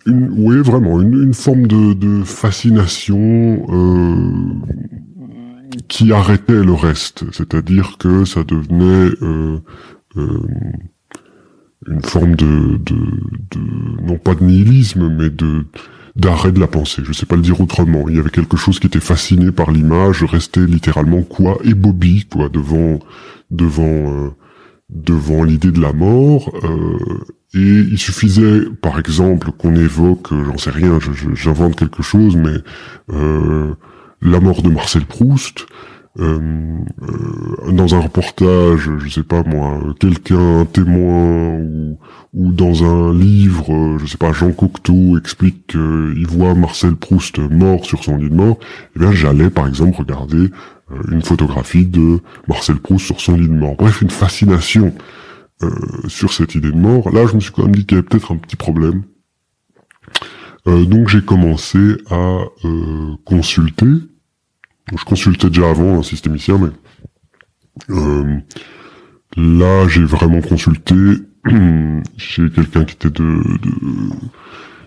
une, 0.07 0.31
oui 0.37 0.57
vraiment 0.59 1.01
une, 1.01 1.23
une 1.23 1.35
forme 1.35 1.67
de, 1.67 1.95
de 1.95 2.23
fascination 2.23 3.67
euh, 3.69 4.55
qui 5.89 6.13
arrêtait 6.13 6.65
le 6.65 6.73
reste 6.73 7.25
c'est-à-dire 7.33 7.97
que 7.99 8.25
ça 8.25 8.45
devenait 8.45 9.15
euh, 9.23 9.59
euh, 10.17 10.43
une 11.87 12.03
forme 12.03 12.35
de, 12.37 12.79
de, 12.79 12.97
de 13.51 14.03
non 14.03 14.19
pas 14.19 14.35
de 14.35 14.45
nihilisme 14.45 15.09
mais 15.09 15.31
de 15.31 15.65
d'arrêt 16.17 16.51
de 16.51 16.61
la 16.61 16.67
pensée. 16.67 17.03
Je 17.05 17.13
sais 17.13 17.27
pas 17.27 17.37
le 17.37 17.43
dire 17.43 17.61
autrement. 17.61 18.09
Il 18.09 18.17
y 18.17 18.19
avait 18.19 18.31
quelque 18.31 18.57
chose 18.57 18.81
qui 18.81 18.87
était 18.87 19.01
fasciné 19.01 19.53
par 19.53 19.71
l'image. 19.71 20.21
Je 20.21 20.25
restais 20.25 20.65
littéralement 20.65 21.23
quoi 21.23 21.59
et 21.63 21.75
Bobby 21.75 22.25
quoi 22.25 22.49
devant 22.49 22.99
devant 23.51 23.85
euh, 23.85 24.31
devant 24.89 25.45
l'idée 25.45 25.71
de 25.71 25.81
la 25.81 25.93
mort. 25.93 26.53
Euh, 26.65 26.99
et 27.55 27.61
il 27.61 27.99
suffisait, 27.99 28.63
par 28.83 28.99
exemple, 28.99 29.51
qu'on 29.53 29.77
évoque, 29.77 30.29
j'en 30.31 30.59
sais 30.59 30.71
rien, 30.71 30.99
j'invente 31.33 31.77
quelque 31.77 32.03
chose, 32.03 32.37
mais 32.37 32.57
la 34.23 34.41
mort 34.41 34.63
de 34.63 34.69
Marcel 34.69 35.05
Proust. 35.05 35.67
Euh, 36.19 36.79
euh, 37.03 37.73
dans 37.73 37.95
un 37.95 38.01
reportage, 38.01 38.89
je 38.99 39.09
sais 39.09 39.23
pas 39.23 39.43
moi, 39.43 39.79
quelqu'un, 40.01 40.61
un 40.61 40.65
témoin 40.65 41.59
ou, 42.33 42.53
dans 42.53 42.85
un 42.85 43.13
livre, 43.13 43.71
euh, 43.71 43.99
je 43.99 44.07
sais 44.07 44.17
pas, 44.17 44.33
Jean 44.33 44.51
Cocteau 44.53 45.19
explique 45.19 45.67
qu'il 45.67 46.27
voit 46.27 46.55
Marcel 46.55 46.97
Proust 46.97 47.39
mort 47.39 47.85
sur 47.85 48.03
son 48.03 48.17
lit 48.17 48.31
de 48.31 48.35
mort, 48.35 48.59
eh 48.95 49.01
bien 49.01 49.13
j'allais 49.13 49.51
par 49.51 49.67
exemple 49.67 49.99
regarder 49.99 50.51
une 51.11 51.23
photographie 51.23 51.85
de 51.85 52.21
Marcel 52.49 52.77
Proust 52.77 53.05
sur 53.05 53.21
son 53.21 53.37
lit 53.37 53.49
de 53.49 53.55
mort. 53.55 53.75
Bref, 53.77 54.01
une 54.01 54.11
fascination 54.11 54.95
sur 56.07 56.33
cette 56.33 56.55
idée 56.55 56.71
de 56.71 56.77
mort. 56.77 57.11
Là, 57.11 57.27
je 57.27 57.35
me 57.35 57.41
suis 57.41 57.51
quand 57.51 57.65
même 57.65 57.75
dit 57.75 57.87
qu'il 57.87 57.97
y 57.97 57.99
avait 57.99 58.07
peut-être 58.07 58.33
un 58.33 58.37
petit 58.37 58.57
problème. 58.57 59.03
Donc 60.67 61.09
j'ai 61.09 61.23
commencé 61.23 61.79
à 62.11 62.41
consulter 63.25 63.87
je 64.95 65.05
consultais 65.05 65.49
déjà 65.49 65.71
avant 65.71 65.99
un 65.99 66.03
systémicien, 66.03 66.59
mais 66.59 66.71
euh, 67.91 68.39
là 69.37 69.89
j'ai 69.89 70.05
vraiment 70.05 70.41
consulté 70.41 70.95
chez 72.17 72.51
quelqu'un 72.51 72.85
qui 72.85 72.95
était 72.95 73.11
de 73.11 73.43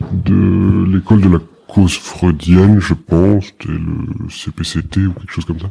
de, 0.01 0.32
de 0.32 0.86
l'école 0.93 1.21
de 1.21 1.30
la 1.30 1.39
cause 1.67 1.97
freudienne, 1.97 2.80
je 2.80 2.93
pense, 2.93 3.47
c'était 3.47 3.73
le 3.73 4.30
CPCT 4.30 5.07
ou 5.07 5.13
quelque 5.13 5.32
chose 5.32 5.45
comme 5.45 5.59
ça. 5.59 5.69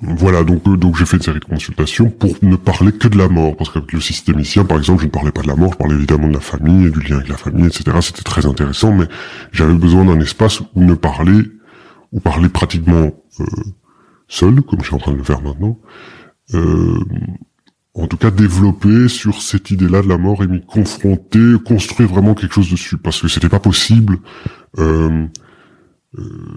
Voilà, 0.00 0.44
donc 0.44 0.66
euh, 0.66 0.76
donc 0.76 0.96
j'ai 0.96 1.06
fait 1.06 1.16
une 1.16 1.22
série 1.22 1.40
de 1.40 1.44
consultations 1.44 2.10
pour 2.10 2.34
ne 2.42 2.56
parler 2.56 2.92
que 2.92 3.08
de 3.08 3.18
la 3.18 3.28
mort, 3.28 3.56
parce 3.56 3.70
qu'avec 3.70 3.92
le 3.92 4.00
systémicien, 4.00 4.64
par 4.64 4.78
exemple, 4.78 5.00
je 5.00 5.06
ne 5.06 5.10
parlais 5.10 5.32
pas 5.32 5.42
de 5.42 5.48
la 5.48 5.56
mort, 5.56 5.72
je 5.72 5.78
parlais 5.78 5.94
évidemment 5.94 6.28
de 6.28 6.34
la 6.34 6.40
famille 6.40 6.90
du 6.90 7.00
lien 7.00 7.16
avec 7.16 7.28
la 7.28 7.36
famille, 7.36 7.66
etc. 7.66 7.96
C'était 8.00 8.22
très 8.22 8.46
intéressant, 8.46 8.92
mais 8.92 9.06
j'avais 9.52 9.74
besoin 9.74 10.04
d'un 10.04 10.20
espace 10.20 10.60
où 10.60 10.66
ne 10.76 10.94
parler, 10.94 11.42
ou 12.12 12.20
parler 12.20 12.48
pratiquement 12.48 13.12
euh, 13.40 13.44
seul, 14.28 14.62
comme 14.62 14.80
je 14.80 14.86
suis 14.86 14.94
en 14.94 14.98
train 14.98 15.12
de 15.12 15.18
le 15.18 15.24
faire 15.24 15.42
maintenant. 15.42 15.78
Euh, 16.54 16.98
en 17.94 18.06
tout 18.06 18.16
cas, 18.16 18.30
développer 18.30 19.08
sur 19.08 19.42
cette 19.42 19.70
idée-là 19.70 20.02
de 20.02 20.08
la 20.08 20.18
mort 20.18 20.42
et 20.42 20.46
m'y 20.46 20.64
confronter, 20.64 21.56
construire 21.64 22.08
vraiment 22.08 22.34
quelque 22.34 22.54
chose 22.54 22.70
dessus, 22.70 22.96
parce 22.96 23.20
que 23.20 23.28
c'était 23.28 23.48
pas 23.48 23.60
possible. 23.60 24.18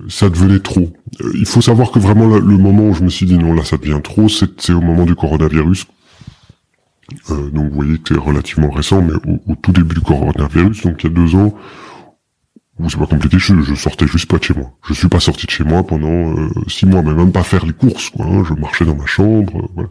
Ça 0.10 0.30
devenait 0.30 0.60
trop. 0.60 0.92
Euh, 1.22 1.32
il 1.36 1.46
faut 1.46 1.62
savoir 1.62 1.92
que 1.92 2.00
vraiment 2.00 2.28
le 2.28 2.58
moment 2.58 2.90
où 2.90 2.94
je 2.94 3.04
me 3.04 3.10
suis 3.10 3.26
dit 3.26 3.38
non 3.38 3.54
là 3.54 3.64
ça 3.64 3.78
devient 3.78 4.02
trop, 4.04 4.28
c'est 4.28 4.74
au 4.74 4.82
moment 4.82 5.06
du 5.06 5.16
coronavirus. 5.16 5.86
Euh, 7.30 7.50
donc 7.52 7.70
vous 7.70 7.76
voyez 7.76 7.98
que 8.00 8.14
c'est 8.14 8.20
relativement 8.20 8.70
récent, 8.70 9.02
mais 9.02 9.14
au, 9.48 9.56
tout 9.56 9.72
début 9.72 9.96
du 9.96 10.02
coronavirus, 10.02 10.84
donc 10.84 11.04
il 11.04 11.10
y 11.10 11.14
a 11.14 11.16
deux 11.16 11.36
ans, 11.36 11.54
où 12.80 12.90
c'est 12.90 12.98
pas 12.98 13.06
compliqué, 13.06 13.38
je, 13.40 13.62
je, 13.62 13.76
sortais 13.76 14.08
juste 14.08 14.30
pas 14.30 14.38
de 14.38 14.44
chez 14.44 14.54
moi. 14.54 14.72
Je 14.88 14.94
suis 14.94 15.08
pas 15.08 15.20
sorti 15.20 15.46
de 15.46 15.52
chez 15.52 15.64
moi 15.64 15.86
pendant 15.86 16.36
euh, 16.36 16.50
six 16.68 16.86
mois, 16.86 17.02
mais 17.04 17.14
même 17.14 17.32
pas 17.32 17.44
faire 17.44 17.66
les 17.66 17.74
courses, 17.74 18.10
quoi. 18.10 18.26
Hein. 18.26 18.44
Je 18.44 18.54
marchais 18.56 18.86
dans 18.86 18.96
ma 18.96 19.06
chambre, 19.06 19.70
voilà. 19.76 19.90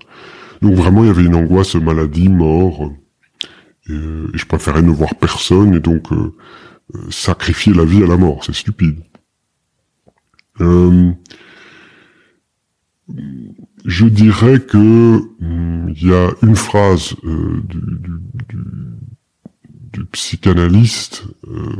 Donc 0.60 0.74
vraiment 0.74 1.04
il 1.04 1.06
y 1.06 1.10
avait 1.10 1.24
une 1.24 1.36
angoisse 1.36 1.74
maladie, 1.76 2.28
mort, 2.28 2.90
et, 3.88 3.92
et 3.92 4.38
je 4.38 4.46
préférais 4.46 4.82
ne 4.82 4.90
voir 4.90 5.14
personne 5.14 5.74
et 5.74 5.80
donc 5.80 6.08
sacrifier 7.10 7.72
la 7.72 7.84
vie 7.84 8.02
à 8.02 8.06
la 8.06 8.16
mort, 8.16 8.44
c'est 8.44 8.54
stupide. 8.54 9.00
Euh, 10.61 11.11
je 13.84 14.07
dirais 14.07 14.61
que 14.61 14.78
hum, 14.78 15.92
il 15.96 16.09
y 16.09 16.14
a 16.14 16.30
une 16.42 16.57
phrase 16.57 17.14
euh, 17.24 17.61
du, 17.68 17.78
du, 17.78 18.59
du, 19.92 20.05
psychanalyste 20.07 21.24
euh, 21.48 21.70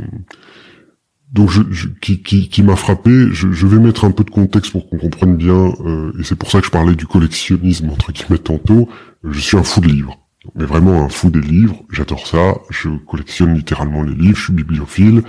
donc 1.31 1.49
je, 1.49 1.87
qui, 1.87 2.63
m'a 2.63 2.75
frappé. 2.75 3.27
Je, 3.31 3.67
vais 3.67 3.79
mettre 3.79 4.05
un 4.05 4.11
peu 4.11 4.23
de 4.23 4.29
contexte 4.29 4.71
pour 4.71 4.89
qu'on 4.89 4.97
comprenne 4.97 5.35
bien, 5.35 5.73
et 6.17 6.23
c'est 6.23 6.37
pour 6.37 6.49
ça 6.49 6.61
que 6.61 6.67
je 6.67 6.71
parlais 6.71 6.95
du 6.95 7.07
collectionnisme 7.07 7.89
entre 7.89 8.13
guillemets 8.13 8.37
tantôt. 8.37 8.87
Je 9.21 9.37
suis 9.37 9.57
un 9.57 9.63
fou 9.63 9.81
de 9.81 9.87
livres, 9.87 10.17
mais 10.55 10.63
vraiment 10.63 11.03
un 11.03 11.09
fou 11.09 11.29
des 11.29 11.41
livres. 11.41 11.83
J'adore 11.91 12.25
ça. 12.25 12.55
Je 12.69 12.87
collectionne 13.05 13.53
littéralement 13.53 14.01
les 14.01 14.15
livres. 14.15 14.37
Je 14.37 14.43
suis 14.45 14.53
bibliophile. 14.53 15.23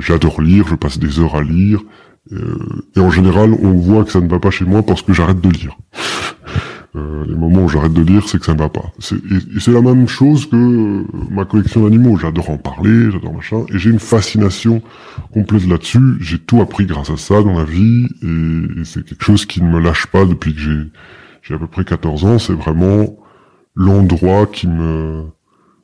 J'adore 0.00 0.40
lire. 0.40 0.66
Je 0.66 0.74
passe 0.74 0.98
des 0.98 1.20
heures 1.20 1.36
à 1.36 1.42
lire. 1.44 1.84
Euh, 2.32 2.56
et 2.96 3.00
en 3.00 3.10
général, 3.10 3.52
on 3.52 3.72
voit 3.72 4.04
que 4.04 4.12
ça 4.12 4.20
ne 4.20 4.28
va 4.28 4.38
pas 4.38 4.50
chez 4.50 4.64
moi 4.64 4.82
parce 4.82 5.02
que 5.02 5.12
j'arrête 5.12 5.40
de 5.40 5.50
lire. 5.50 5.76
Euh, 6.96 7.24
les 7.24 7.36
moments 7.36 7.62
où 7.62 7.68
j'arrête 7.68 7.92
de 7.92 8.02
lire, 8.02 8.28
c'est 8.28 8.40
que 8.40 8.46
ça 8.46 8.52
ne 8.52 8.58
va 8.58 8.68
pas. 8.68 8.92
Et, 9.12 9.60
c'est 9.60 9.70
la 9.70 9.80
même 9.80 10.08
chose 10.08 10.46
que 10.50 10.56
euh, 10.56 11.04
ma 11.30 11.44
collection 11.44 11.84
d'animaux. 11.84 12.16
J'adore 12.16 12.50
en 12.50 12.56
parler, 12.56 13.12
j'adore 13.12 13.32
machin, 13.32 13.64
et 13.72 13.78
j'ai 13.78 13.90
une 13.90 14.00
fascination 14.00 14.82
complète 15.32 15.68
là-dessus. 15.68 16.16
J'ai 16.18 16.40
tout 16.40 16.60
appris 16.60 16.86
grâce 16.86 17.08
à 17.08 17.16
ça 17.16 17.42
dans 17.42 17.56
la 17.56 17.62
vie, 17.62 18.08
et, 18.22 18.84
c'est 18.84 19.04
quelque 19.04 19.24
chose 19.24 19.46
qui 19.46 19.62
ne 19.62 19.70
me 19.70 19.78
lâche 19.78 20.06
pas 20.06 20.24
depuis 20.24 20.52
que 20.52 20.60
j'ai 20.60 20.80
j'ai 21.42 21.54
à 21.54 21.58
peu 21.58 21.68
près 21.68 21.84
14 21.84 22.24
ans. 22.24 22.38
C'est 22.40 22.54
vraiment 22.54 23.16
l'endroit 23.76 24.46
qui 24.46 24.66
me 24.66 25.26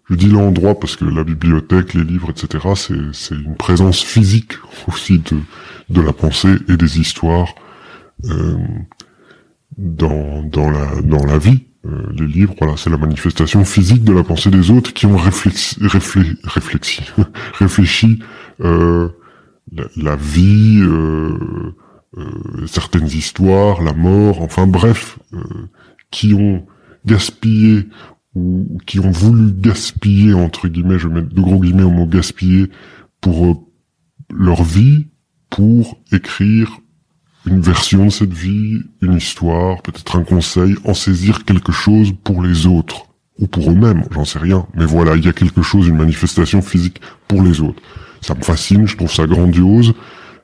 je 0.09 0.15
dis 0.15 0.29
l'endroit 0.29 0.79
parce 0.79 0.97
que 0.97 1.05
la 1.05 1.25
bibliothèque, 1.25 1.95
les 1.95 2.05
livres, 2.05 2.31
etc., 2.31 2.69
c'est 3.13 3.35
une 3.35 3.57
présence 3.57 4.03
physique 4.03 4.53
aussi 4.87 5.19
de, 5.19 5.39
de 5.91 6.01
la 6.01 6.13
pensée 6.13 6.57
et 6.69 6.77
des 6.77 7.01
histoires 7.01 7.55
euh, 8.25 8.57
dans, 9.77 10.43
dans, 10.45 10.71
la, 10.71 11.01
dans 11.03 11.25
la 11.25 11.39
vie. 11.39 11.65
Euh, 11.85 12.07
les 12.13 12.27
livres, 12.27 12.55
voilà, 12.59 12.77
c'est 12.77 12.91
la 12.91 12.99
manifestation 12.99 13.65
physique 13.65 14.05
de 14.05 14.13
la 14.13 14.23
pensée 14.23 14.51
des 14.51 14.71
autres 14.71 14.93
qui 14.93 15.07
ont 15.07 15.17
réfléchi, 15.17 15.77
réfléchi, 15.81 17.03
réfléchi 17.55 18.21
euh, 18.61 19.09
la, 19.73 19.85
la, 19.97 20.17
vie, 20.17 20.81
euh, 20.83 21.75
euh, 22.17 22.67
certaines 22.67 23.09
histoires, 23.09 23.83
la 23.83 23.93
mort, 23.93 24.41
enfin 24.43 24.67
bref, 24.67 25.19
qui 26.11 26.33
ont 26.35 26.65
gaspillé 27.05 27.87
ou 28.37 28.79
qui 28.87 29.01
ont 29.01 29.11
voulu 29.11 29.51
gaspiller 29.53 30.35
entre 30.35 30.69
guillemets, 30.69 30.99
je 30.99 31.09
mets 31.09 31.23
de 31.23 31.41
gros 31.41 31.59
guillemets 31.59 31.83
au 31.83 31.91
mot 31.91 32.07
gaspiller 32.07 32.71
pour 33.21 33.67
leur 34.31 34.63
vie 34.63 35.07
pour 35.51 35.99
écrire 36.13 36.79
une 37.47 37.61
version 37.61 38.07
de 38.07 38.11
cette 38.11 38.33
vie, 38.33 38.83
une 39.01 39.15
histoire, 39.15 39.81
peut-être 39.81 40.17
un 40.17 40.25
conseil, 40.25 40.77
en 40.85 40.95
saisir 40.95 41.45
quelque 41.45 41.73
chose 41.73 42.13
pour 42.25 42.43
les 42.43 42.67
autres, 42.67 43.07
ou 43.39 43.47
pour 43.47 43.71
eux-mêmes, 43.71 44.03
j'en 44.11 44.25
sais 44.25 44.41
rien. 44.41 44.67
Mais 44.75 44.85
voilà, 44.85 45.15
il 45.15 45.25
y 45.25 45.29
a 45.29 45.33
quelque 45.33 45.63
chose, 45.63 45.87
une 45.87 45.97
manifestation 45.97 46.61
physique 46.61 47.01
pour 47.29 47.43
les 47.43 47.61
autres. 47.61 47.81
Ça 48.21 48.35
me 48.35 48.43
fascine, 48.43 48.87
je 48.87 48.97
trouve 48.97 49.13
ça 49.13 49.27
grandiose, 49.27 49.95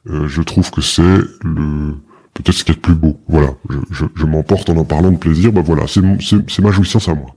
euh, 0.09 0.29
je 0.29 0.43
trouve 0.43 0.71
que 0.71 0.81
c'est 0.81 1.19
le 1.43 1.97
peut-être 2.35 2.57
ce 2.57 2.65
qui 2.65 2.71
est 2.71 2.77
le 2.77 2.81
plus 2.81 2.95
beau. 2.95 3.21
Voilà, 3.29 3.51
je, 3.91 4.07
je, 4.15 4.25
m'emporte 4.25 4.71
en 4.71 4.77
en 4.77 4.85
parlant 4.85 5.11
de 5.11 5.19
plaisir, 5.19 5.53
bah 5.53 5.61
voilà, 5.63 5.85
c'est 5.87 6.63
ma 6.63 6.71
jouissance 6.71 7.09
à 7.09 7.15
moi. 7.15 7.35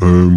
Euh, 0.00 0.30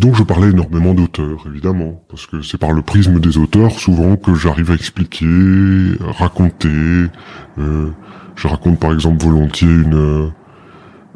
donc 0.00 0.16
je 0.16 0.24
parlais 0.24 0.50
énormément 0.50 0.92
d'auteurs, 0.92 1.44
évidemment, 1.46 2.04
parce 2.08 2.26
que 2.26 2.42
c'est 2.42 2.58
par 2.58 2.72
le 2.72 2.82
prisme 2.82 3.20
des 3.20 3.38
auteurs 3.38 3.78
souvent 3.78 4.16
que 4.16 4.34
j'arrive 4.34 4.72
à 4.72 4.74
expliquer, 4.74 5.26
raconter. 6.00 7.06
Euh, 7.58 7.90
je 8.34 8.48
raconte 8.48 8.80
par 8.80 8.92
exemple 8.92 9.22
volontiers 9.22 9.68
une, 9.68 9.94
euh, 9.94 10.30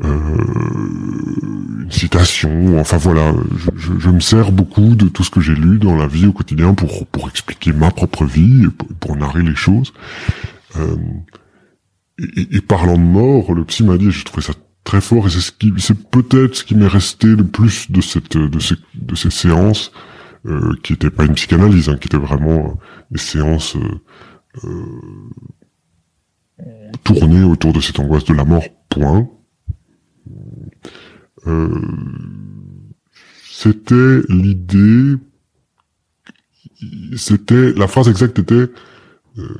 une 0.04 1.90
citation. 1.90 2.78
Enfin 2.78 2.98
voilà, 2.98 3.34
je, 3.74 3.98
je, 3.98 4.10
me 4.10 4.20
sers 4.20 4.52
beaucoup 4.52 4.94
de 4.94 5.08
tout 5.08 5.24
ce 5.24 5.30
que 5.30 5.40
j'ai 5.40 5.56
lu 5.56 5.78
dans 5.78 5.96
la 5.96 6.06
vie 6.06 6.26
au 6.26 6.32
quotidien 6.32 6.72
pour 6.74 7.04
pour 7.08 7.28
expliquer 7.28 7.72
ma 7.72 7.90
propre 7.90 8.24
vie, 8.26 8.64
et 8.64 8.94
pour, 9.00 9.16
narrer 9.16 9.42
les 9.42 9.56
choses. 9.56 9.92
Euh, 10.76 10.96
et, 12.20 12.56
et, 12.56 12.60
parlant 12.60 12.96
de 12.96 13.02
mort, 13.02 13.52
le 13.54 13.64
psy 13.64 13.82
m'a 13.82 13.96
dit, 13.96 14.12
j'ai 14.12 14.22
trouvé 14.22 14.42
ça 14.42 14.52
très 14.88 15.00
fort 15.02 15.26
et 15.26 15.30
c'est 15.30 15.40
ce 15.40 15.52
qui, 15.52 15.70
c'est 15.76 16.08
peut-être 16.08 16.54
ce 16.54 16.64
qui 16.64 16.74
m'est 16.74 16.86
resté 16.86 17.26
le 17.26 17.46
plus 17.46 17.90
de 17.90 18.00
cette, 18.00 18.38
de 18.38 18.58
ces, 18.58 18.76
de 18.94 19.14
ces 19.14 19.28
séances, 19.28 19.92
euh, 20.46 20.72
qui 20.82 20.94
n'étaient 20.94 21.10
pas 21.10 21.26
une 21.26 21.34
psychanalyse, 21.34 21.90
hein, 21.90 21.98
qui 21.98 22.08
étaient 22.08 22.16
vraiment 22.16 22.78
des 23.10 23.18
séances 23.18 23.76
euh, 23.76 24.00
euh, 24.64 25.02
tournées 27.04 27.44
autour 27.44 27.74
de 27.74 27.80
cette 27.80 28.00
angoisse 28.00 28.24
de 28.24 28.32
la 28.32 28.46
mort. 28.46 28.64
Point. 28.88 29.28
Euh, 31.46 31.82
c'était 33.50 34.22
l'idée, 34.30 35.16
c'était 37.14 37.74
la 37.74 37.88
phrase 37.88 38.08
exacte 38.08 38.38
était 38.38 38.70
euh, 39.36 39.54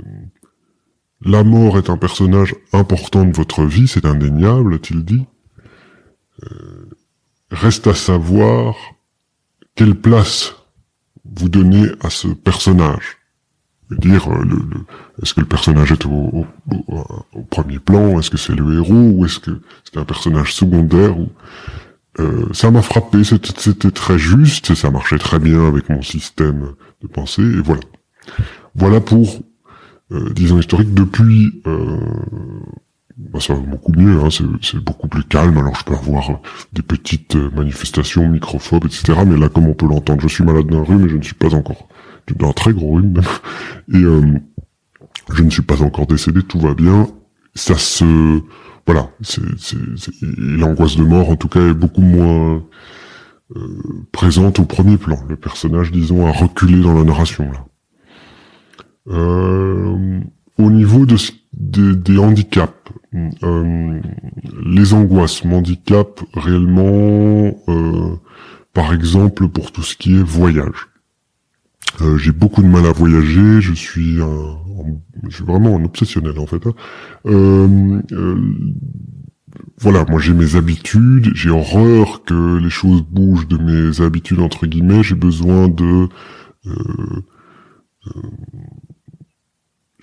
la 1.20 1.42
mort 1.42 1.78
est 1.78 1.90
un 1.90 1.96
personnage 1.96 2.54
important 2.72 3.24
de 3.24 3.34
votre 3.34 3.64
vie, 3.64 3.88
c'est 3.88 4.06
indéniable, 4.06 4.74
a-t-il 4.74 5.04
dit. 5.04 5.26
Euh, 6.44 6.88
reste 7.50 7.86
à 7.88 7.94
savoir 7.94 8.76
quelle 9.74 9.96
place 9.96 10.54
vous 11.24 11.48
donnez 11.48 11.86
à 12.00 12.10
ce 12.10 12.28
personnage. 12.28 13.18
Dire, 13.90 14.30
euh, 14.30 14.44
le, 14.44 14.58
est-ce 15.22 15.34
que 15.34 15.40
le 15.40 15.46
personnage 15.46 15.92
est 15.92 16.06
au, 16.06 16.46
premier 17.50 17.78
plan, 17.78 18.18
est-ce 18.20 18.30
que 18.30 18.36
c'est 18.36 18.54
le 18.54 18.74
héros, 18.76 19.10
ou 19.14 19.24
est-ce 19.24 19.40
que 19.40 19.60
c'est 19.84 19.98
un 19.98 20.04
personnage 20.04 20.54
secondaire 20.54 21.18
ou 21.18 21.30
euh, 22.20 22.46
ça 22.52 22.70
m'a 22.70 22.82
frappé, 22.82 23.22
c'était 23.22 23.90
très 23.90 24.18
juste, 24.18 24.74
ça 24.74 24.90
marchait 24.90 25.18
très 25.18 25.38
bien 25.38 25.66
avec 25.66 25.88
mon 25.88 26.02
système 26.02 26.74
de 27.00 27.06
pensée, 27.06 27.42
et 27.42 27.60
voilà. 27.62 27.82
Voilà 28.74 29.00
pour 29.00 29.40
euh, 30.10 30.30
disons 30.32 30.58
historique 30.58 30.94
depuis 30.94 31.60
euh, 31.66 31.98
bah 33.18 33.40
ça 33.40 33.52
va 33.52 33.60
beaucoup 33.60 33.92
mieux, 33.92 34.20
hein, 34.22 34.28
c'est 34.62 34.78
beaucoup 34.82 35.08
plus 35.08 35.24
calme, 35.24 35.58
alors 35.58 35.74
je 35.74 35.84
peux 35.84 35.94
avoir 35.94 36.30
euh, 36.30 36.34
des 36.72 36.82
petites 36.82 37.34
manifestations 37.34 38.26
microphobes, 38.28 38.86
etc. 38.86 39.20
Mais 39.26 39.36
là, 39.36 39.48
comme 39.48 39.66
on 39.66 39.74
peut 39.74 39.86
l'entendre, 39.86 40.22
je 40.22 40.28
suis 40.28 40.44
malade 40.44 40.66
d'un 40.66 40.82
rhume 40.82 41.04
et 41.04 41.08
je 41.08 41.16
ne 41.16 41.22
suis 41.22 41.34
pas 41.34 41.54
encore 41.54 41.88
d'un 42.34 42.52
très 42.52 42.72
gros 42.72 42.94
rhume 42.94 43.20
Et 43.92 44.00
je 45.34 45.42
ne 45.42 45.50
suis 45.50 45.62
pas 45.62 45.82
encore 45.82 46.06
décédé, 46.06 46.42
tout 46.42 46.60
va 46.60 46.74
bien. 46.74 47.08
Ça 47.54 47.76
se... 47.76 48.40
Voilà, 48.86 49.10
l'angoisse 50.38 50.96
de 50.96 51.04
mort, 51.04 51.28
en 51.28 51.36
tout 51.36 51.48
cas, 51.48 51.60
est 51.60 51.74
beaucoup 51.74 52.00
moins 52.00 52.62
présente 54.12 54.60
au 54.60 54.64
premier 54.64 54.96
plan. 54.96 55.18
Le 55.28 55.36
personnage, 55.36 55.90
disons, 55.90 56.26
a 56.26 56.32
reculé 56.32 56.80
dans 56.80 56.94
la 56.94 57.04
narration, 57.04 57.50
là. 57.52 57.67
Euh, 59.08 60.20
au 60.58 60.70
niveau 60.70 61.06
de, 61.06 61.94
des 61.94 62.18
handicaps, 62.18 62.74
euh, 63.42 64.00
les 64.64 64.92
angoisses 64.92 65.44
m'handicapent 65.44 66.22
réellement, 66.34 67.56
euh, 67.68 68.16
par 68.74 68.92
exemple, 68.92 69.48
pour 69.48 69.72
tout 69.72 69.82
ce 69.82 69.96
qui 69.96 70.14
est 70.14 70.22
voyage. 70.22 70.88
Euh, 72.00 72.18
j'ai 72.18 72.32
beaucoup 72.32 72.62
de 72.62 72.68
mal 72.68 72.86
à 72.86 72.92
voyager, 72.92 73.60
je 73.60 73.72
suis 73.72 74.20
un, 74.20 74.58
je 75.28 75.36
suis 75.36 75.44
vraiment 75.44 75.76
un 75.76 75.84
obsessionnel 75.84 76.38
en 76.38 76.46
fait. 76.46 76.66
Hein. 76.66 76.74
Euh, 77.26 78.00
euh, 78.12 78.36
voilà, 79.78 80.04
moi 80.08 80.20
j'ai 80.20 80.34
mes 80.34 80.54
habitudes, 80.56 81.30
j'ai 81.34 81.50
horreur 81.50 82.24
que 82.24 82.58
les 82.58 82.70
choses 82.70 83.02
bougent 83.02 83.48
de 83.48 83.56
mes 83.56 84.00
habitudes 84.00 84.40
entre 84.40 84.66
guillemets, 84.66 85.02
j'ai 85.02 85.14
besoin 85.14 85.68
de... 85.68 86.08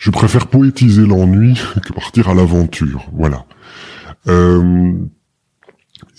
je 0.05 0.11
préfère 0.11 0.45
poétiser 0.45 1.03
l'ennui 1.03 1.59
que 1.83 1.91
partir 1.91 2.29
à 2.29 2.35
l'aventure, 2.35 3.07
voilà. 3.11 3.45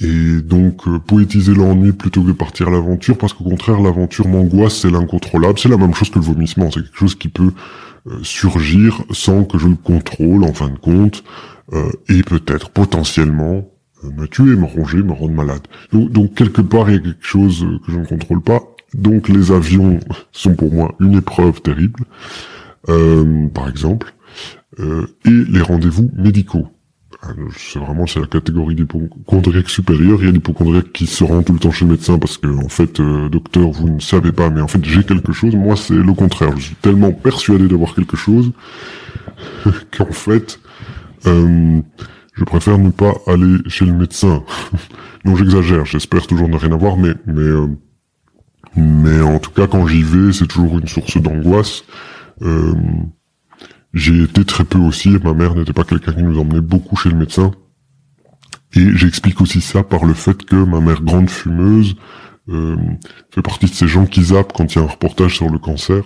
Et 0.00 0.40
donc 0.42 0.88
euh, 0.88 0.98
poétiser 0.98 1.54
l'ennui 1.54 1.92
plutôt 1.92 2.22
que 2.24 2.32
partir 2.32 2.66
à 2.66 2.70
l'aventure, 2.72 3.16
parce 3.16 3.32
qu'au 3.32 3.44
contraire 3.44 3.80
l'aventure 3.80 4.26
m'angoisse, 4.26 4.80
c'est 4.80 4.90
l'incontrôlable, 4.90 5.56
c'est 5.60 5.68
la 5.68 5.76
même 5.76 5.94
chose 5.94 6.10
que 6.10 6.18
le 6.18 6.24
vomissement, 6.24 6.68
c'est 6.70 6.82
quelque 6.82 6.98
chose 6.98 7.14
qui 7.14 7.28
peut 7.28 7.52
euh, 8.08 8.18
surgir 8.22 9.04
sans 9.12 9.44
que 9.44 9.56
je 9.56 9.68
le 9.68 9.76
contrôle 9.76 10.42
en 10.42 10.52
fin 10.52 10.68
de 10.68 10.78
compte, 10.78 11.22
euh, 11.72 11.92
et 12.08 12.24
peut-être 12.24 12.70
potentiellement 12.70 13.70
me 14.02 14.26
tuer, 14.26 14.56
me 14.56 14.66
ronger, 14.66 14.98
me 14.98 15.12
rendre 15.12 15.32
malade. 15.32 15.62
Donc, 15.92 16.34
quelque 16.34 16.60
part 16.60 16.90
il 16.90 16.96
y 16.96 16.98
a 16.98 17.02
quelque 17.02 17.24
chose 17.24 17.66
que 17.86 17.92
je 17.92 17.98
ne 17.98 18.04
contrôle 18.04 18.42
pas, 18.42 18.62
donc 18.92 19.28
les 19.28 19.52
avions 19.52 20.00
sont 20.32 20.54
pour 20.56 20.74
moi 20.74 20.94
une 21.00 21.14
épreuve 21.14 21.62
terrible, 21.62 22.00
par 22.84 23.68
exemple, 23.68 24.14
et 24.78 25.30
les 25.30 25.62
rendez-vous 25.62 26.10
médicaux. 26.14 26.68
Ah, 27.22 27.28
c'est 27.56 27.78
vraiment 27.78 28.06
c'est 28.06 28.20
la 28.20 28.26
catégorie 28.26 28.74
d'hypochondriaque 28.74 29.70
supérieure. 29.70 30.18
Il 30.20 30.26
y 30.26 30.28
a 30.28 30.32
l'hypochondriaque 30.32 30.92
qui 30.92 31.06
se 31.06 31.24
rend 31.24 31.42
tout 31.42 31.52
le 31.52 31.58
temps 31.58 31.70
chez 31.70 31.84
le 31.84 31.92
médecin 31.92 32.18
parce 32.18 32.36
que 32.36 32.46
en 32.46 32.68
fait, 32.68 33.00
euh, 33.00 33.28
docteur, 33.28 33.70
vous 33.70 33.88
ne 33.88 34.00
savez 34.00 34.32
pas, 34.32 34.50
mais 34.50 34.60
en 34.60 34.68
fait 34.68 34.84
j'ai 34.84 35.02
quelque 35.02 35.32
chose. 35.32 35.54
Moi, 35.54 35.76
c'est 35.76 35.94
le 35.94 36.12
contraire. 36.12 36.56
Je 36.56 36.66
suis 36.66 36.74
tellement 36.76 37.12
persuadé 37.12 37.68
d'avoir 37.68 37.94
quelque 37.94 38.16
chose 38.16 38.52
qu'en 39.96 40.12
fait, 40.12 40.60
euh, 41.26 41.80
je 42.34 42.44
préfère 42.44 42.78
ne 42.78 42.90
pas 42.90 43.14
aller 43.26 43.58
chez 43.66 43.86
le 43.86 43.92
médecin. 43.92 44.44
non, 45.24 45.36
j'exagère. 45.36 45.86
J'espère 45.86 46.26
toujours 46.26 46.48
ne 46.48 46.56
rien 46.56 46.72
avoir, 46.72 46.96
mais 46.98 47.14
mais 47.26 47.40
euh, 47.40 47.66
mais 48.76 49.22
en 49.22 49.38
tout 49.38 49.52
cas, 49.52 49.66
quand 49.66 49.86
j'y 49.86 50.02
vais, 50.02 50.32
c'est 50.32 50.46
toujours 50.46 50.78
une 50.78 50.86
source 50.86 51.16
d'angoisse. 51.16 51.82
Euh, 52.42 52.74
j'ai 53.94 54.22
été 54.22 54.44
très 54.44 54.64
peu 54.64 54.78
aussi, 54.78 55.10
ma 55.22 55.32
mère 55.32 55.54
n'était 55.54 55.72
pas 55.72 55.84
quelqu'un 55.84 56.12
qui 56.12 56.22
nous 56.22 56.38
emmenait 56.38 56.60
beaucoup 56.60 56.96
chez 56.96 57.08
le 57.08 57.16
médecin. 57.16 57.52
Et 58.74 58.94
j'explique 58.94 59.40
aussi 59.40 59.60
ça 59.60 59.82
par 59.82 60.04
le 60.04 60.12
fait 60.12 60.44
que 60.44 60.56
ma 60.56 60.80
mère 60.80 61.02
grande 61.02 61.30
fumeuse 61.30 61.96
euh, 62.48 62.76
fait 63.30 63.42
partie 63.42 63.66
de 63.66 63.74
ces 63.74 63.88
gens 63.88 64.06
qui 64.06 64.22
zappent 64.22 64.52
quand 64.52 64.74
il 64.74 64.78
y 64.78 64.80
a 64.80 64.84
un 64.84 64.88
reportage 64.88 65.36
sur 65.36 65.48
le 65.48 65.58
cancer. 65.58 66.02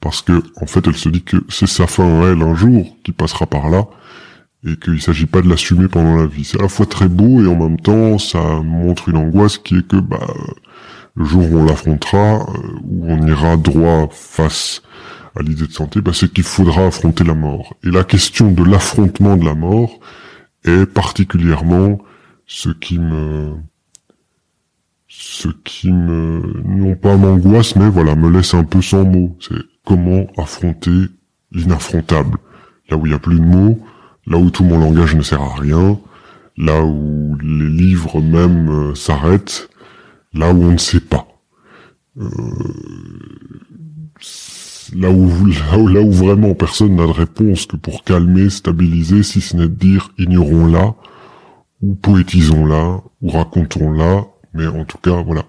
Parce 0.00 0.20
que, 0.20 0.42
en 0.60 0.66
fait, 0.66 0.86
elle 0.86 0.96
se 0.96 1.08
dit 1.08 1.22
que 1.22 1.36
c'est 1.48 1.68
sa 1.68 1.86
fin 1.86 2.22
à 2.22 2.26
elle 2.26 2.42
un 2.42 2.54
jour 2.54 2.96
qui 3.02 3.12
passera 3.12 3.46
par 3.46 3.70
là 3.70 3.86
et 4.66 4.76
qu'il 4.76 5.00
s'agit 5.00 5.26
pas 5.26 5.42
de 5.42 5.48
l'assumer 5.48 5.88
pendant 5.88 6.16
la 6.16 6.26
vie. 6.26 6.44
C'est 6.44 6.58
à 6.58 6.62
la 6.62 6.68
fois 6.68 6.86
très 6.86 7.08
beau 7.08 7.42
et 7.42 7.46
en 7.46 7.56
même 7.56 7.78
temps, 7.78 8.18
ça 8.18 8.60
montre 8.62 9.08
une 9.08 9.16
angoisse 9.16 9.58
qui 9.58 9.76
est 9.76 9.86
que, 9.86 9.96
bah, 9.96 10.26
le 11.14 11.24
jour 11.24 11.50
où 11.50 11.58
on 11.58 11.64
l'affrontera, 11.64 12.46
euh, 12.48 12.80
où 12.84 13.10
on 13.10 13.26
ira 13.26 13.56
droit 13.56 14.08
face 14.10 14.82
à 15.38 15.42
l'idée 15.42 15.66
de 15.66 15.72
santé, 15.72 16.00
bah, 16.00 16.12
c'est 16.14 16.32
qu'il 16.32 16.44
faudra 16.44 16.86
affronter 16.86 17.24
la 17.24 17.34
mort. 17.34 17.74
Et 17.84 17.90
la 17.90 18.04
question 18.04 18.50
de 18.50 18.64
l'affrontement 18.64 19.36
de 19.36 19.44
la 19.44 19.54
mort 19.54 20.00
est 20.64 20.86
particulièrement 20.86 21.98
ce 22.46 22.70
qui 22.70 22.98
me, 22.98 23.54
ce 25.08 25.48
qui 25.64 25.92
me, 25.92 26.62
non 26.64 26.94
pas 26.94 27.16
m'angoisse, 27.16 27.76
mais 27.76 27.88
voilà, 27.88 28.14
me 28.14 28.30
laisse 28.30 28.54
un 28.54 28.64
peu 28.64 28.80
sans 28.80 29.04
mots. 29.04 29.36
C'est 29.40 29.62
comment 29.84 30.26
affronter 30.38 31.06
l'inaffrontable. 31.52 32.38
Là 32.88 32.96
où 32.96 33.06
il 33.06 33.10
n'y 33.10 33.14
a 33.14 33.18
plus 33.18 33.38
de 33.38 33.44
mots, 33.44 33.78
là 34.26 34.38
où 34.38 34.50
tout 34.50 34.64
mon 34.64 34.78
langage 34.78 35.14
ne 35.14 35.22
sert 35.22 35.42
à 35.42 35.54
rien, 35.54 35.98
là 36.56 36.84
où 36.84 37.36
les 37.42 37.68
livres 37.68 38.20
même 38.20 38.68
euh, 38.70 38.94
s'arrêtent, 38.94 39.68
là 40.32 40.52
où 40.52 40.62
on 40.62 40.72
ne 40.72 40.78
sait 40.78 41.00
pas. 41.00 41.26
Euh, 42.18 42.28
là 44.94 45.10
où, 45.10 45.28
là 45.88 46.00
où, 46.00 46.12
vraiment 46.12 46.54
personne 46.54 46.96
n'a 46.96 47.06
de 47.06 47.12
réponse 47.12 47.66
que 47.66 47.76
pour 47.76 48.04
calmer, 48.04 48.50
stabiliser, 48.50 49.22
si 49.22 49.40
ce 49.40 49.56
n'est 49.56 49.68
de 49.68 49.74
dire 49.74 50.10
ignorons-la, 50.18 50.94
ou 51.82 51.94
poétisons-la, 51.94 53.02
ou 53.22 53.30
racontons-la, 53.30 54.26
mais 54.54 54.66
en 54.66 54.84
tout 54.84 54.98
cas, 54.98 55.22
voilà. 55.22 55.44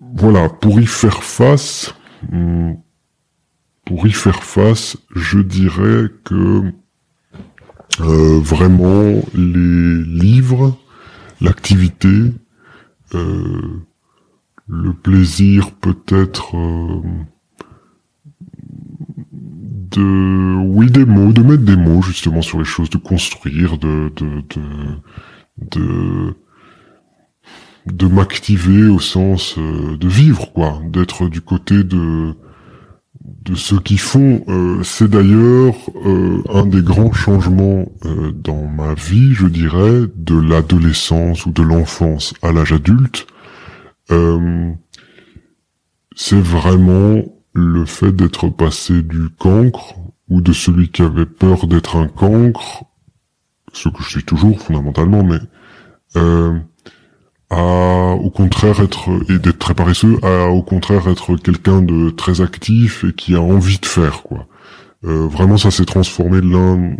Voilà, 0.00 0.48
pour 0.48 0.80
y 0.80 0.86
faire 0.86 1.22
face, 1.22 1.94
hmm, 2.30 2.74
pour 3.84 4.06
y 4.06 4.12
faire 4.12 4.42
face, 4.42 4.96
je 5.14 5.38
dirais 5.38 6.08
que 6.24 6.72
euh, 8.00 8.40
vraiment 8.40 9.22
les 9.34 10.02
livres, 10.04 10.76
l'activité, 11.40 12.32
euh, 13.14 13.80
le 14.68 14.92
plaisir 14.92 15.70
peut-être 15.70 16.56
euh, 16.56 17.02
de 19.32 20.56
oui 20.56 20.90
des 20.90 21.04
mots 21.04 21.32
de 21.32 21.42
mettre 21.42 21.62
des 21.62 21.76
mots 21.76 22.02
justement 22.02 22.42
sur 22.42 22.58
les 22.58 22.64
choses 22.64 22.90
de 22.90 22.98
construire 22.98 23.78
de 23.78 24.12
de 24.16 24.42
de 25.70 26.34
de, 27.86 28.08
m'activer 28.08 28.88
au 28.88 28.98
sens 28.98 29.54
euh, 29.56 29.96
de 29.96 30.08
vivre 30.08 30.52
quoi. 30.52 30.82
D'être 30.90 31.28
du 31.28 31.40
côté 31.40 31.84
de 31.84 32.34
de 33.20 33.54
ceux 33.54 33.78
qui 33.78 33.96
font 33.96 34.44
euh, 34.48 34.82
c'est 34.82 35.08
d'ailleurs 35.08 35.76
un 36.52 36.66
des 36.66 36.82
grands 36.82 37.12
changements 37.12 37.86
dans 38.34 38.66
ma 38.66 38.94
vie 38.94 39.32
je 39.34 39.46
dirais 39.46 40.02
de 40.16 40.36
l'adolescence 40.36 41.46
ou 41.46 41.52
de 41.52 41.62
l'enfance 41.62 42.34
à 42.42 42.50
l'âge 42.50 42.72
adulte 42.72 43.28
euh, 44.10 44.72
c'est 46.14 46.40
vraiment 46.40 47.22
le 47.52 47.84
fait 47.84 48.12
d'être 48.12 48.48
passé 48.48 49.02
du 49.02 49.28
cancre 49.38 49.94
ou 50.28 50.40
de 50.40 50.52
celui 50.52 50.90
qui 50.90 51.02
avait 51.02 51.26
peur 51.26 51.66
d'être 51.66 51.96
un 51.96 52.08
cancre, 52.08 52.84
ce 53.72 53.88
que 53.88 54.02
je 54.02 54.08
suis 54.08 54.24
toujours 54.24 54.60
fondamentalement, 54.60 55.22
mais 55.22 55.38
euh, 56.16 56.58
à 57.50 58.12
au 58.14 58.30
contraire 58.30 58.80
être 58.80 59.08
et 59.30 59.38
d'être 59.38 59.58
très 59.58 59.74
paresseux, 59.74 60.18
à 60.22 60.48
au 60.48 60.62
contraire 60.62 61.08
être 61.08 61.36
quelqu'un 61.36 61.82
de 61.82 62.10
très 62.10 62.40
actif 62.40 63.04
et 63.04 63.12
qui 63.12 63.34
a 63.34 63.40
envie 63.40 63.78
de 63.78 63.86
faire 63.86 64.22
quoi. 64.22 64.46
Euh, 65.04 65.28
vraiment, 65.28 65.58
ça 65.58 65.70
s'est 65.70 65.84
transformé 65.84 66.40
l'un 66.40 66.96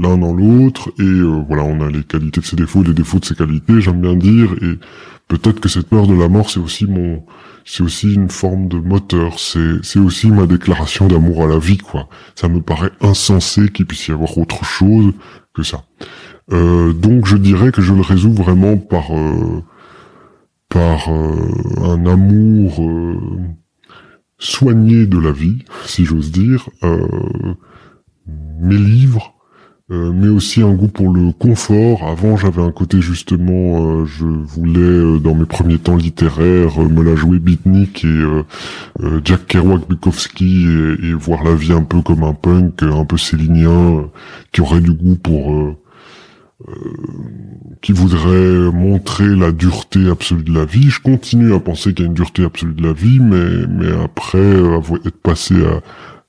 l'un 0.00 0.16
dans 0.16 0.32
l'autre 0.32 0.90
et 0.98 1.20
voilà, 1.48 1.64
on 1.64 1.80
a 1.80 1.90
les 1.90 2.04
qualités 2.04 2.40
de 2.40 2.46
ses 2.46 2.56
défauts, 2.56 2.82
les 2.82 2.94
défauts 2.94 3.18
de 3.18 3.24
ses 3.24 3.34
qualités, 3.34 3.80
j'aime 3.80 4.00
bien 4.00 4.14
dire 4.14 4.52
et 4.62 4.78
peut-être 5.28 5.60
que 5.60 5.68
cette 5.68 5.88
peur 5.88 6.06
de 6.06 6.14
la 6.14 6.28
mort, 6.28 6.50
c'est 6.50 6.60
aussi 6.60 6.86
mon, 6.86 7.24
c'est 7.64 7.82
aussi 7.82 8.14
une 8.14 8.30
forme 8.30 8.66
de 8.68 8.78
moteur. 8.78 9.38
C'est, 9.38 9.82
c'est 9.82 9.98
aussi 9.98 10.30
ma 10.30 10.46
déclaration 10.46 11.06
d'amour 11.06 11.44
à 11.44 11.46
la 11.46 11.58
vie, 11.58 11.78
quoi. 11.78 12.08
Ça 12.34 12.48
me 12.48 12.60
paraît 12.60 12.92
insensé 13.00 13.68
qu'il 13.68 13.86
puisse 13.86 14.08
y 14.08 14.12
avoir 14.12 14.36
autre 14.38 14.64
chose 14.64 15.12
que 15.54 15.62
ça. 15.62 15.84
Euh, 16.50 16.94
donc 16.94 17.26
je 17.26 17.36
dirais 17.36 17.72
que 17.72 17.82
je 17.82 17.92
le 17.92 18.00
résous 18.00 18.32
vraiment 18.32 18.78
par 18.78 19.14
euh, 19.14 19.62
par 20.70 21.08
euh, 21.10 21.52
un 21.82 22.06
amour 22.06 22.80
soigné 24.38 25.06
de 25.06 25.18
la 25.18 25.32
vie, 25.32 25.64
si 25.84 26.04
j'ose 26.04 26.30
dire. 26.32 26.68
mes 28.60 28.76
livres, 28.76 29.34
euh, 29.90 30.12
mais 30.14 30.28
aussi 30.28 30.60
un 30.60 30.74
goût 30.74 30.88
pour 30.88 31.10
le 31.10 31.32
confort. 31.32 32.06
Avant, 32.06 32.36
j'avais 32.36 32.60
un 32.60 32.72
côté 32.72 33.00
justement, 33.00 34.02
euh, 34.02 34.04
je 34.04 34.26
voulais 34.26 34.80
euh, 34.80 35.18
dans 35.18 35.34
mes 35.34 35.46
premiers 35.46 35.78
temps 35.78 35.96
littéraires 35.96 36.78
me 36.78 37.02
la 37.02 37.16
jouer 37.16 37.38
beatnik 37.38 38.04
et 38.04 38.24
Jack 39.24 39.46
Kerouac, 39.46 39.88
Bukowski 39.88 40.66
et, 41.02 41.14
voir 41.14 41.42
la 41.42 41.54
vie 41.54 41.72
un 41.72 41.84
peu 41.84 42.02
comme 42.02 42.22
un 42.22 42.34
punk, 42.34 42.82
un 42.82 43.06
peu 43.06 43.16
célinien, 43.16 44.10
qui 44.52 44.60
aurait 44.60 44.80
du 44.80 44.92
goût 44.92 45.16
pour, 45.16 45.74
qui 47.80 47.92
voudrait 47.92 48.70
montrer 48.72 49.28
la 49.28 49.52
dureté 49.52 50.08
absolue 50.10 50.44
de 50.44 50.52
la 50.52 50.66
vie. 50.66 50.90
Je 50.90 51.00
continue 51.00 51.54
à 51.54 51.60
penser 51.60 51.94
qu'il 51.94 52.04
y 52.04 52.08
a 52.08 52.08
une 52.08 52.14
dureté 52.14 52.44
absolue 52.44 52.74
de 52.74 52.82
la 52.82 52.92
vie, 52.92 53.20
mais 53.20 53.66
mais 53.68 53.90
après 54.02 54.52
être 55.06 55.22
passé 55.22 55.54
à 55.64 55.80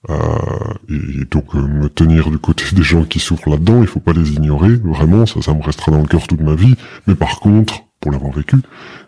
et, 0.07 1.25
donc 1.29 1.55
euh, 1.55 1.61
me 1.61 1.89
tenir 1.89 2.29
du 2.29 2.37
côté 2.37 2.63
des 2.73 2.83
gens 2.83 3.03
qui 3.03 3.19
souffrent 3.19 3.49
là-dedans, 3.49 3.81
il 3.81 3.87
faut 3.87 3.99
pas 3.99 4.13
les 4.13 4.31
ignorer, 4.33 4.75
vraiment, 4.75 5.25
ça, 5.25 5.41
ça 5.41 5.53
me 5.53 5.61
restera 5.61 5.91
dans 5.91 6.01
le 6.01 6.07
cœur 6.07 6.25
toute 6.27 6.41
ma 6.41 6.55
vie. 6.55 6.75
Mais 7.07 7.15
par 7.15 7.39
contre, 7.39 7.83
pour 7.99 8.11
l'avoir 8.11 8.31
vécu, 8.31 8.57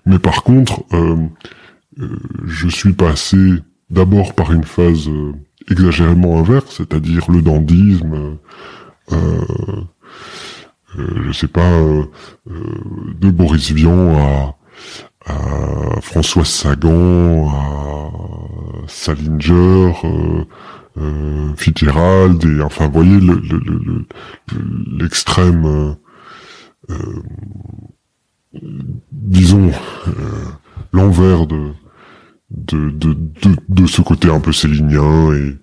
mais 0.05 0.19
par 0.19 0.43
contre, 0.43 0.83
euh, 0.93 1.15
je 2.45 2.67
suis 2.67 2.93
passé 2.93 3.37
d'abord 3.89 4.33
par 4.33 4.51
une 4.51 4.63
phase 4.63 5.09
exagérément 5.69 6.39
inverse, 6.39 6.77
c'est-à-dire 6.77 7.29
le 7.31 7.41
dandisme, 7.41 8.37
je 10.97 11.31
sais 11.31 11.47
pas, 11.47 11.79
de 12.47 13.29
Boris 13.29 13.71
Vian 13.71 14.17
à 14.17 14.55
à 15.25 16.01
François 16.01 16.45
Sagan, 16.45 17.49
à 17.49 18.11
Salinger, 18.87 19.91
euh, 20.97 21.01
euh, 21.01 21.55
Fitzgerald, 21.55 22.43
et 22.43 22.61
enfin, 22.61 22.87
vous 22.87 22.93
voyez 22.93 23.19
l'extrême, 24.97 25.63
le, 25.63 25.95
le, 26.89 26.95
euh, 26.95 28.61
disons, 29.11 29.71
l'envers 30.91 31.47
de, 31.47 31.71
de, 32.51 32.89
de, 32.89 33.13
de, 33.13 33.55
de, 33.69 33.87
ce 33.87 34.01
côté 34.01 34.29
un 34.29 34.39
peu 34.39 34.51
célinien 34.51 35.33
et 35.33 35.57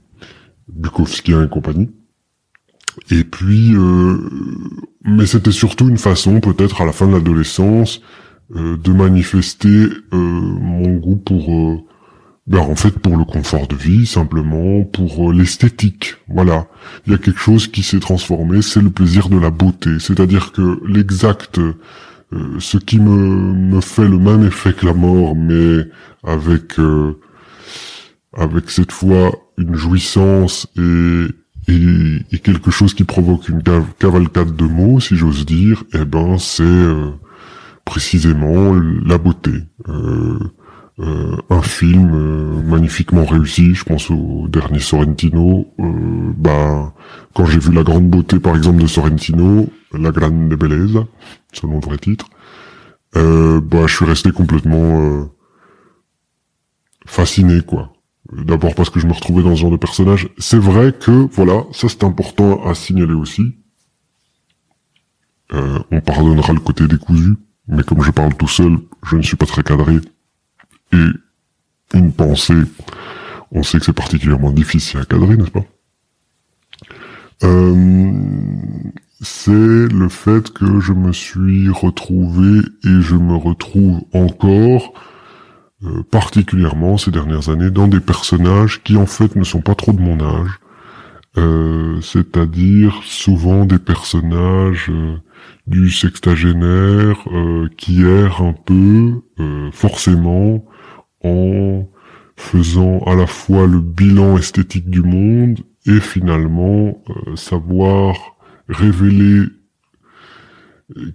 Bukowskien 0.69 1.45
et 1.45 1.49
compagnie. 1.49 1.91
Et 3.11 3.25
puis, 3.25 3.75
euh, 3.75 4.19
mais 5.05 5.27
c'était 5.27 5.53
surtout 5.53 5.89
une 5.89 5.99
façon, 5.99 6.41
peut-être 6.41 6.81
à 6.83 6.85
la 6.85 6.93
fin 6.93 7.07
de 7.07 7.13
l'adolescence, 7.13 8.01
euh, 8.57 8.77
de 8.77 8.93
manifester 8.93 9.69
euh, 9.69 10.17
mon 10.17 10.97
goût 10.97 11.17
pour, 11.17 11.53
euh, 11.53 11.79
ben 12.49 12.61
en 12.61 12.75
fait, 12.77 12.99
pour 12.99 13.17
le 13.17 13.25
confort 13.25 13.69
de 13.69 13.77
vie, 13.77 14.07
simplement, 14.07 14.83
pour 14.85 15.33
l'esthétique. 15.33 16.17
Voilà, 16.29 16.67
il 17.07 17.13
y 17.13 17.15
a 17.15 17.19
quelque 17.19 17.39
chose 17.39 17.69
qui 17.69 17.83
s'est 17.83 18.01
transformé, 18.01 18.63
c'est 18.63 18.81
le 18.81 18.91
plaisir 18.91 19.29
de 19.29 19.39
la 19.39 19.51
beauté. 19.51 19.99
C'est-à-dire 19.99 20.53
que 20.53 20.81
l'exact, 20.87 21.61
ce 22.59 22.77
qui 22.79 22.99
me 22.99 23.53
me 23.55 23.81
fait 23.81 24.09
le 24.09 24.19
même 24.19 24.45
effet 24.45 24.73
que 24.73 24.87
la 24.87 24.95
mort, 24.95 25.37
mais 25.37 25.85
avec 26.25 26.75
avec 28.37 28.71
cette 28.71 28.93
fois 28.93 29.33
une 29.59 29.75
jouissance 29.75 30.67
et 30.77 31.27
et, 31.69 32.39
quelque 32.39 32.71
chose 32.71 32.95
qui 32.95 33.05
provoque 33.05 33.49
une 33.49 33.63
cavalcade 33.99 34.57
de 34.57 34.65
mots, 34.65 35.01
si 35.01 35.17
j'ose 35.17 35.45
dire, 35.45 35.85
eh 35.93 36.05
ben 36.05 36.39
c'est 36.39 36.63
euh, 36.63 37.11
précisément 37.85 38.75
la 38.75 39.19
beauté. 39.19 39.53
Euh, 39.89 40.39
euh, 41.01 41.37
un 41.51 41.63
film 41.63 42.63
magnifiquement 42.65 43.25
réussi, 43.25 43.75
je 43.75 43.85
pense 43.85 44.11
au 44.11 44.47
dernier 44.49 44.81
Sorrentino. 44.81 45.67
ben 45.79 46.93
quand 47.35 47.47
j'ai 47.47 47.59
vu 47.59 47.73
la 47.73 47.83
grande 47.83 48.09
beauté, 48.09 48.41
par 48.41 48.57
exemple, 48.57 48.83
de 48.83 48.87
Sorrentino, 48.87 49.69
La 49.93 50.11
Grande 50.11 50.49
Bellezza, 50.49 51.07
selon 51.53 51.75
le 51.75 51.81
vrai 51.81 51.99
titre, 51.99 52.29
bah 53.15 53.87
je 53.87 53.95
suis 53.95 54.05
resté 54.05 54.33
complètement 54.33 55.29
fasciné, 57.07 57.61
quoi. 57.63 57.93
D'abord 58.33 58.75
parce 58.75 58.91
que 58.91 59.01
je 59.01 59.07
me 59.07 59.13
retrouvais 59.13 59.43
dans 59.43 59.57
ce 59.57 59.63
genre 59.63 59.71
de 59.71 59.77
personnage. 59.77 60.29
C'est 60.37 60.59
vrai 60.59 60.93
que, 60.93 61.29
voilà, 61.33 61.65
ça 61.73 61.89
c'est 61.89 62.05
important 62.05 62.63
à 62.65 62.75
signaler 62.75 63.15
aussi. 63.15 63.57
Euh, 65.55 65.79
on 65.91 66.01
pardonnera 66.01 66.53
le 66.53 66.61
côté 66.61 66.87
décousu, 66.87 67.37
mais 67.69 67.83
comme 67.83 68.03
je 68.03 68.11
parle 68.11 68.35
tout 68.35 68.49
seul, 68.49 68.79
je 69.03 69.17
ne 69.17 69.23
suis 69.23 69.37
pas 69.37 69.47
très 69.47 69.63
cadré. 69.63 69.97
Et 70.93 71.07
une 71.95 72.13
pensée, 72.13 72.63
on 73.53 73.63
sait 73.63 73.79
que 73.79 73.85
c'est 73.87 73.93
particulièrement 73.93 74.53
difficile 74.53 75.01
à 75.01 75.05
cadrer, 75.05 75.37
n'est-ce 75.37 75.51
pas? 75.51 75.65
Euh, 77.45 78.13
C'est 79.21 79.51
le 79.53 80.09
fait 80.09 80.53
que 80.53 80.81
je 80.81 80.93
me 80.93 81.13
suis 81.13 81.69
retrouvé 81.71 82.61
et 82.85 83.01
je 83.01 83.17
me 83.17 83.35
retrouve 83.35 84.01
encore 84.13 84.93
euh, 85.85 86.03
particulièrement 86.11 86.99
ces 86.99 87.11
dernières 87.11 87.49
années 87.49 87.71
dans 87.71 87.89
des 87.89 88.01
personnages 88.01 88.83
qui 88.83 88.97
en 88.97 89.07
fait 89.07 89.37
ne 89.37 89.45
sont 89.45 89.61
pas 89.61 89.77
trop 89.77 89.93
de 89.93 90.01
mon 90.01 90.21
âge, 90.21 90.59
euh, 91.37 92.01
c'est-à-dire 92.01 93.01
souvent 93.05 93.65
des 93.65 93.79
personnages 93.79 94.91
euh, 94.91 95.17
du 95.69 95.91
sextagénaire 95.91 97.19
qui 97.77 98.03
errent 98.03 98.43
un 98.43 98.55
peu 98.55 99.21
forcément 99.73 100.65
en 101.25 101.87
faisant 102.37 103.01
à 103.01 103.15
la 103.15 103.27
fois 103.27 103.67
le 103.67 103.81
bilan 103.81 104.39
esthétique 104.39 104.89
du 104.89 105.03
monde 105.03 105.61
et 105.87 106.01
finalement 106.01 107.03
savoir 107.35 108.37
révéler 108.69 109.47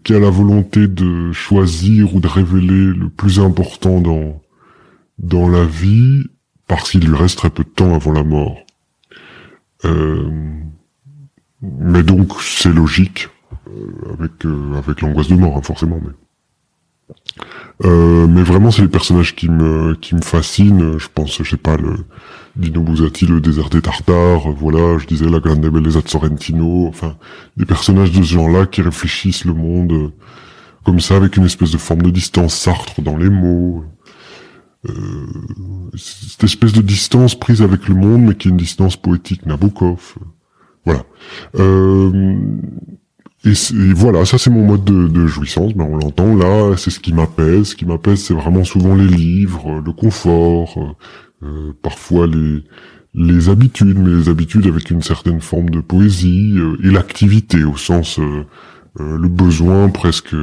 qui 0.04 0.14
a 0.14 0.20
la 0.20 0.30
volonté 0.30 0.88
de 0.88 1.32
choisir 1.32 2.16
ou 2.16 2.20
de 2.20 2.28
révéler 2.28 2.93
le 2.93 3.10
plus 3.10 3.39
important 3.39 4.01
dans 4.01 4.41
dans 5.20 5.47
la 5.47 5.66
vie 5.66 6.24
parce 6.68 6.91
qu'il 6.91 7.08
lui 7.08 7.16
reste 7.16 7.38
très 7.38 7.49
peu 7.49 7.64
de 7.64 7.70
temps 7.70 7.93
avant 7.93 8.12
la 8.12 8.24
mort. 8.24 8.66
Euh, 9.86 10.30
mais 11.62 12.04
donc 12.04 12.41
c'est 12.41 12.74
logique 12.74 13.30
euh, 13.68 14.14
avec 14.14 14.45
euh, 14.45 14.74
avec 14.76 15.01
l'angoisse 15.01 15.28
de 15.28 15.36
mort 15.36 15.58
hein, 15.58 15.62
forcément 15.62 15.99
mais 16.01 16.12
mais 17.84 18.43
vraiment 18.43 18.72
c'est 18.72 18.82
les 18.82 18.88
personnages 18.88 19.36
qui 19.36 19.49
me 19.49 19.95
qui 19.95 20.16
me 20.16 20.22
fascinent 20.22 20.97
je 20.97 21.07
pense 21.14 21.41
je 21.41 21.49
sais 21.49 21.57
pas 21.57 21.78
le 21.78 22.05
Dino 22.55 22.82
Buzzati 22.82 23.26
le 23.26 23.41
désert 23.41 23.70
des 23.70 23.82
Tartares 23.82 24.51
voilà 24.51 24.97
je 24.97 25.07
disais 25.07 25.30
la 25.30 25.39
Grande 25.39 25.66
Bellezza 25.66 26.01
de 26.01 26.07
Sorrentino 26.07 26.88
enfin 26.88 27.16
des 27.57 27.66
personnages 27.66 28.11
de 28.11 28.24
ce 28.24 28.34
genre-là 28.34 28.66
qui 28.68 28.82
réfléchissent 28.82 29.45
le 29.45 29.53
monde 29.53 30.11
comme 30.86 30.99
ça 30.99 31.16
avec 31.16 31.38
une 31.38 31.45
espèce 31.45 31.72
de 31.72 31.78
forme 31.78 32.03
de 32.03 32.11
distance 32.11 32.55
Sartre 32.55 33.01
dans 33.01 33.18
les 33.18 33.30
mots 33.30 33.84
euh, 34.89 35.28
cette 35.95 36.43
espèce 36.43 36.74
de 36.74 36.82
distance 36.82 37.36
prise 37.36 37.61
avec 37.61 37.88
le 37.88 37.95
monde, 37.95 38.24
mais 38.24 38.36
qui 38.36 38.47
est 38.47 38.51
une 38.51 38.57
distance 38.57 38.97
poétique, 38.97 39.45
Nabokov. 39.45 40.16
Voilà. 40.86 41.03
Euh, 41.55 42.36
et, 43.46 43.54
voilà, 43.94 44.26
ça 44.26 44.38
c'est 44.38 44.50
mon 44.50 44.66
mode 44.66 44.84
de, 44.84 45.08
de 45.08 45.28
jouissance, 45.28 45.74
ben 45.74 45.86
on 45.86 45.98
l'entend 45.98 46.36
là, 46.36 46.76
c'est 46.78 46.89
ce 46.91 47.00
qui 47.00 47.14
m'apaise. 47.14 47.70
Ce 47.70 47.76
qui 47.76 47.86
m'apaise, 47.86 48.22
c'est 48.22 48.34
vraiment 48.34 48.64
souvent 48.64 48.96
les 48.96 49.08
livres, 49.08 49.82
le 49.86 49.91
confort, 49.94 50.96
euh, 51.44 51.74
parfois 51.82 52.28
les 52.28 52.64
les 53.16 53.50
habitudes, 53.50 54.00
mais 54.00 54.10
les 54.10 54.30
habitudes 54.30 54.66
avec 54.66 54.89
une 54.89 55.04
certaine 55.04 55.39
forme 55.39 55.70
de 55.70 55.82
poésie 55.82 56.56
euh, 56.58 56.78
et 56.84 56.89
l'activité 56.89 57.64
au 57.64 57.78
sens 57.78 58.20
euh, 58.20 58.46
le 58.96 59.28
besoin 59.28 59.89
presque 59.89 60.36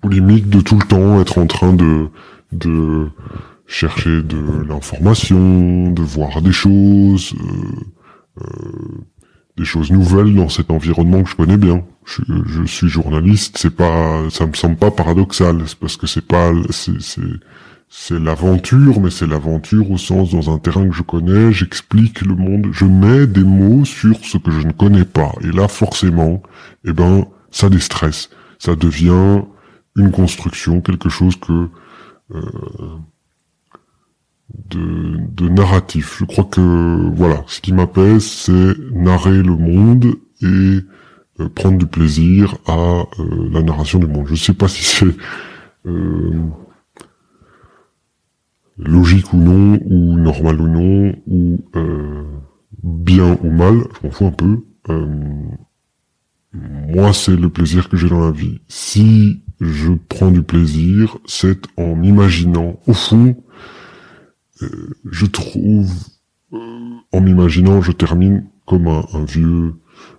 polémique 0.00 0.48
de 0.48 0.60
tout 0.60 0.78
le 0.78 0.86
temps 0.86 1.20
être 1.20 1.38
en 1.38 1.46
train 1.46 1.72
de 1.72 2.08
de 2.52 3.08
chercher 3.66 4.22
de 4.22 4.64
l'information, 4.68 5.90
de 5.90 6.02
voir 6.02 6.42
des 6.42 6.52
choses, 6.52 7.34
euh, 7.40 8.42
euh, 8.42 9.04
des 9.62 9.68
choses 9.68 9.92
nouvelles 9.92 10.34
dans 10.34 10.48
cet 10.48 10.72
environnement 10.72 11.22
que 11.22 11.30
je 11.30 11.36
connais 11.36 11.56
bien. 11.56 11.84
Je, 12.04 12.22
je 12.46 12.64
suis 12.64 12.88
journaliste, 12.88 13.58
c'est 13.58 13.74
pas, 13.74 14.28
ça 14.28 14.44
me 14.46 14.54
semble 14.54 14.76
pas 14.76 14.90
paradoxal, 14.90 15.58
parce 15.80 15.96
que 15.96 16.08
c'est 16.08 16.26
pas, 16.26 16.50
c'est 16.70 16.98
c'est 17.94 18.18
l'aventure, 18.18 19.00
mais 19.00 19.10
c'est 19.10 19.26
l'aventure 19.26 19.90
au 19.90 19.98
sens 19.98 20.30
dans 20.30 20.52
un 20.52 20.58
terrain 20.58 20.88
que 20.88 20.94
je 20.94 21.02
connais, 21.02 21.52
j'explique 21.52 22.22
le 22.22 22.34
monde, 22.34 22.68
je 22.72 22.86
mets 22.86 23.26
des 23.26 23.44
mots 23.44 23.84
sur 23.84 24.16
ce 24.24 24.38
que 24.38 24.50
je 24.50 24.66
ne 24.66 24.72
connais 24.72 25.04
pas. 25.04 25.32
Et 25.42 25.52
là, 25.52 25.68
forcément, 25.68 26.42
eh 26.86 26.94
ben, 26.94 27.26
ça 27.50 27.68
déstresse. 27.68 28.30
Ça 28.58 28.76
devient 28.76 29.42
une 29.94 30.10
construction, 30.10 30.80
quelque 30.80 31.10
chose 31.10 31.36
que 31.36 31.68
euh, 32.34 32.40
de, 34.70 35.16
de, 35.34 35.48
narratif. 35.48 36.16
Je 36.18 36.24
crois 36.24 36.44
que 36.44 37.10
voilà, 37.14 37.42
ce 37.46 37.60
qui 37.60 37.72
m'apaise, 37.72 38.24
c'est 38.24 38.74
narrer 38.92 39.42
le 39.42 39.56
monde 39.56 40.14
et 40.42 40.80
euh, 41.40 41.48
prendre 41.54 41.78
du 41.78 41.86
plaisir 41.86 42.56
à 42.66 43.04
euh, 43.18 43.48
la 43.50 43.62
narration 43.62 43.98
du 43.98 44.06
monde. 44.06 44.26
Je 44.26 44.34
sais 44.34 44.54
pas 44.54 44.68
si 44.68 44.84
c'est 44.84 45.06
logique 48.78 49.32
ou 49.32 49.36
non, 49.36 49.80
ou 49.84 50.16
normal 50.16 50.60
ou 50.60 50.68
non, 50.68 51.14
ou 51.26 51.58
bien 52.82 53.38
ou 53.42 53.50
mal, 53.50 53.84
je 53.94 54.06
m'en 54.06 54.12
fous 54.12 54.26
un 54.26 54.30
peu. 54.30 54.64
moi, 56.52 57.12
c'est 57.12 57.36
le 57.36 57.48
plaisir 57.48 57.88
que 57.88 57.96
j'ai 57.96 58.08
dans 58.08 58.24
la 58.24 58.30
vie. 58.30 58.60
Si 58.68 59.42
je 59.62 59.92
prends 60.08 60.30
du 60.30 60.42
plaisir, 60.42 61.18
c'est 61.24 61.60
en 61.76 62.02
imaginant. 62.02 62.80
Au 62.86 62.92
fond, 62.92 63.36
euh, 63.36 63.51
je 65.10 65.26
trouve, 65.26 65.90
euh, 66.52 66.90
en 67.12 67.20
m'imaginant, 67.20 67.82
je 67.82 67.92
termine 67.92 68.46
comme 68.66 68.88
un, 68.88 69.24
vieux 69.24 69.74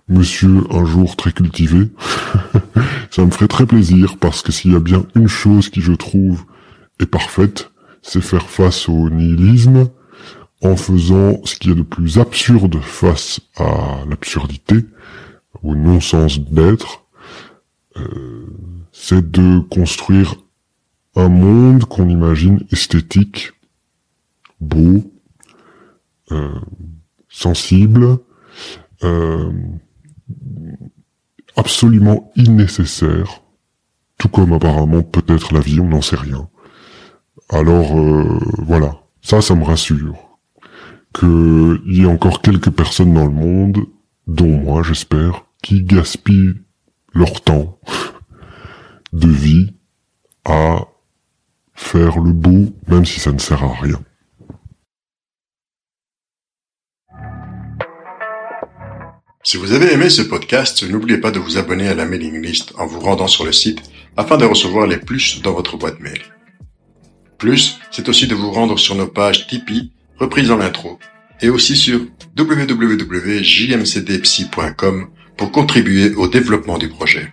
monsieur 0.08 0.64
un 0.70 0.84
jour 0.84 1.16
très 1.16 1.32
cultivé. 1.32 1.90
Ça 3.10 3.24
me 3.24 3.30
ferait 3.30 3.48
très 3.48 3.66
plaisir 3.66 4.16
parce 4.18 4.42
que 4.42 4.52
s'il 4.52 4.72
y 4.72 4.76
a 4.76 4.80
bien 4.80 5.04
une 5.14 5.28
chose 5.28 5.68
qui 5.68 5.80
je 5.80 5.92
trouve 5.92 6.44
est 7.00 7.06
parfaite, 7.06 7.70
c'est 8.02 8.20
faire 8.20 8.48
face 8.48 8.88
au 8.88 9.10
nihilisme 9.10 9.88
en 10.62 10.76
faisant 10.76 11.40
ce 11.44 11.56
qui 11.56 11.70
est 11.70 11.74
de 11.74 11.82
plus 11.82 12.18
absurde 12.18 12.80
face 12.80 13.40
à 13.56 14.04
l'absurdité, 14.08 14.86
au 15.62 15.74
non-sens 15.74 16.40
d'être. 16.40 17.04
Euh, 17.96 18.46
c'est 18.92 19.30
de 19.30 19.60
construire 19.60 20.36
un 21.16 21.28
monde 21.28 21.84
qu'on 21.84 22.08
imagine 22.08 22.64
esthétique, 22.72 23.52
beau, 24.64 25.02
euh, 26.32 26.60
sensible, 27.28 28.18
euh, 29.02 29.52
absolument 31.56 32.32
innécessaire, 32.36 33.42
tout 34.18 34.28
comme 34.28 34.52
apparemment 34.52 35.02
peut-être 35.02 35.52
la 35.52 35.60
vie, 35.60 35.80
on 35.80 35.88
n'en 35.88 36.02
sait 36.02 36.16
rien. 36.16 36.48
Alors 37.50 37.96
euh, 37.96 38.38
voilà, 38.58 39.02
ça, 39.20 39.40
ça 39.40 39.54
me 39.54 39.64
rassure. 39.64 40.16
Qu'il 41.12 41.80
y 41.86 42.02
ait 42.02 42.06
encore 42.06 42.42
quelques 42.42 42.70
personnes 42.70 43.14
dans 43.14 43.26
le 43.26 43.32
monde, 43.32 43.78
dont 44.26 44.48
moi 44.48 44.82
j'espère, 44.82 45.44
qui 45.62 45.82
gaspillent 45.82 46.54
leur 47.12 47.40
temps 47.42 47.78
de 49.12 49.28
vie 49.28 49.74
à 50.44 50.88
faire 51.74 52.18
le 52.18 52.32
beau, 52.32 52.74
même 52.88 53.04
si 53.04 53.20
ça 53.20 53.32
ne 53.32 53.38
sert 53.38 53.62
à 53.62 53.74
rien. 53.74 54.00
Si 59.46 59.58
vous 59.58 59.72
avez 59.72 59.92
aimé 59.92 60.08
ce 60.08 60.22
podcast, 60.22 60.88
n'oubliez 60.88 61.18
pas 61.18 61.30
de 61.30 61.38
vous 61.38 61.58
abonner 61.58 61.88
à 61.88 61.94
la 61.94 62.06
mailing 62.06 62.40
list 62.40 62.72
en 62.78 62.86
vous 62.86 63.00
rendant 63.00 63.26
sur 63.26 63.44
le 63.44 63.52
site 63.52 63.82
afin 64.16 64.38
de 64.38 64.46
recevoir 64.46 64.86
les 64.86 64.96
plus 64.96 65.42
dans 65.42 65.52
votre 65.52 65.76
boîte 65.76 66.00
mail. 66.00 66.22
Plus, 67.36 67.78
c'est 67.90 68.08
aussi 68.08 68.26
de 68.26 68.34
vous 68.34 68.50
rendre 68.50 68.78
sur 68.78 68.94
nos 68.94 69.06
pages 69.06 69.46
Tipeee, 69.46 69.92
reprises 70.18 70.48
dans 70.48 70.56
l'intro, 70.56 70.98
et 71.42 71.50
aussi 71.50 71.76
sur 71.76 72.00
www.jmcdpsy.com 72.38 75.08
pour 75.36 75.52
contribuer 75.52 76.14
au 76.14 76.26
développement 76.26 76.78
du 76.78 76.88
projet. 76.88 77.30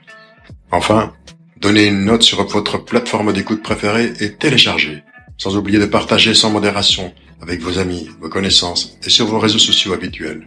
Enfin, 0.69 1.13
donnez 1.61 1.85
une 1.85 2.03
note 2.03 2.23
sur 2.23 2.45
votre 2.45 2.79
plateforme 2.79 3.31
d'écoute 3.31 3.63
préférée 3.63 4.11
et 4.19 4.33
téléchargez, 4.33 5.05
sans 5.37 5.55
oublier 5.55 5.79
de 5.79 5.85
partager 5.85 6.33
sans 6.33 6.49
modération 6.49 7.13
avec 7.39 7.61
vos 7.61 7.79
amis, 7.79 8.09
vos 8.19 8.27
connaissances 8.27 8.97
et 9.05 9.09
sur 9.09 9.27
vos 9.27 9.39
réseaux 9.39 9.59
sociaux 9.59 9.93
habituels. 9.93 10.45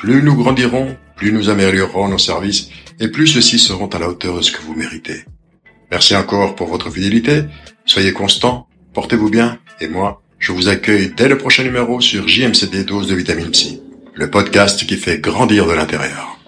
Plus 0.00 0.22
nous 0.22 0.34
grandirons, 0.34 0.96
plus 1.14 1.30
nous 1.30 1.50
améliorerons 1.50 2.08
nos 2.08 2.16
services 2.16 2.70
et 3.00 3.08
plus 3.08 3.26
ceux-ci 3.26 3.58
seront 3.58 3.88
à 3.88 3.98
la 3.98 4.08
hauteur 4.08 4.34
de 4.34 4.40
ce 4.40 4.50
que 4.50 4.62
vous 4.62 4.74
méritez. 4.74 5.26
Merci 5.90 6.16
encore 6.16 6.54
pour 6.54 6.68
votre 6.68 6.90
fidélité, 6.90 7.42
soyez 7.84 8.14
constants, 8.14 8.66
portez-vous 8.94 9.28
bien 9.28 9.58
et 9.78 9.88
moi, 9.88 10.22
je 10.38 10.52
vous 10.52 10.68
accueille 10.68 11.12
dès 11.14 11.28
le 11.28 11.36
prochain 11.36 11.64
numéro 11.64 12.00
sur 12.00 12.26
JMCD 12.26 12.84
Dose 12.84 13.08
de 13.08 13.14
Vitamine 13.14 13.52
C, 13.52 13.82
le 14.14 14.30
podcast 14.30 14.86
qui 14.86 14.96
fait 14.96 15.18
grandir 15.18 15.66
de 15.66 15.74
l'intérieur. 15.74 16.39